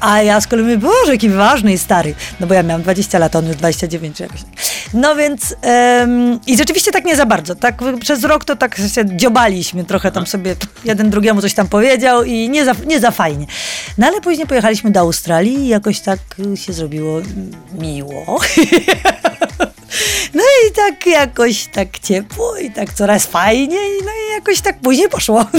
A 0.00 0.22
ja 0.22 0.40
z 0.40 0.46
kolei 0.46 0.64
mówię, 0.64 0.78
Boże, 0.78 1.12
jaki 1.12 1.28
ważny 1.28 1.72
i 1.72 1.78
stary, 1.78 2.14
no 2.40 2.46
bo 2.46 2.54
ja 2.54 2.62
miałam 2.62 2.82
20 2.82 3.18
lat, 3.18 3.36
on 3.36 3.46
już 3.46 3.56
29 3.56 4.16
czy 4.16 4.22
jakoś. 4.22 4.40
No 4.94 5.16
więc 5.16 5.54
um, 5.62 6.40
i 6.46 6.56
rzeczywiście 6.56 6.92
tak 6.92 7.04
nie 7.04 7.16
za 7.16 7.26
bardzo, 7.26 7.54
tak 7.54 7.82
przez 8.00 8.24
rok 8.24 8.44
to 8.44 8.56
tak 8.56 8.76
się 8.76 9.16
dziobaliśmy 9.16 9.84
trochę 9.84 10.12
tam 10.12 10.26
sobie, 10.26 10.56
jeden 10.84 11.10
drugiemu 11.10 11.40
coś 11.40 11.54
tam 11.54 11.68
powiedział 11.68 12.24
i 12.24 12.48
nie 12.48 12.64
za, 12.64 12.72
nie 12.86 13.00
za 13.00 13.10
fajnie. 13.10 13.46
No 13.98 14.06
ale 14.06 14.20
później 14.20 14.46
pojechaliśmy 14.46 14.90
do 14.90 15.00
Australii 15.00 15.69
jakoś 15.70 16.00
tak 16.00 16.18
się 16.54 16.72
zrobiło 16.72 17.20
miło. 17.72 18.40
No 20.34 20.42
i 20.42 20.72
tak 20.72 21.06
jakoś 21.06 21.66
tak 21.66 21.98
ciepło 21.98 22.56
i 22.56 22.70
tak 22.70 22.94
coraz 22.94 23.26
fajniej, 23.26 23.98
no 24.04 24.10
i 24.10 24.34
jakoś 24.34 24.60
tak 24.60 24.80
później 24.80 25.08
poszło. 25.08 25.46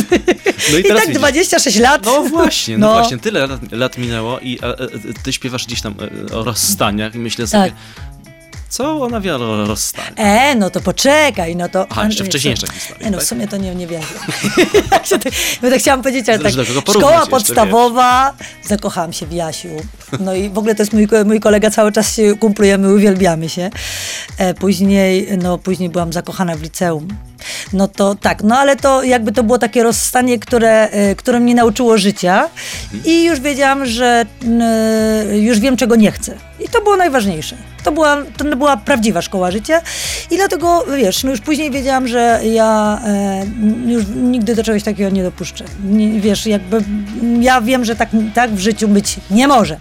No 0.72 0.78
i, 0.78 0.82
I 0.82 0.84
tak 0.84 1.00
widzisz. 1.00 1.18
26 1.18 1.80
lat. 1.80 2.06
No 2.06 2.24
właśnie, 2.24 2.78
no, 2.78 2.88
no 2.88 2.94
właśnie, 2.94 3.18
tyle 3.18 3.48
lat, 3.48 3.72
lat 3.72 3.98
minęło 3.98 4.40
i 4.40 4.60
a, 4.62 4.68
a, 4.68 4.76
ty 5.24 5.34
śpiewasz 5.34 5.66
gdzieś 5.66 5.82
tam 5.82 5.96
e, 6.32 6.36
o 6.36 6.44
rozstaniach 6.44 7.16
i 7.16 7.18
myślę 7.18 7.48
sobie, 7.48 7.64
tak. 7.64 7.74
Co 8.72 9.04
ona 9.04 9.22
wie 9.22 9.36
o 9.36 9.66
rozstaniu? 9.66 10.16
E, 10.16 10.56
no 10.56 10.70
to 10.70 10.82
poczekaj, 10.82 11.56
no 11.56 11.70
to... 11.70 11.88
Aha, 11.90 12.06
jeszcze 12.06 12.24
wcześniejsza 12.24 12.68
historia. 12.68 13.08
E, 13.08 13.12
no 13.12 13.18
w 13.18 13.22
tak? 13.22 13.30
sumie 13.30 13.48
to 13.48 13.58
nie, 13.58 13.76
nie 13.76 13.88
wiem. 13.88 14.02
Bo 15.62 15.70
to 15.70 15.78
chciałam 15.78 16.02
powiedzieć, 16.02 16.30
ale 16.30 16.40
tak, 16.40 16.54
szkoła 16.90 17.26
podstawowa, 17.26 18.34
zakochałam 18.64 19.14
się 19.14 19.26
w 19.26 19.32
Jasiu. 19.32 19.70
No 20.20 20.36
i 20.36 20.50
w 20.50 20.58
ogóle 20.58 20.76
to 20.76 20.82
jest 20.82 20.94
mój, 20.94 21.08
mój 21.26 21.40
kolega, 21.40 21.72
cały 21.72 21.92
czas 21.92 22.16
się 22.16 22.38
kumplujemy, 22.38 22.94
uwielbiamy 22.94 23.50
się. 23.50 23.70
E, 24.38 24.54
później, 24.54 25.28
no 25.38 25.58
później 25.58 25.90
byłam 25.90 26.14
zakochana 26.14 26.56
w 26.56 26.62
liceum. 26.62 27.08
No 27.74 27.88
to 27.88 28.16
tak, 28.16 28.44
no 28.44 28.58
ale 28.58 28.76
to 28.76 29.04
jakby 29.04 29.32
to 29.32 29.44
było 29.44 29.58
takie 29.58 29.84
rozstanie, 29.84 30.40
które, 30.40 30.90
e, 30.90 31.16
które 31.16 31.40
mnie 31.40 31.56
nauczyło 31.56 31.98
życia 31.98 32.50
i 33.06 33.24
już 33.24 33.40
wiedziałam, 33.40 33.86
że 33.86 34.26
już 35.32 35.60
wiem, 35.60 35.78
czego 35.78 35.96
nie 35.96 36.12
chcę. 36.12 36.38
I 36.60 36.70
to 36.70 36.82
było 36.82 36.98
najważniejsze. 36.98 37.56
To 37.84 37.92
była, 37.92 38.18
to 38.38 38.56
była 38.56 38.78
prawdziwa 38.78 39.22
szkoła 39.22 39.52
życia 39.52 39.82
i 40.32 40.36
dlatego, 40.36 40.86
wiesz, 40.98 41.24
no 41.24 41.32
już 41.32 41.42
później 41.42 41.72
wiedziałam, 41.72 42.08
że 42.08 42.42
ja 42.44 43.02
e, 43.06 43.46
już 43.86 44.04
nigdy 44.16 44.56
do 44.56 44.64
czegoś 44.64 44.84
takiego 44.84 45.10
nie 45.10 45.24
dopuszczę. 45.24 45.66
Nie, 45.84 46.22
wiesz, 46.22 46.46
jakby 46.46 46.84
ja 47.40 47.62
wiem, 47.62 47.86
że 47.86 47.96
tak, 47.96 48.10
tak 48.34 48.52
w 48.52 48.60
życiu 48.60 48.88
być 48.88 49.16
nie 49.32 49.48
może. 49.48 49.78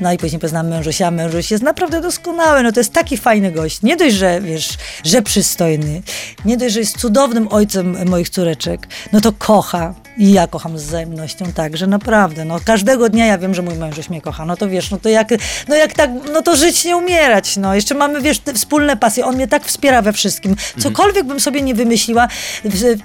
No 0.00 0.12
i 0.12 0.18
później 0.18 0.40
poznałam 0.40 0.68
mężusia. 0.68 1.10
Mężuś 1.10 1.50
jest 1.50 1.64
naprawdę 1.64 2.00
doskonały. 2.00 2.62
No 2.62 2.72
to 2.72 2.80
jest 2.80 2.92
taki 2.92 3.16
fajny 3.16 3.52
gość. 3.52 3.82
Nie 3.82 3.96
dość, 3.96 4.14
że 4.14 4.40
wiesz, 4.40 4.68
że 5.04 5.22
przystojny. 5.22 6.02
Nie 6.44 6.56
dość, 6.56 6.74
że 6.74 6.80
jest 6.80 6.98
cudownym 6.98 7.48
ojcem 7.50 8.08
moich 8.08 8.30
córeczek. 8.30 8.88
No 9.12 9.20
to 9.20 9.32
kocha. 9.32 9.94
I 10.18 10.32
ja 10.32 10.46
kocham 10.46 10.78
z 10.78 10.82
wzajemnością 10.82 11.52
także, 11.52 11.86
naprawdę. 11.86 12.44
No, 12.44 12.60
każdego 12.64 13.08
dnia 13.08 13.26
ja 13.26 13.38
wiem, 13.38 13.54
że 13.54 13.62
mój 13.62 13.74
mężuś 13.74 14.08
mnie 14.10 14.20
kocha. 14.20 14.44
No 14.44 14.56
to 14.56 14.68
wiesz, 14.68 14.90
no 14.90 14.98
to 14.98 15.08
jak, 15.08 15.28
no 15.68 15.76
jak 15.76 15.94
tak, 15.94 16.10
no 16.32 16.42
to 16.42 16.56
żyć, 16.56 16.84
nie 16.84 16.96
umierać. 16.96 17.56
No, 17.56 17.74
jeszcze 17.74 17.94
mamy, 17.94 18.20
wiesz, 18.20 18.40
wspólne 18.54 18.96
pasje. 18.96 19.26
On 19.26 19.34
mnie 19.34 19.48
tak 19.48 19.64
wspiera 19.64 20.02
we 20.02 20.12
wszystkim. 20.12 20.56
Cokolwiek 20.78 21.26
bym 21.26 21.40
sobie 21.40 21.62
nie 21.62 21.74
wymyśliła, 21.74 22.28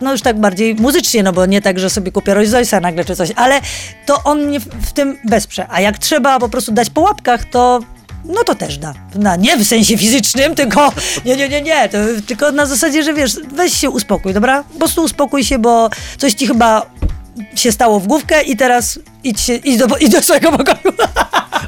no 0.01 0.11
już 0.11 0.21
tak 0.21 0.39
bardziej 0.39 0.75
muzycznie, 0.75 1.23
no 1.23 1.33
bo 1.33 1.45
nie 1.45 1.61
tak, 1.61 1.79
że 1.79 1.89
sobie 1.89 2.11
kupię 2.11 2.33
Rolls 2.33 2.51
nagle 2.81 3.05
czy 3.05 3.15
coś, 3.15 3.31
ale 3.35 3.61
to 4.05 4.23
on 4.23 4.45
mnie 4.45 4.59
w 4.59 4.91
tym 4.93 5.17
wesprze. 5.25 5.65
A 5.69 5.81
jak 5.81 5.97
trzeba 5.97 6.39
po 6.39 6.49
prostu 6.49 6.71
dać 6.71 6.89
po 6.89 7.01
łapkach, 7.01 7.45
to 7.45 7.79
no 8.25 8.43
to 8.43 8.55
też 8.55 8.77
da. 8.77 8.93
Na, 9.15 9.35
nie 9.35 9.57
w 9.57 9.67
sensie 9.67 9.97
fizycznym, 9.97 10.55
tylko 10.55 10.93
nie, 11.25 11.37
nie, 11.37 11.49
nie, 11.49 11.61
nie, 11.61 11.89
to, 11.89 11.97
tylko 12.27 12.51
na 12.51 12.65
zasadzie, 12.65 13.03
że 13.03 13.13
wiesz, 13.13 13.35
weź 13.53 13.73
się 13.73 13.89
uspokój, 13.89 14.33
dobra? 14.33 14.63
Po 14.63 14.79
prostu 14.79 15.03
uspokój 15.03 15.43
się, 15.43 15.59
bo 15.59 15.89
coś 16.17 16.33
ci 16.33 16.47
chyba 16.47 16.85
się 17.55 17.71
stało 17.71 17.99
w 17.99 18.07
główkę 18.07 18.41
i 18.41 18.57
teraz 18.57 18.99
idź, 19.23 19.41
się, 19.41 19.55
idź, 19.55 19.77
do, 19.77 19.97
idź 19.97 20.09
do 20.11 20.21
swojego 20.21 20.51
pokoju. 20.51 20.95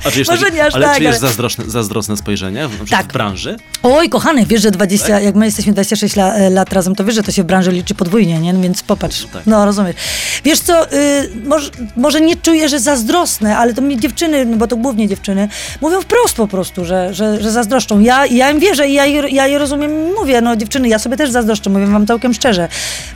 A 0.05 0.11
czujesz, 0.11 0.27
Może 0.27 0.41
taki, 0.45 0.55
nie 0.55 0.65
aż 0.65 0.75
ale 0.75 0.85
tak, 0.85 0.97
czujesz 0.97 1.09
ale- 1.11 1.19
zazdrosne, 1.19 1.63
zazdrosne 1.67 2.17
spojrzenie 2.17 2.67
w, 2.67 2.89
Tak. 2.89 3.05
w 3.09 3.13
branży? 3.13 3.57
Oj, 3.83 4.09
kochany, 4.09 4.45
wiesz, 4.45 4.61
że 4.61 4.71
20, 4.71 5.07
Tak? 5.07 5.23
jak 5.23 5.35
my 5.35 5.45
jesteśmy 5.45 5.73
26 5.73 6.15
la, 6.15 6.33
e, 6.33 6.49
lat 6.49 6.73
razem, 6.73 6.95
to 6.95 7.05
wiesz, 7.05 7.15
że 7.15 7.23
to 7.23 7.31
się 7.31 7.43
w 7.43 7.45
branży 7.45 7.71
liczy 7.71 7.95
podwójnie, 7.95 8.39
nie? 8.39 8.53
Więc 8.53 8.83
popatrz. 8.83 9.25
Tak. 9.33 9.41
No, 9.45 9.65
rozumiesz. 9.65 9.95
Wiesz 10.43 10.59
co, 10.59 10.91
y, 10.93 11.29
może, 11.45 11.69
może 11.95 12.21
nie 12.21 12.35
czuję, 12.35 12.69
że 12.69 12.79
zazdrosne, 12.79 13.57
ale 13.57 13.73
to 13.73 13.81
mi 13.81 13.99
dziewczyny, 13.99 14.45
no 14.45 14.57
bo 14.57 14.67
to 14.67 14.77
głównie 14.77 15.07
dziewczyny, 15.07 15.47
mówią 15.81 16.01
wprost 16.01 16.35
po 16.35 16.47
prostu, 16.47 16.85
że, 16.85 17.13
że, 17.13 17.41
że 17.41 17.51
zazdroszczą. 17.51 17.99
Ja, 17.99 18.25
ja 18.25 18.51
im 18.51 18.59
wierzę 18.59 18.87
i 18.87 18.93
ja, 18.93 19.05
je- 19.05 19.29
ja 19.29 19.47
je 19.47 19.57
rozumiem 19.57 19.91
i 19.91 20.13
mówię, 20.19 20.41
no 20.41 20.55
dziewczyny, 20.55 20.87
ja 20.87 20.99
sobie 20.99 21.17
też 21.17 21.31
zazdroszczę, 21.31 21.69
mówię 21.69 21.87
wam 21.87 22.07
całkiem 22.07 22.33
szczerze. 22.33 22.67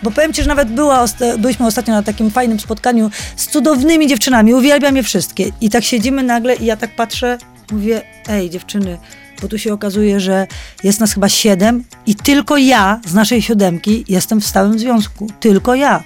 Bo 0.04 0.12
powiem 0.12 0.34
ci, 0.34 0.42
że 0.42 0.48
nawet 0.48 0.70
była, 0.70 1.06
byliśmy 1.38 1.66
ostatnio 1.66 1.94
na 1.94 2.04
takim 2.04 2.32
fajnym 2.32 2.60
spotkaniu 2.60 3.12
z 3.36 3.48
cudownymi 3.48 4.08
dziewczynami, 4.08 4.27
uwielbiam 4.56 4.96
je 4.96 5.04
wszystkie. 5.04 5.52
I 5.62 5.70
tak 5.70 5.84
siedzimy 5.84 6.24
nagle 6.24 6.56
i 6.56 6.66
ja 6.66 6.78
tak 6.78 6.96
patrzę, 6.96 7.38
mówię, 7.72 8.02
ej 8.30 8.50
dziewczyny, 8.50 8.98
bo 9.42 9.48
tu 9.48 9.58
się 9.58 9.74
okazuje, 9.74 10.20
że 10.20 10.48
jest 10.84 11.00
nas 11.00 11.14
chyba 11.14 11.30
siedem 11.30 11.84
i 12.06 12.16
tylko 12.16 12.58
ja 12.58 13.00
z 13.06 13.14
naszej 13.14 13.42
siódemki 13.42 14.06
jestem 14.08 14.42
w 14.42 14.48
stałym 14.48 14.80
związku. 14.80 15.28
Tylko 15.40 15.76
ja. 15.76 16.04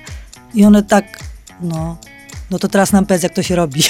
I 0.53 0.65
one 0.65 0.83
tak, 0.83 1.05
no, 1.61 1.97
no 2.51 2.59
to 2.59 2.67
teraz 2.67 2.91
nam 2.91 3.05
powiedz, 3.05 3.23
jak 3.23 3.33
to 3.33 3.43
się 3.43 3.55
robi. 3.55 3.83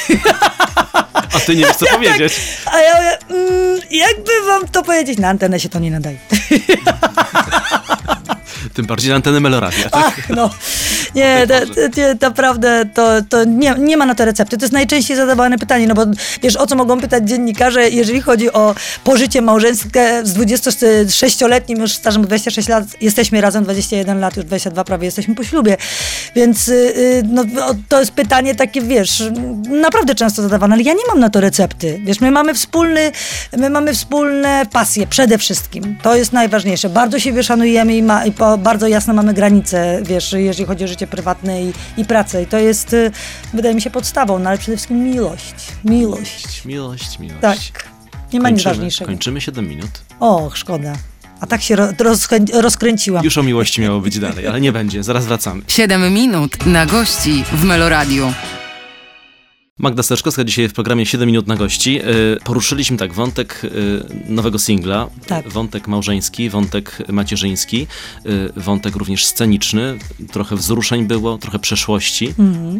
A 1.33 1.39
ty 1.39 1.55
nie 1.55 1.65
wiesz, 1.65 1.75
co 1.75 1.85
powiedzieć. 1.85 2.41
A 2.65 2.79
ja 2.79 2.95
mówię, 2.95 3.17
mm, 3.29 3.79
jakby 3.91 4.31
wam 4.47 4.67
to 4.67 4.83
powiedzieć? 4.83 5.19
Na 5.19 5.29
antenę 5.29 5.59
się 5.59 5.69
to 5.69 5.79
nie 5.79 5.91
nadaje. 5.91 6.17
Tym 8.73 8.85
bardziej 8.85 9.09
na 9.09 9.15
anteny 9.15 9.39
Meloradia. 9.39 9.89
Tak? 9.89 10.05
Ach, 10.07 10.29
no. 10.29 10.49
Nie, 11.15 11.47
to, 11.47 11.53
to, 11.65 12.27
naprawdę 12.27 12.85
to, 12.93 13.21
to 13.29 13.43
nie, 13.43 13.75
nie 13.79 13.97
ma 13.97 14.05
na 14.05 14.15
to 14.15 14.25
recepty. 14.25 14.57
To 14.57 14.63
jest 14.63 14.73
najczęściej 14.73 15.17
zadawane 15.17 15.57
pytanie, 15.57 15.87
no 15.87 15.95
bo 15.95 16.05
wiesz, 16.43 16.55
o 16.55 16.67
co 16.67 16.75
mogą 16.75 17.01
pytać 17.01 17.29
dziennikarze, 17.29 17.89
jeżeli 17.89 18.21
chodzi 18.21 18.53
o 18.53 18.75
pożycie 19.03 19.41
małżeńskie 19.41 20.21
z 20.23 20.33
26-letnim 20.33 21.79
już 21.79 21.91
stażem 21.91 22.25
26 22.25 22.67
lat, 22.67 22.83
jesteśmy 23.01 23.41
razem 23.41 23.63
21 23.63 24.19
lat, 24.19 24.37
już 24.37 24.45
22 24.45 24.83
prawie 24.83 25.05
jesteśmy 25.05 25.35
po 25.35 25.43
ślubie, 25.43 25.77
więc 26.35 26.67
y, 26.67 26.73
y, 26.73 27.23
no, 27.29 27.45
to 27.89 27.99
jest 27.99 28.11
pytanie 28.11 28.55
takie, 28.55 28.81
wiesz, 28.81 29.23
naprawdę 29.69 30.15
często 30.15 30.41
zadawane, 30.41 30.73
ale 30.73 30.83
ja 30.83 30.93
nie 30.93 31.03
mam 31.07 31.19
na 31.19 31.29
to 31.29 31.41
recepty. 31.41 32.01
Wiesz, 32.03 32.21
my 32.21 32.31
mamy 32.31 32.53
wspólny, 32.53 33.11
my 33.57 33.69
mamy 33.69 33.93
wspólne 33.93 34.65
pasje 34.71 35.07
przede 35.07 35.37
wszystkim. 35.37 35.97
To 36.03 36.15
jest 36.15 36.33
najważniejsze. 36.33 36.89
Bardzo 36.89 37.19
siebie 37.19 37.43
szanujemy 37.43 37.97
i, 37.97 38.03
ma, 38.03 38.25
i 38.25 38.31
po, 38.31 38.50
bardzo 38.57 38.87
jasne 38.87 39.13
mamy 39.13 39.33
granice, 39.33 40.01
wiesz, 40.05 40.33
jeżeli 40.33 40.65
chodzi 40.65 40.83
o 40.83 40.87
życie 40.87 41.07
prywatne 41.07 41.63
i, 41.63 41.73
i 41.97 42.05
pracę. 42.05 42.43
I 42.43 42.45
to 42.47 42.57
jest, 42.59 42.93
y, 42.93 43.11
wydaje 43.53 43.75
mi 43.75 43.81
się, 43.81 43.89
podstawą, 43.89 44.39
no 44.39 44.49
ale 44.49 44.57
przede 44.57 44.77
wszystkim 44.77 45.03
miłość. 45.03 45.53
Miłość. 45.85 46.65
Miłość, 46.65 47.19
miłość. 47.19 47.41
Tak. 47.41 47.57
Nie 48.33 48.39
ma 48.39 48.49
nic 48.49 48.57
Kończymy, 48.57 48.75
ważniejszego. 48.75 49.07
kończymy 49.11 49.41
7 49.41 49.67
minut. 49.67 49.89
Och, 50.19 50.57
szkoda. 50.57 50.93
A 51.39 51.47
tak 51.47 51.61
się 51.61 51.75
ro, 51.75 51.87
rozkrę- 51.87 52.61
rozkręciłam. 52.61 53.23
Już 53.25 53.37
o 53.37 53.43
miłości 53.43 53.81
miało 53.81 53.99
być 54.01 54.19
dalej, 54.19 54.47
ale 54.47 54.61
nie 54.61 54.71
będzie. 54.71 55.03
Zaraz 55.03 55.25
wracamy. 55.25 55.61
7 55.67 56.13
minut 56.13 56.65
na 56.65 56.85
gości 56.85 57.43
w 57.51 57.63
Meloradiu. 57.63 58.33
Magda 59.81 60.03
Steczkowska 60.03 60.43
dzisiaj 60.43 60.67
w 60.69 60.73
programie 60.73 61.05
7 61.05 61.27
minut 61.27 61.47
na 61.47 61.55
gości. 61.55 62.01
Y, 62.01 62.37
Poruszyliśmy 62.43 62.97
tak 62.97 63.13
wątek 63.13 63.61
y, 63.63 63.69
nowego 64.29 64.59
singla, 64.59 65.07
Tak. 65.27 65.49
wątek 65.49 65.87
małżeński, 65.87 66.49
wątek 66.49 66.97
macierzyński, 67.09 67.87
y, 68.25 68.51
wątek 68.55 68.95
również 68.95 69.25
sceniczny. 69.25 69.97
Trochę 70.31 70.55
wzruszeń 70.55 71.05
było, 71.05 71.37
trochę 71.37 71.59
przeszłości. 71.59 72.27
Mhm. 72.39 72.79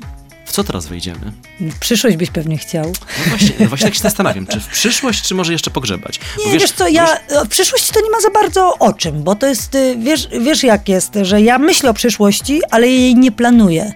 W 0.51 0.53
co 0.53 0.63
teraz 0.63 0.85
wejdziemy? 0.85 1.31
Przyszłość 1.79 2.17
byś 2.17 2.29
pewnie 2.29 2.57
chciał. 2.57 2.85
No 2.85 3.29
właśnie, 3.29 3.49
no 3.59 3.67
właśnie 3.67 3.87
tak 3.87 3.95
się 3.95 4.01
zastanawiam, 4.01 4.47
czy 4.47 4.59
w 4.59 4.67
przyszłość, 4.67 5.21
czy 5.21 5.35
może 5.35 5.51
jeszcze 5.51 5.71
pogrzebać? 5.71 6.19
Bo 6.37 6.51
Nie, 6.51 6.59
wiesz, 6.59 6.71
co, 6.71 6.87
ja 6.87 7.17
w 7.45 7.47
przyszłości 7.47 7.93
to 7.93 8.01
nie 8.01 8.09
ma 8.11 8.19
za 8.21 8.29
bardzo 8.29 8.77
o 8.79 8.93
czym, 8.93 9.23
bo 9.23 9.35
to 9.35 9.47
jest, 9.47 9.75
y, 9.75 9.95
wiesz, 9.99 10.27
wiesz 10.41 10.63
jak 10.63 10.89
jest, 10.89 11.13
że 11.21 11.41
ja 11.41 11.59
myślę 11.59 11.89
o 11.89 11.93
przyszłości, 11.93 12.61
ale 12.71 12.87
jej 12.87 13.15
nie 13.15 13.31
planuję. 13.31 13.93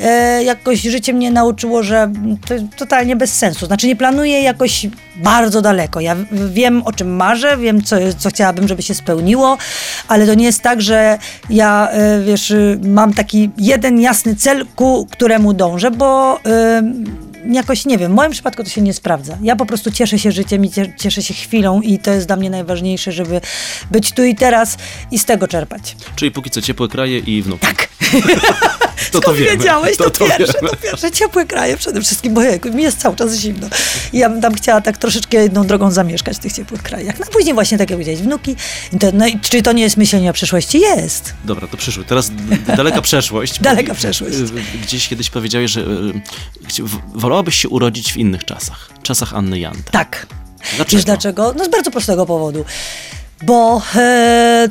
E, 0.00 0.44
jakoś 0.44 0.80
życie 0.80 1.12
mnie 1.12 1.30
nauczyło, 1.30 1.82
że 1.82 2.12
to 2.48 2.54
jest 2.54 2.66
totalnie 2.76 3.16
bez 3.16 3.34
sensu. 3.38 3.66
Znaczy 3.66 3.86
nie 3.86 3.96
planuję 3.96 4.42
jakoś 4.42 4.86
bardzo 5.16 5.62
daleko. 5.62 6.00
Ja 6.00 6.16
wiem, 6.32 6.82
o 6.82 6.92
czym 6.92 7.16
marzę, 7.16 7.56
wiem, 7.56 7.82
co, 7.82 7.96
co 8.18 8.28
chciałabym, 8.30 8.68
żeby 8.68 8.82
się 8.82 8.94
spełniło, 8.94 9.58
ale 10.08 10.26
to 10.26 10.34
nie 10.34 10.44
jest 10.44 10.62
tak, 10.62 10.82
że 10.82 11.18
ja, 11.50 11.88
e, 11.90 12.20
wiesz, 12.22 12.50
y, 12.50 12.80
mam 12.84 13.14
taki 13.14 13.50
jeden 13.58 14.00
jasny 14.00 14.36
cel, 14.36 14.66
ku 14.76 15.06
któremu 15.10 15.52
dążę, 15.52 15.90
bo... 15.94 16.40
jakoś 17.52 17.84
nie 17.84 17.98
wiem, 17.98 18.12
w 18.12 18.14
moim 18.14 18.32
przypadku 18.32 18.64
to 18.64 18.70
się 18.70 18.80
nie 18.80 18.94
sprawdza. 18.94 19.38
Ja 19.42 19.56
po 19.56 19.66
prostu 19.66 19.90
cieszę 19.90 20.18
się 20.18 20.32
życiem 20.32 20.64
i 20.64 20.70
cie- 20.70 20.92
cieszę 20.98 21.22
się 21.22 21.34
chwilą 21.34 21.80
i 21.80 21.98
to 21.98 22.10
jest 22.10 22.26
dla 22.26 22.36
mnie 22.36 22.50
najważniejsze, 22.50 23.12
żeby 23.12 23.40
być 23.90 24.12
tu 24.12 24.24
i 24.24 24.34
teraz 24.34 24.76
i 25.10 25.18
z 25.18 25.24
tego 25.24 25.48
czerpać. 25.48 25.96
Czyli 26.16 26.30
póki 26.30 26.50
co 26.50 26.62
ciepłe 26.62 26.88
kraje 26.88 27.18
i 27.18 27.42
wnuk. 27.42 27.60
Tak. 27.60 27.88
to 29.12 29.20
to 29.20 29.34
wiemy. 29.34 29.50
wiedziałeś? 29.56 29.96
To, 29.96 30.10
to 30.10 30.26
pierwsze, 30.26 30.52
wiemy. 30.62 30.68
to 30.68 30.76
pierwsze. 30.76 31.10
Ciepłe 31.10 31.46
kraje 31.46 31.76
przede 31.76 32.00
wszystkim, 32.00 32.34
bo 32.34 32.42
jak, 32.42 32.64
mi 32.64 32.82
jest 32.82 32.98
cały 32.98 33.16
czas 33.16 33.34
zimno. 33.34 33.66
I 34.12 34.18
ja 34.18 34.28
bym 34.30 34.40
tam 34.40 34.54
chciała 34.54 34.80
tak 34.80 34.96
troszeczkę 34.98 35.36
jedną 35.36 35.66
drogą 35.66 35.90
zamieszkać 35.90 36.36
w 36.36 36.40
tych 36.40 36.52
ciepłych 36.52 36.82
krajach. 36.82 37.18
No 37.18 37.26
a 37.28 37.32
później 37.32 37.54
właśnie, 37.54 37.78
tak 37.78 37.90
jak 37.90 37.96
powiedziałeś, 37.98 38.20
wnuki. 38.20 38.56
To, 39.00 39.06
no 39.12 39.26
i 39.26 39.40
czy 39.40 39.62
to 39.62 39.72
nie 39.72 39.82
jest 39.82 39.96
myślenie 39.96 40.30
o 40.30 40.32
przyszłości? 40.32 40.80
Jest. 40.80 41.34
Dobra, 41.44 41.66
to 41.66 41.76
przyszły. 41.76 42.04
Teraz 42.04 42.30
daleka 42.76 43.02
przeszłość. 43.08 43.60
Daleka 43.60 43.94
przeszłość. 43.94 44.34
y, 44.34 44.78
Gdzieś 44.82 45.08
kiedyś 45.08 45.30
powiedziałeś, 45.30 45.70
że 45.70 45.80
y, 45.80 45.84
wolałabyś 47.14 47.54
się 47.60 47.68
urodzić 47.68 48.12
w 48.12 48.16
innych 48.16 48.44
czasach. 48.44 48.88
Czasach 49.02 49.34
Anny 49.34 49.58
Janty. 49.58 49.92
Tak. 49.92 50.26
Dlaczego? 50.76 50.96
Wiesz 50.96 51.04
dlaczego? 51.04 51.54
No 51.56 51.64
z 51.64 51.68
bardzo 51.68 51.90
prostego 51.90 52.26
powodu. 52.26 52.64
Bo 53.42 53.82
e, 53.96 54.68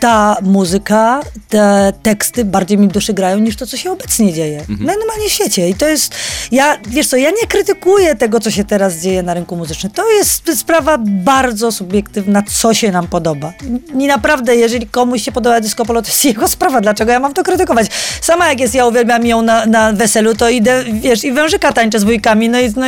ta 0.00 0.36
muzyka, 0.42 1.20
te 1.48 1.92
teksty 2.02 2.44
bardziej 2.44 2.78
mi 2.78 2.88
duszy 2.88 3.14
grają 3.14 3.38
niż 3.38 3.56
to, 3.56 3.66
co 3.66 3.76
się 3.76 3.92
obecnie 3.92 4.32
dzieje. 4.32 4.64
Najnormalniej 4.68 5.28
w 5.28 5.32
świecie. 5.32 5.68
I 5.68 5.74
to 5.74 5.88
jest, 5.88 6.14
ja, 6.52 6.78
wiesz 6.88 7.06
co, 7.06 7.16
ja 7.16 7.30
nie 7.30 7.46
krytykuję 7.48 8.14
tego, 8.14 8.40
co 8.40 8.50
się 8.50 8.64
teraz 8.64 8.96
dzieje 8.96 9.22
na 9.22 9.34
rynku 9.34 9.56
muzycznym. 9.56 9.92
To 9.92 10.12
jest 10.12 10.58
sprawa 10.58 10.98
bardzo 11.00 11.72
subiektywna, 11.72 12.42
co 12.42 12.74
się 12.74 12.92
nam 12.92 13.06
podoba. 13.06 13.52
I 13.98 14.06
naprawdę, 14.06 14.56
jeżeli 14.56 14.86
komuś 14.86 15.22
się 15.22 15.32
podoba 15.32 15.60
disco 15.60 15.84
polo, 15.84 16.02
to 16.02 16.08
jest 16.08 16.24
jego 16.24 16.48
sprawa. 16.48 16.80
Dlaczego 16.80 17.12
ja 17.12 17.20
mam 17.20 17.34
to 17.34 17.42
krytykować? 17.42 17.86
Sama 18.20 18.48
jak 18.48 18.60
jest, 18.60 18.74
ja 18.74 18.86
uwielbiam 18.86 19.26
ją 19.26 19.42
na, 19.42 19.66
na 19.66 19.92
weselu, 19.92 20.34
to 20.34 20.48
idę, 20.48 20.84
wiesz, 20.92 21.24
i 21.24 21.32
wężyka 21.32 21.72
tańczę 21.72 22.00
z 22.00 22.04
wujkami, 22.04 22.48
no 22.48 22.60
i, 22.60 22.72
no 22.76 22.86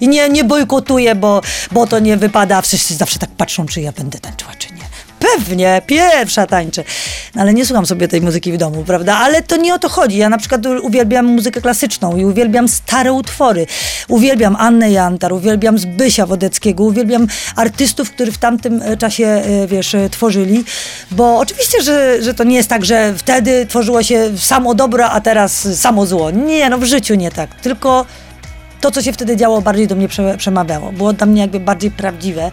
i 0.00 0.08
nie, 0.08 0.28
nie 0.28 0.44
bojkotuję, 0.44 1.14
bo, 1.14 1.40
bo 1.72 1.86
to 1.86 1.98
nie 1.98 2.16
wypada. 2.16 2.62
Wszyscy 2.62 2.94
zawsze 2.94 3.18
tak 3.18 3.30
patrzą, 3.30 3.66
czy 3.66 3.80
ja 3.80 3.92
będę 3.92 4.18
tańczyła, 4.18 4.52
czy 4.58 4.68
nie. 4.68 4.73
Pewnie, 5.32 5.82
pierwsza 5.86 6.46
tańczę. 6.46 6.84
No, 7.34 7.42
ale 7.42 7.54
nie 7.54 7.66
słucham 7.66 7.86
sobie 7.86 8.08
tej 8.08 8.20
muzyki 8.20 8.52
w 8.52 8.56
domu, 8.56 8.84
prawda? 8.86 9.16
Ale 9.16 9.42
to 9.42 9.56
nie 9.56 9.74
o 9.74 9.78
to 9.78 9.88
chodzi. 9.88 10.18
Ja 10.18 10.28
na 10.28 10.38
przykład 10.38 10.66
uwielbiam 10.66 11.26
muzykę 11.26 11.60
klasyczną 11.60 12.16
i 12.16 12.24
uwielbiam 12.24 12.68
stare 12.68 13.12
utwory. 13.12 13.66
Uwielbiam 14.08 14.56
Annę 14.56 14.90
Jantar, 14.90 15.32
uwielbiam 15.32 15.78
Zbysia 15.78 16.26
Wodeckiego, 16.26 16.84
uwielbiam 16.84 17.26
artystów, 17.56 18.10
którzy 18.10 18.32
w 18.32 18.38
tamtym 18.38 18.82
e, 18.82 18.96
czasie, 18.96 19.26
e, 19.26 19.66
wiesz, 19.66 19.94
e, 19.94 20.10
tworzyli. 20.10 20.64
Bo 21.10 21.38
oczywiście, 21.38 21.82
że, 21.82 22.22
że 22.22 22.34
to 22.34 22.44
nie 22.44 22.56
jest 22.56 22.68
tak, 22.68 22.84
że 22.84 23.14
wtedy 23.16 23.66
tworzyło 23.66 24.02
się 24.02 24.38
samo 24.38 24.74
dobro, 24.74 25.10
a 25.10 25.20
teraz 25.20 25.78
samo 25.80 26.06
zło. 26.06 26.30
Nie, 26.30 26.70
no 26.70 26.78
w 26.78 26.84
życiu 26.84 27.14
nie 27.14 27.30
tak. 27.30 27.54
Tylko 27.54 28.06
to, 28.84 28.90
co 28.90 29.02
się 29.02 29.12
wtedy 29.12 29.36
działo, 29.36 29.62
bardziej 29.62 29.86
do 29.86 29.94
mnie 29.94 30.08
prze, 30.08 30.36
przemawiało. 30.38 30.92
Było 30.92 31.12
dla 31.12 31.26
mnie 31.26 31.40
jakby 31.40 31.60
bardziej 31.60 31.90
prawdziwe 31.90 32.50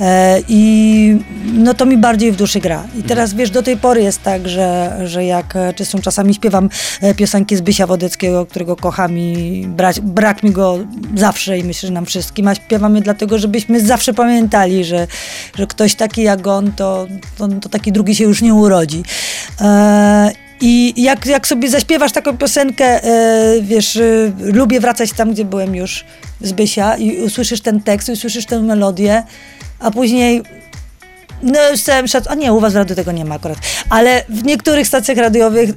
e, 0.00 0.40
i 0.48 1.18
no 1.54 1.74
to 1.74 1.86
mi 1.86 1.98
bardziej 1.98 2.32
w 2.32 2.36
duszy 2.36 2.60
gra. 2.60 2.84
I 2.98 3.02
teraz, 3.02 3.34
wiesz, 3.34 3.50
do 3.50 3.62
tej 3.62 3.76
pory 3.76 4.02
jest 4.02 4.22
tak, 4.22 4.48
że, 4.48 4.98
że 5.04 5.24
jak 5.24 5.56
e, 5.56 5.74
czystą 5.74 6.00
czasami 6.00 6.34
śpiewam 6.34 6.68
e, 7.00 7.14
piosenki 7.14 7.56
Zbysia 7.56 7.86
Wodeckiego, 7.86 8.46
którego 8.46 8.76
kocham 8.76 9.18
i 9.18 9.64
brak, 9.68 10.00
brak 10.00 10.42
mi 10.42 10.50
go 10.50 10.78
zawsze 11.14 11.58
i 11.58 11.64
myślę, 11.64 11.86
że 11.86 11.92
nam 11.92 12.06
wszystkim, 12.06 12.48
a 12.48 12.54
śpiewam 12.54 12.96
je 12.96 13.02
dlatego, 13.02 13.38
żebyśmy 13.38 13.80
zawsze 13.80 14.14
pamiętali, 14.14 14.84
że, 14.84 15.06
że 15.56 15.66
ktoś 15.66 15.94
taki 15.94 16.22
jak 16.22 16.46
on, 16.46 16.72
to, 16.72 17.06
to, 17.38 17.48
to 17.48 17.68
taki 17.68 17.92
drugi 17.92 18.14
się 18.14 18.24
już 18.24 18.42
nie 18.42 18.54
urodzi. 18.54 19.02
I 20.60 21.02
jak, 21.02 21.26
jak 21.26 21.46
sobie 21.46 21.70
zaśpiewasz 21.70 22.12
taką 22.12 22.38
piosenkę, 22.38 23.04
e, 23.04 23.62
wiesz, 23.62 23.96
e, 23.96 24.32
lubię 24.38 24.80
wracać 24.80 25.12
tam, 25.12 25.32
gdzie 25.32 25.44
byłem 25.44 25.74
już 25.74 26.04
z 26.40 26.52
Bysia 26.52 26.96
i 26.96 27.22
usłyszysz 27.22 27.60
ten 27.60 27.80
tekst, 27.80 28.08
i 28.08 28.12
usłyszysz 28.12 28.46
tę 28.46 28.60
melodię, 28.60 29.22
a 29.78 29.90
później 29.90 30.42
no 31.42 31.58
z 31.76 31.82
całym 31.82 32.08
szac... 32.08 32.24
A 32.28 32.34
nie, 32.34 32.52
u 32.52 32.60
was 32.60 32.74
w 32.74 32.94
tego 32.94 33.12
nie 33.12 33.24
ma 33.24 33.34
akurat. 33.34 33.58
Ale 33.90 34.24
w 34.28 34.44
niektórych 34.44 34.86
stacjach 34.86 35.18
radiowych, 35.18 35.70
y, 35.70 35.74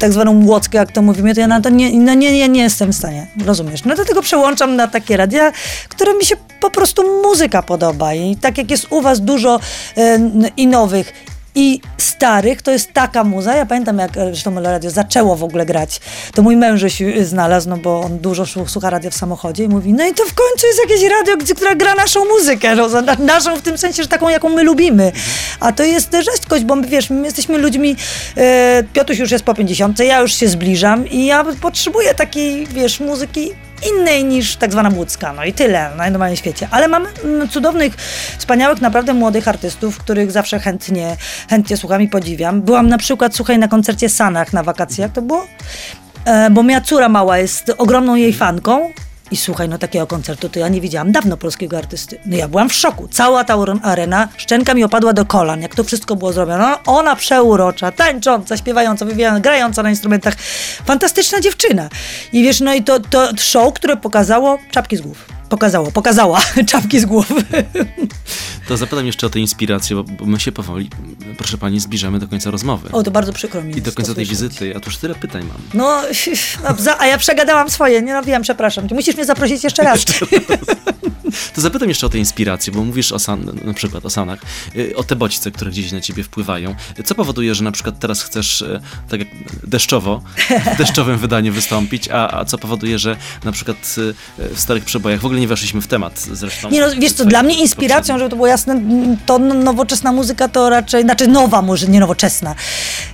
tak 0.00 0.12
zwaną 0.12 0.34
młockę, 0.34 0.78
jak 0.78 0.92
to 0.92 1.02
mówimy, 1.02 1.34
to 1.34 1.40
ja 1.40 1.46
na 1.46 1.60
to 1.60 1.70
nie, 1.70 1.98
no 1.98 2.14
nie, 2.14 2.48
nie, 2.48 2.62
jestem 2.62 2.92
w 2.92 2.96
stanie, 2.96 3.26
rozumiesz? 3.44 3.84
No 3.84 3.94
dlatego 3.94 4.22
przełączam 4.22 4.76
na 4.76 4.88
takie 4.88 5.16
radia, 5.16 5.52
które 5.88 6.14
mi 6.14 6.24
się 6.24 6.36
po 6.60 6.70
prostu 6.70 7.22
muzyka 7.22 7.62
podoba. 7.62 8.14
I 8.14 8.36
tak 8.36 8.58
jak 8.58 8.70
jest 8.70 8.86
u 8.90 9.00
was 9.00 9.20
dużo 9.20 9.60
e, 9.96 10.18
i 10.56 10.66
nowych, 10.66 11.12
i 11.56 11.80
starych, 11.98 12.62
to 12.62 12.70
jest 12.70 12.92
taka 12.92 13.24
muza. 13.24 13.56
Ja 13.56 13.66
pamiętam, 13.66 13.98
jak 13.98 14.16
e, 14.16 14.24
zresztą 14.26 14.62
radio 14.62 14.90
zaczęło 14.90 15.36
w 15.36 15.44
ogóle 15.44 15.66
grać. 15.66 16.00
To 16.34 16.42
mój 16.42 16.56
mężuś 16.56 17.02
znalazł, 17.22 17.68
no 17.68 17.76
bo 17.76 18.00
on 18.00 18.18
dużo 18.18 18.46
słucha 18.46 18.90
radia 18.90 19.10
w 19.10 19.14
samochodzie 19.14 19.64
i 19.64 19.68
mówi, 19.68 19.92
no 19.92 20.06
i 20.06 20.14
to 20.14 20.24
w 20.24 20.34
końcu 20.34 20.66
jest 20.66 20.80
jakieś 20.88 21.10
radio, 21.10 21.36
gdzie, 21.36 21.54
która 21.54 21.74
gra 21.74 21.94
naszą 21.94 22.24
muzykę, 22.24 22.76
no, 22.76 22.88
naszą 23.18 23.56
w 23.56 23.62
tym 23.62 23.78
sensie, 23.78 24.02
że 24.02 24.08
taką, 24.08 24.28
jaką 24.28 24.48
my 24.48 24.62
lubimy. 24.62 25.12
A 25.60 25.72
to 25.72 25.84
jest 25.84 26.16
rzadkość, 26.22 26.64
bo 26.64 26.76
my, 26.76 26.86
wiesz, 26.86 27.10
my 27.10 27.24
jesteśmy 27.24 27.58
ludźmi, 27.58 27.96
e, 28.36 28.84
już 29.18 29.30
jest 29.30 29.44
po 29.44 29.54
50, 29.54 29.98
ja 29.98 30.20
już 30.20 30.34
się 30.34 30.48
zbliżam 30.48 31.08
i 31.08 31.26
ja 31.26 31.44
potrzebuję 31.60 32.14
takiej, 32.14 32.66
wiesz, 32.66 33.00
muzyki 33.00 33.65
innej 33.90 34.24
niż 34.24 34.56
tak 34.56 34.72
zwana 34.72 34.88
łódzka. 34.88 35.32
No 35.32 35.44
i 35.44 35.52
tyle 35.52 35.90
na 35.96 36.10
normalnym 36.10 36.36
świecie. 36.36 36.68
Ale 36.70 36.88
mamy 36.88 37.08
mm, 37.24 37.48
cudownych, 37.48 37.94
wspaniałych, 38.38 38.80
naprawdę 38.80 39.14
młodych 39.14 39.48
artystów, 39.48 39.98
których 39.98 40.32
zawsze 40.32 40.58
chętnie, 40.58 41.16
chętnie 41.50 41.76
słucham 41.76 42.02
i 42.02 42.08
podziwiam. 42.08 42.62
Byłam 42.62 42.88
na 42.88 42.98
przykład, 42.98 43.36
słuchaj, 43.36 43.58
na 43.58 43.68
koncercie 43.68 44.08
Sanach 44.08 44.52
na 44.52 44.62
wakacjach, 44.62 45.12
to 45.12 45.22
było? 45.22 45.46
E, 46.24 46.50
bo 46.50 46.62
moja 46.62 46.80
córa 46.80 47.08
mała 47.08 47.38
jest 47.38 47.72
ogromną 47.78 48.14
jej 48.14 48.32
fanką 48.32 48.92
i 49.30 49.36
słuchaj, 49.36 49.68
no 49.68 49.78
takiego 49.78 50.06
koncertu 50.06 50.48
to 50.48 50.58
ja 50.58 50.68
nie 50.68 50.80
widziałam 50.80 51.12
dawno 51.12 51.36
polskiego 51.36 51.78
artysty. 51.78 52.18
No 52.26 52.36
ja 52.36 52.48
byłam 52.48 52.68
w 52.68 52.72
szoku. 52.72 53.08
Cała 53.08 53.44
ta 53.44 53.56
arena, 53.82 54.28
szczęka 54.36 54.74
mi 54.74 54.84
opadła 54.84 55.12
do 55.12 55.24
kolan, 55.24 55.62
jak 55.62 55.74
to 55.74 55.84
wszystko 55.84 56.16
było 56.16 56.32
zrobione. 56.32 56.58
No, 56.58 56.92
ona 56.92 57.16
przeurocza, 57.16 57.92
tańcząca, 57.92 58.56
śpiewająca, 58.56 59.04
wywijana, 59.04 59.40
grająca 59.40 59.82
na 59.82 59.90
instrumentach. 59.90 60.34
Fantastyczna 60.84 61.40
dziewczyna. 61.40 61.88
I 62.32 62.42
wiesz, 62.42 62.60
no 62.60 62.74
i 62.74 62.82
to, 62.82 63.00
to 63.00 63.28
show, 63.36 63.74
które 63.74 63.96
pokazało 63.96 64.58
czapki 64.70 64.96
z 64.96 65.00
głów 65.00 65.36
pokazało, 65.48 65.92
pokazała 65.92 66.40
czapki 66.70 67.00
z 67.00 67.06
głowy. 67.06 67.44
To 68.68 68.76
zapytam 68.76 69.06
jeszcze 69.06 69.26
o 69.26 69.30
tę 69.30 69.38
inspirację, 69.38 70.04
bo 70.04 70.26
my 70.26 70.40
się 70.40 70.52
powoli, 70.52 70.90
proszę 71.38 71.58
pani, 71.58 71.80
zbliżamy 71.80 72.18
do 72.18 72.28
końca 72.28 72.50
rozmowy. 72.50 72.88
O, 72.92 73.02
to 73.02 73.10
bardzo 73.10 73.32
przykro 73.32 73.62
mi 73.62 73.78
I 73.78 73.82
do 73.82 73.92
końca 73.92 74.14
tej 74.14 74.26
wizyty. 74.26 74.76
A 74.76 74.80
tu 74.80 74.86
już 74.86 74.96
tyle 74.96 75.14
pytań 75.14 75.42
mam. 75.42 75.58
No, 75.74 76.02
a 76.98 77.06
ja 77.06 77.18
przegadałam 77.18 77.70
swoje, 77.70 78.02
nie 78.02 78.22
wiem, 78.26 78.42
przepraszam. 78.42 78.86
Musisz 78.90 79.14
mnie 79.16 79.24
zaprosić 79.24 79.64
jeszcze 79.64 79.82
raz. 79.82 80.04
To 81.54 81.60
zapytam 81.60 81.88
jeszcze 81.88 82.06
o 82.06 82.08
tę 82.08 82.18
inspirację, 82.18 82.72
bo 82.72 82.84
mówisz 82.84 83.12
o 83.12 83.18
san, 83.18 83.50
na 83.64 83.74
przykład 83.74 84.06
o 84.06 84.10
sanach, 84.10 84.38
y, 84.76 84.96
o 84.96 85.04
te 85.04 85.16
bodźce, 85.16 85.50
które 85.50 85.70
gdzieś 85.70 85.92
na 85.92 86.00
ciebie 86.00 86.22
wpływają. 86.24 86.74
Co 87.04 87.14
powoduje, 87.14 87.54
że 87.54 87.64
na 87.64 87.72
przykład 87.72 87.98
teraz 87.98 88.22
chcesz 88.22 88.60
y, 88.60 88.80
tak 89.08 89.20
jak 89.20 89.28
deszczowo, 89.64 90.22
w 90.74 90.78
deszczowym 90.82 91.18
wydaniu 91.18 91.52
wystąpić, 91.52 92.08
a, 92.08 92.38
a 92.38 92.44
co 92.44 92.58
powoduje, 92.58 92.98
że 92.98 93.16
na 93.44 93.52
przykład 93.52 93.76
y, 93.98 94.14
w 94.54 94.60
starych 94.60 94.84
przebojach 94.84 95.20
w 95.20 95.24
ogóle 95.24 95.40
nie 95.40 95.48
weszliśmy 95.48 95.80
w 95.80 95.86
temat 95.86 96.20
zresztą. 96.32 96.70
Nie 96.70 96.80
no, 96.80 96.86
wiesz 96.98 97.12
co, 97.12 97.24
dla 97.24 97.42
mnie 97.42 97.60
inspiracją, 97.60 98.18
żeby 98.18 98.30
to 98.30 98.36
było 98.36 98.48
jasne, 98.48 98.80
to 99.26 99.38
nowoczesna 99.38 100.12
muzyka 100.12 100.48
to 100.48 100.70
raczej, 100.70 101.02
znaczy 101.02 101.28
nowa 101.28 101.62
może, 101.62 101.86
nie 101.86 102.00
nowoczesna. 102.00 102.54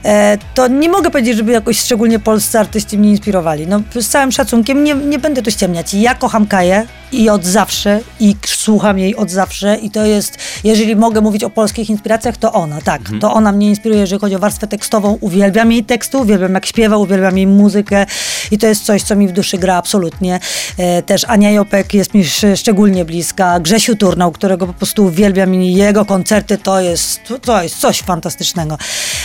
E, 0.05 0.39
to 0.55 0.69
nie 0.69 0.89
mogę 0.89 1.11
powiedzieć, 1.11 1.37
żeby 1.37 1.53
jakoś 1.53 1.81
szczególnie 1.81 2.19
polscy 2.19 2.59
artyści 2.59 2.99
mnie 2.99 3.11
inspirowali. 3.11 3.67
No 3.67 3.83
z 4.01 4.09
całym 4.09 4.33
szacunkiem 4.33 4.85
nie, 4.85 4.95
nie 4.95 5.19
będę 5.19 5.43
tu 5.43 5.51
ściemniać. 5.51 5.95
Ja 5.95 6.15
kocham 6.15 6.47
Kaję 6.47 6.87
i 7.13 7.31
od 7.31 7.45
zawsze 7.45 8.01
i 8.21 8.37
słucham 8.47 8.99
jej 8.99 9.17
od 9.17 9.31
zawsze 9.31 9.77
i 9.77 9.91
to 9.91 10.05
jest, 10.05 10.39
jeżeli 10.65 10.97
mogę 10.97 11.21
mówić 11.21 11.45
o 11.45 11.51
polskich 11.51 11.91
inspiracjach, 11.91 12.37
to 12.37 12.53
ona, 12.53 12.81
tak. 12.81 13.01
Mhm. 13.01 13.21
To 13.21 13.33
ona 13.33 13.53
mnie 13.53 13.69
inspiruje, 13.69 14.01
jeżeli 14.01 14.21
chodzi 14.21 14.35
o 14.37 14.39
warstwę 14.39 14.67
tekstową. 14.67 15.19
Uwielbiam 15.21 15.73
jej 15.73 15.85
teksty, 15.85 16.19
uwielbiam 16.19 16.55
jak 16.55 16.67
śpiewa, 16.67 16.97
uwielbiam 16.97 17.37
jej 17.37 17.47
muzykę 17.47 18.07
i 18.51 18.59
to 18.59 18.67
jest 18.67 18.85
coś, 18.85 19.03
co 19.03 19.17
mi 19.17 19.29
w 19.29 19.33
duszy 19.33 19.59
gra 19.59 19.77
absolutnie. 19.77 20.41
E, 20.79 21.03
też 21.03 21.25
Ania 21.29 21.51
Jopek 21.51 21.95
jest 21.95 22.15
mi 22.15 22.25
szczególnie 22.57 23.05
bliska. 23.05 23.61
Grzesiu 23.61 23.97
Turnał, 23.97 24.33
którego 24.33 24.67
po 24.67 24.73
prostu 24.73 25.05
uwielbiam 25.05 25.55
i 25.55 25.75
jego 25.75 26.05
koncerty 26.05 26.59
to 26.59 26.81
jest, 26.81 27.21
to 27.43 27.63
jest 27.63 27.79
coś 27.79 28.01
fantastycznego. 28.01 28.79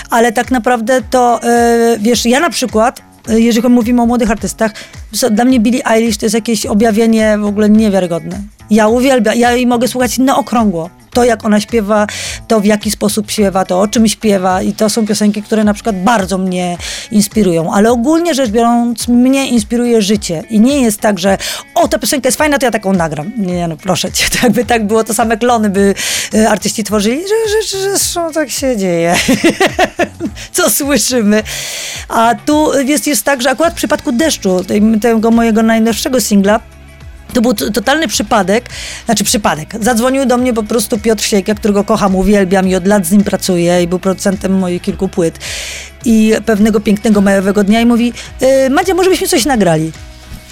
Ale 0.09 0.31
tak 0.31 0.51
naprawdę 0.51 1.01
to, 1.01 1.43
e, 1.43 1.97
wiesz, 1.99 2.25
ja 2.25 2.39
na 2.39 2.49
przykład 2.49 3.01
e, 3.29 3.39
jeżeli 3.39 3.69
mówimy 3.69 4.01
o 4.01 4.05
młodych 4.05 4.31
artystach, 4.31 4.71
dla 5.31 5.45
mnie 5.45 5.59
Billie 5.59 5.87
Eilish 5.87 6.17
to 6.17 6.25
jest 6.25 6.35
jakieś 6.35 6.65
objawienie 6.65 7.37
w 7.37 7.45
ogóle 7.45 7.69
niewiarygodne. 7.69 8.56
Ja 8.69 8.87
uwielbiam, 8.87 9.35
ja 9.35 9.51
jej 9.51 9.67
mogę 9.67 9.87
słuchać 9.87 10.17
na 10.17 10.37
okrągło 10.37 10.89
to, 11.17 11.23
jak 11.23 11.45
ona 11.45 11.59
śpiewa, 11.59 12.07
to 12.47 12.59
w 12.59 12.65
jaki 12.65 12.91
sposób 12.91 13.31
śpiewa, 13.31 13.65
to 13.65 13.81
o 13.81 13.87
czym 13.87 14.07
śpiewa 14.07 14.61
i 14.61 14.73
to 14.73 14.89
są 14.89 15.07
piosenki, 15.07 15.43
które 15.43 15.63
na 15.63 15.73
przykład 15.73 16.03
bardzo 16.03 16.37
mnie 16.37 16.77
inspirują, 17.11 17.73
ale 17.73 17.91
ogólnie 17.91 18.33
rzecz 18.33 18.49
biorąc 18.49 19.07
mnie 19.07 19.47
inspiruje 19.49 20.01
życie 20.01 20.43
i 20.49 20.59
nie 20.59 20.81
jest 20.81 21.01
tak, 21.01 21.19
że 21.19 21.37
o, 21.75 21.87
ta 21.87 21.99
piosenka 21.99 22.27
jest 22.27 22.37
fajna, 22.37 22.57
to 22.57 22.65
ja 22.65 22.71
taką 22.71 22.93
nagram. 22.93 23.31
Nie, 23.37 23.67
no 23.67 23.77
proszę 23.77 24.11
cię, 24.11 24.25
to 24.33 24.37
jakby 24.43 24.65
tak 24.65 24.87
było, 24.87 25.03
to 25.03 25.13
same 25.13 25.37
klony 25.37 25.69
by 25.69 25.93
y, 26.33 26.49
artyści 26.49 26.83
tworzyli, 26.83 27.21
że, 27.21 27.79
że 27.79 28.33
tak 28.33 28.49
się 28.49 28.77
dzieje. 28.77 29.15
Co 30.51 30.69
słyszymy. 30.69 31.43
A 32.09 32.35
tu 32.45 32.79
jest, 32.79 33.07
jest 33.07 33.23
tak, 33.23 33.41
że 33.41 33.49
akurat 33.49 33.73
w 33.73 33.77
przypadku 33.77 34.11
deszczu, 34.11 34.65
tego 35.01 35.31
mojego 35.31 35.63
najnowszego 35.63 36.21
singla, 36.21 36.59
to 37.33 37.41
był 37.41 37.53
totalny 37.53 38.07
przypadek, 38.07 38.69
znaczy 39.05 39.23
przypadek. 39.23 39.73
Zadzwonił 39.81 40.25
do 40.25 40.37
mnie 40.37 40.53
po 40.53 40.63
prostu 40.63 40.99
Piotr 40.99 41.23
Siejka, 41.23 41.55
którego 41.55 41.83
kocham, 41.83 42.15
uwielbiam 42.15 42.67
i 42.67 42.75
od 42.75 42.87
lat 42.87 43.05
z 43.05 43.11
nim 43.11 43.23
pracuję 43.23 43.83
i 43.83 43.87
był 43.87 43.99
producentem 43.99 44.59
moich 44.59 44.81
kilku 44.81 45.07
płyt. 45.07 45.39
I 46.05 46.33
pewnego 46.45 46.79
pięknego 46.79 47.21
majowego 47.21 47.63
dnia 47.63 47.81
i 47.81 47.85
mówi, 47.85 48.13
yy, 48.41 48.69
Madzia, 48.69 48.93
może 48.93 49.09
byśmy 49.09 49.27
coś 49.27 49.45
nagrali? 49.45 49.91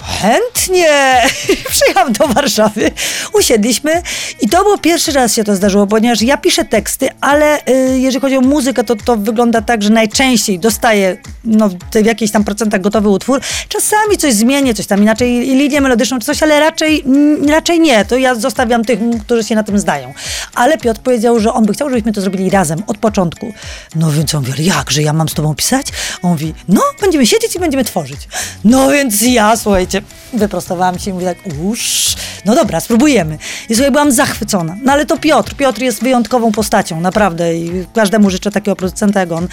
Chętnie! 0.06 1.22
Przyjechałam 1.70 2.12
do 2.12 2.28
Warszawy, 2.28 2.90
usiedliśmy 3.32 4.02
i 4.40 4.48
to 4.48 4.62
było 4.62 4.78
pierwszy 4.78 5.12
raz 5.12 5.34
się 5.34 5.44
to 5.44 5.56
zdarzyło, 5.56 5.86
ponieważ 5.86 6.22
ja 6.22 6.36
piszę 6.36 6.64
teksty, 6.64 7.08
ale 7.20 7.58
y, 7.68 7.98
jeżeli 7.98 8.20
chodzi 8.20 8.36
o 8.36 8.40
muzykę, 8.40 8.84
to 8.84 8.96
to 8.96 9.16
wygląda 9.16 9.62
tak, 9.62 9.82
że 9.82 9.90
najczęściej 9.90 10.58
dostaję 10.58 11.16
no, 11.44 11.68
w 11.68 12.04
jakichś 12.04 12.32
tam 12.32 12.44
procentach 12.44 12.80
gotowy 12.80 13.08
utwór. 13.08 13.40
Czasami 13.68 14.16
coś 14.18 14.34
zmienię, 14.34 14.74
coś 14.74 14.86
tam 14.86 15.02
inaczej, 15.02 15.40
linię 15.40 15.80
melodyczną 15.80 16.18
czy 16.18 16.26
coś, 16.26 16.42
ale 16.42 16.60
raczej, 16.60 17.04
raczej 17.48 17.80
nie. 17.80 18.04
To 18.04 18.16
ja 18.16 18.34
zostawiam 18.34 18.84
tych, 18.84 18.98
którzy 19.24 19.44
się 19.44 19.54
na 19.54 19.62
tym 19.62 19.78
zdają. 19.78 20.14
Ale 20.54 20.78
Piotr 20.78 21.00
powiedział, 21.00 21.40
że 21.40 21.52
on 21.52 21.66
by 21.66 21.72
chciał, 21.72 21.88
żebyśmy 21.88 22.12
to 22.12 22.20
zrobili 22.20 22.50
razem, 22.50 22.82
od 22.86 22.98
początku. 22.98 23.52
No 23.94 24.12
więc 24.12 24.34
on 24.34 24.44
mówi, 24.46 24.64
jak, 24.64 24.90
że 24.90 25.02
ja 25.02 25.12
mam 25.12 25.28
z 25.28 25.34
tobą 25.34 25.54
pisać? 25.54 25.86
On 26.22 26.30
mówi, 26.30 26.54
no, 26.68 26.82
będziemy 27.00 27.26
siedzieć 27.26 27.56
i 27.56 27.58
będziemy 27.58 27.84
tworzyć. 27.84 28.28
No 28.64 28.90
więc 28.90 29.22
ja, 29.22 29.56
słuchajcie, 29.56 29.95
wyprostowałam 30.32 30.98
się 30.98 31.10
i 31.10 31.14
mówię 31.14 31.26
tak, 31.26 31.38
uż, 31.64 32.14
no 32.44 32.54
dobra, 32.54 32.80
spróbujemy. 32.80 33.38
I 33.68 33.74
słuchaj, 33.74 33.92
byłam 33.92 34.12
zachwycona. 34.12 34.76
No 34.82 34.92
ale 34.92 35.06
to 35.06 35.16
Piotr. 35.18 35.54
Piotr 35.54 35.82
jest 35.82 36.02
wyjątkową 36.02 36.52
postacią, 36.52 37.00
naprawdę. 37.00 37.54
I 37.54 37.86
każdemu 37.94 38.30
życzę 38.30 38.50
takiego 38.50 38.76
producenta 38.76 39.20
jak 39.20 39.32
on. 39.32 39.48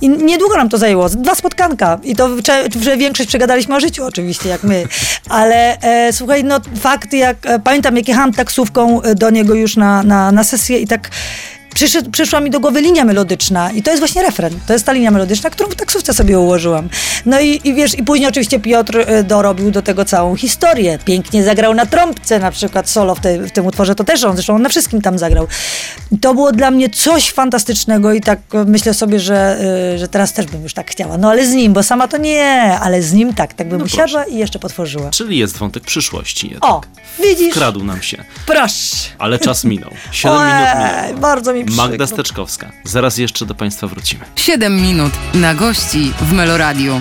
I 0.00 0.08
niedługo 0.08 0.56
nam 0.56 0.68
to 0.68 0.78
zajęło. 0.78 1.08
Dwa 1.08 1.34
spotkanka. 1.34 1.98
I 2.04 2.16
to 2.16 2.28
że 2.80 2.96
większość 2.96 3.28
przegadaliśmy 3.28 3.76
o 3.76 3.80
życiu 3.80 4.04
oczywiście, 4.04 4.48
jak 4.48 4.64
my. 4.64 4.86
Ale 5.28 5.80
e, 5.80 6.12
słuchaj, 6.12 6.44
no 6.44 6.60
fakt, 6.80 7.12
jak 7.12 7.46
e, 7.46 7.58
pamiętam, 7.58 7.96
jak 7.96 8.08
jechałam 8.08 8.32
taksówką 8.32 9.02
e, 9.02 9.14
do 9.14 9.30
niego 9.30 9.54
już 9.54 9.76
na, 9.76 10.02
na, 10.02 10.32
na 10.32 10.44
sesję 10.44 10.78
i 10.78 10.86
tak 10.86 11.10
przyszedł, 11.74 12.10
przyszła 12.10 12.40
mi 12.40 12.50
do 12.50 12.60
głowy 12.60 12.80
linia 12.80 13.04
melodyczna 13.04 13.70
i 13.72 13.82
to 13.82 13.90
jest 13.90 14.00
właśnie 14.00 14.22
refren. 14.22 14.52
To 14.66 14.72
jest 14.72 14.86
ta 14.86 14.92
linia 14.92 15.10
melodyczna, 15.10 15.50
którą 15.50 15.70
w 15.70 15.74
taksówce 15.74 16.14
sobie 16.14 16.38
ułożyłam. 16.38 16.88
No 17.26 17.40
i, 17.40 17.60
i 17.64 17.74
wiesz, 17.74 17.98
i 17.98 18.02
później 18.02 18.28
oczywiście 18.28 18.60
Piotr 18.60 18.96
y, 18.96 19.24
dorobił 19.24 19.70
do 19.70 19.82
tego 19.82 20.04
całą 20.04 20.36
historię. 20.36 20.98
Pięknie 21.04 21.44
zagrał 21.44 21.74
na 21.74 21.86
trąbce 21.86 22.38
na 22.38 22.50
przykład 22.50 22.90
solo 22.90 23.14
w, 23.14 23.20
te, 23.20 23.38
w 23.38 23.50
tym 23.50 23.66
utworze, 23.66 23.94
to 23.94 24.04
też 24.04 24.24
on, 24.24 24.34
zresztą 24.34 24.54
on 24.54 24.62
na 24.62 24.68
wszystkim 24.68 25.00
tam 25.00 25.18
zagrał. 25.18 25.46
To 26.20 26.34
było 26.34 26.52
dla 26.52 26.70
mnie 26.70 26.90
coś 26.90 27.30
fantastycznego 27.30 28.12
i 28.12 28.20
tak 28.20 28.38
myślę 28.66 28.94
sobie, 28.94 29.20
że, 29.20 29.58
y, 29.94 29.98
że 29.98 30.08
teraz 30.08 30.32
też 30.32 30.46
bym 30.46 30.62
już 30.62 30.74
tak 30.74 30.90
chciała. 30.90 31.18
No 31.18 31.30
ale 31.30 31.46
z 31.46 31.52
nim, 31.52 31.72
bo 31.72 31.82
sama 31.82 32.08
to 32.08 32.16
nie, 32.16 32.78
ale 32.80 33.02
z 33.02 33.12
nim 33.12 33.34
tak, 33.34 33.54
tak 33.54 33.68
bym 33.68 33.78
no 33.78 33.84
usiadła 33.84 34.24
i 34.24 34.36
jeszcze 34.36 34.58
potworzyła. 34.58 35.10
Czyli 35.10 35.38
jest 35.38 35.56
wątek 35.56 35.82
przyszłości 35.82 36.50
jednak. 36.50 36.70
O, 36.70 36.80
widzisz? 37.22 37.54
Kradł 37.54 37.84
nam 37.84 38.02
się. 38.02 38.24
Proszę. 38.46 38.96
Ale 39.18 39.38
czas 39.38 39.64
minął. 39.64 39.90
Siedem 40.12 40.38
minut 40.38 40.74
minęło. 40.74 41.20
Bardzo 41.20 41.52
mi 41.54 41.61
Magda 41.70 42.06
Steczkowska. 42.06 42.72
Zaraz 42.84 43.18
jeszcze 43.18 43.46
do 43.46 43.54
Państwa 43.54 43.86
wrócimy. 43.86 44.24
7 44.36 44.76
minut 44.82 45.12
na 45.34 45.54
gości 45.54 46.12
w 46.20 46.32
Meloradiu. 46.32 47.00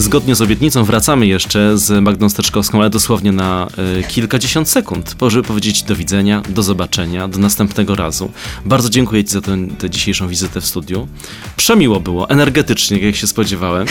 Zgodnie 0.00 0.34
z 0.34 0.42
obietnicą 0.42 0.84
wracamy 0.84 1.26
jeszcze 1.26 1.78
z 1.78 2.02
Magdą 2.02 2.28
Steczkowską, 2.28 2.80
ale 2.80 2.90
dosłownie 2.90 3.32
na 3.32 3.68
y, 3.98 4.02
kilkadziesiąt 4.02 4.68
sekund, 4.68 5.14
żeby 5.28 5.48
powiedzieć 5.48 5.82
do 5.82 5.96
widzenia, 5.96 6.42
do 6.48 6.62
zobaczenia, 6.62 7.28
do 7.28 7.38
następnego 7.38 7.96
razu. 7.96 8.30
Bardzo 8.64 8.88
dziękuję 8.88 9.24
Ci 9.24 9.30
za 9.30 9.40
tę, 9.40 9.56
tę 9.78 9.90
dzisiejszą 9.90 10.28
wizytę 10.28 10.60
w 10.60 10.66
studiu. 10.66 11.08
Przemiło 11.56 12.00
było, 12.00 12.30
energetycznie, 12.30 12.98
jak 12.98 13.16
się 13.16 13.26
spodziewałem. 13.26 13.86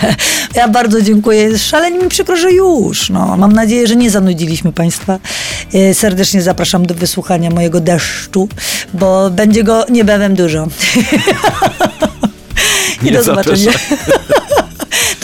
ja 0.54 0.68
bardzo 0.68 1.02
dziękuję. 1.02 1.58
Szalenie 1.58 1.98
mi 1.98 2.08
przykro, 2.08 2.36
że 2.36 2.52
już. 2.52 3.10
No, 3.10 3.36
mam 3.36 3.52
nadzieję, 3.52 3.86
że 3.86 3.96
nie 3.96 4.10
zanudziliśmy 4.10 4.72
Państwa. 4.72 5.18
Y, 5.74 5.94
serdecznie 5.94 6.42
zapraszam 6.42 6.86
do 6.86 6.94
wysłuchania 6.94 7.50
mojego 7.50 7.80
deszczu, 7.80 8.48
bo 8.94 9.30
będzie 9.30 9.64
go 9.64 9.84
niebawem 9.90 10.34
dużo. 10.34 10.66
I 13.02 13.12
do 13.12 13.22
zobaczenia. 13.22 13.72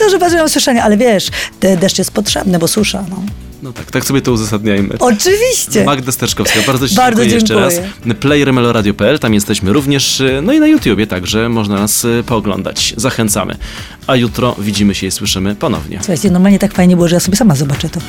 że 0.09 0.19
bazują 0.19 0.49
słyszenie, 0.49 0.83
ale 0.83 0.97
wiesz, 0.97 1.27
deszcz 1.79 1.97
jest 1.97 2.11
potrzebny, 2.11 2.59
bo 2.59 2.67
susza, 2.67 3.05
no. 3.09 3.23
No 3.63 3.73
tak, 3.73 3.91
tak 3.91 4.05
sobie 4.05 4.21
to 4.21 4.31
uzasadniajmy. 4.31 4.95
Oczywiście. 4.99 5.83
Magda 5.83 6.11
Steczkowska, 6.11 6.59
bardzo 6.67 6.89
Ci 6.89 6.95
Bardzo 6.95 7.21
dziękuję 7.21 7.35
jeszcze 7.35 7.55
raz. 7.55 7.73
dziękuję. 7.73 8.15
Player 8.15 8.53
meloradio.pl, 8.53 9.19
tam 9.19 9.33
jesteśmy 9.33 9.73
również, 9.73 10.23
no 10.41 10.53
i 10.53 10.59
na 10.59 10.67
YouTubie 10.67 11.07
także 11.07 11.49
można 11.49 11.75
nas 11.75 12.05
y, 12.05 12.23
pooglądać. 12.25 12.93
Zachęcamy. 12.97 13.55
A 14.07 14.15
jutro 14.15 14.55
widzimy 14.59 14.95
się 14.95 15.07
i 15.07 15.11
słyszymy 15.11 15.55
ponownie. 15.55 15.97
Słuchajcie, 15.97 16.31
normalnie 16.31 16.59
tak 16.59 16.73
fajnie 16.73 16.95
było, 16.95 17.07
że 17.07 17.15
ja 17.15 17.19
sobie 17.19 17.37
sama 17.37 17.55
zobaczę 17.55 17.89
to. 17.89 17.99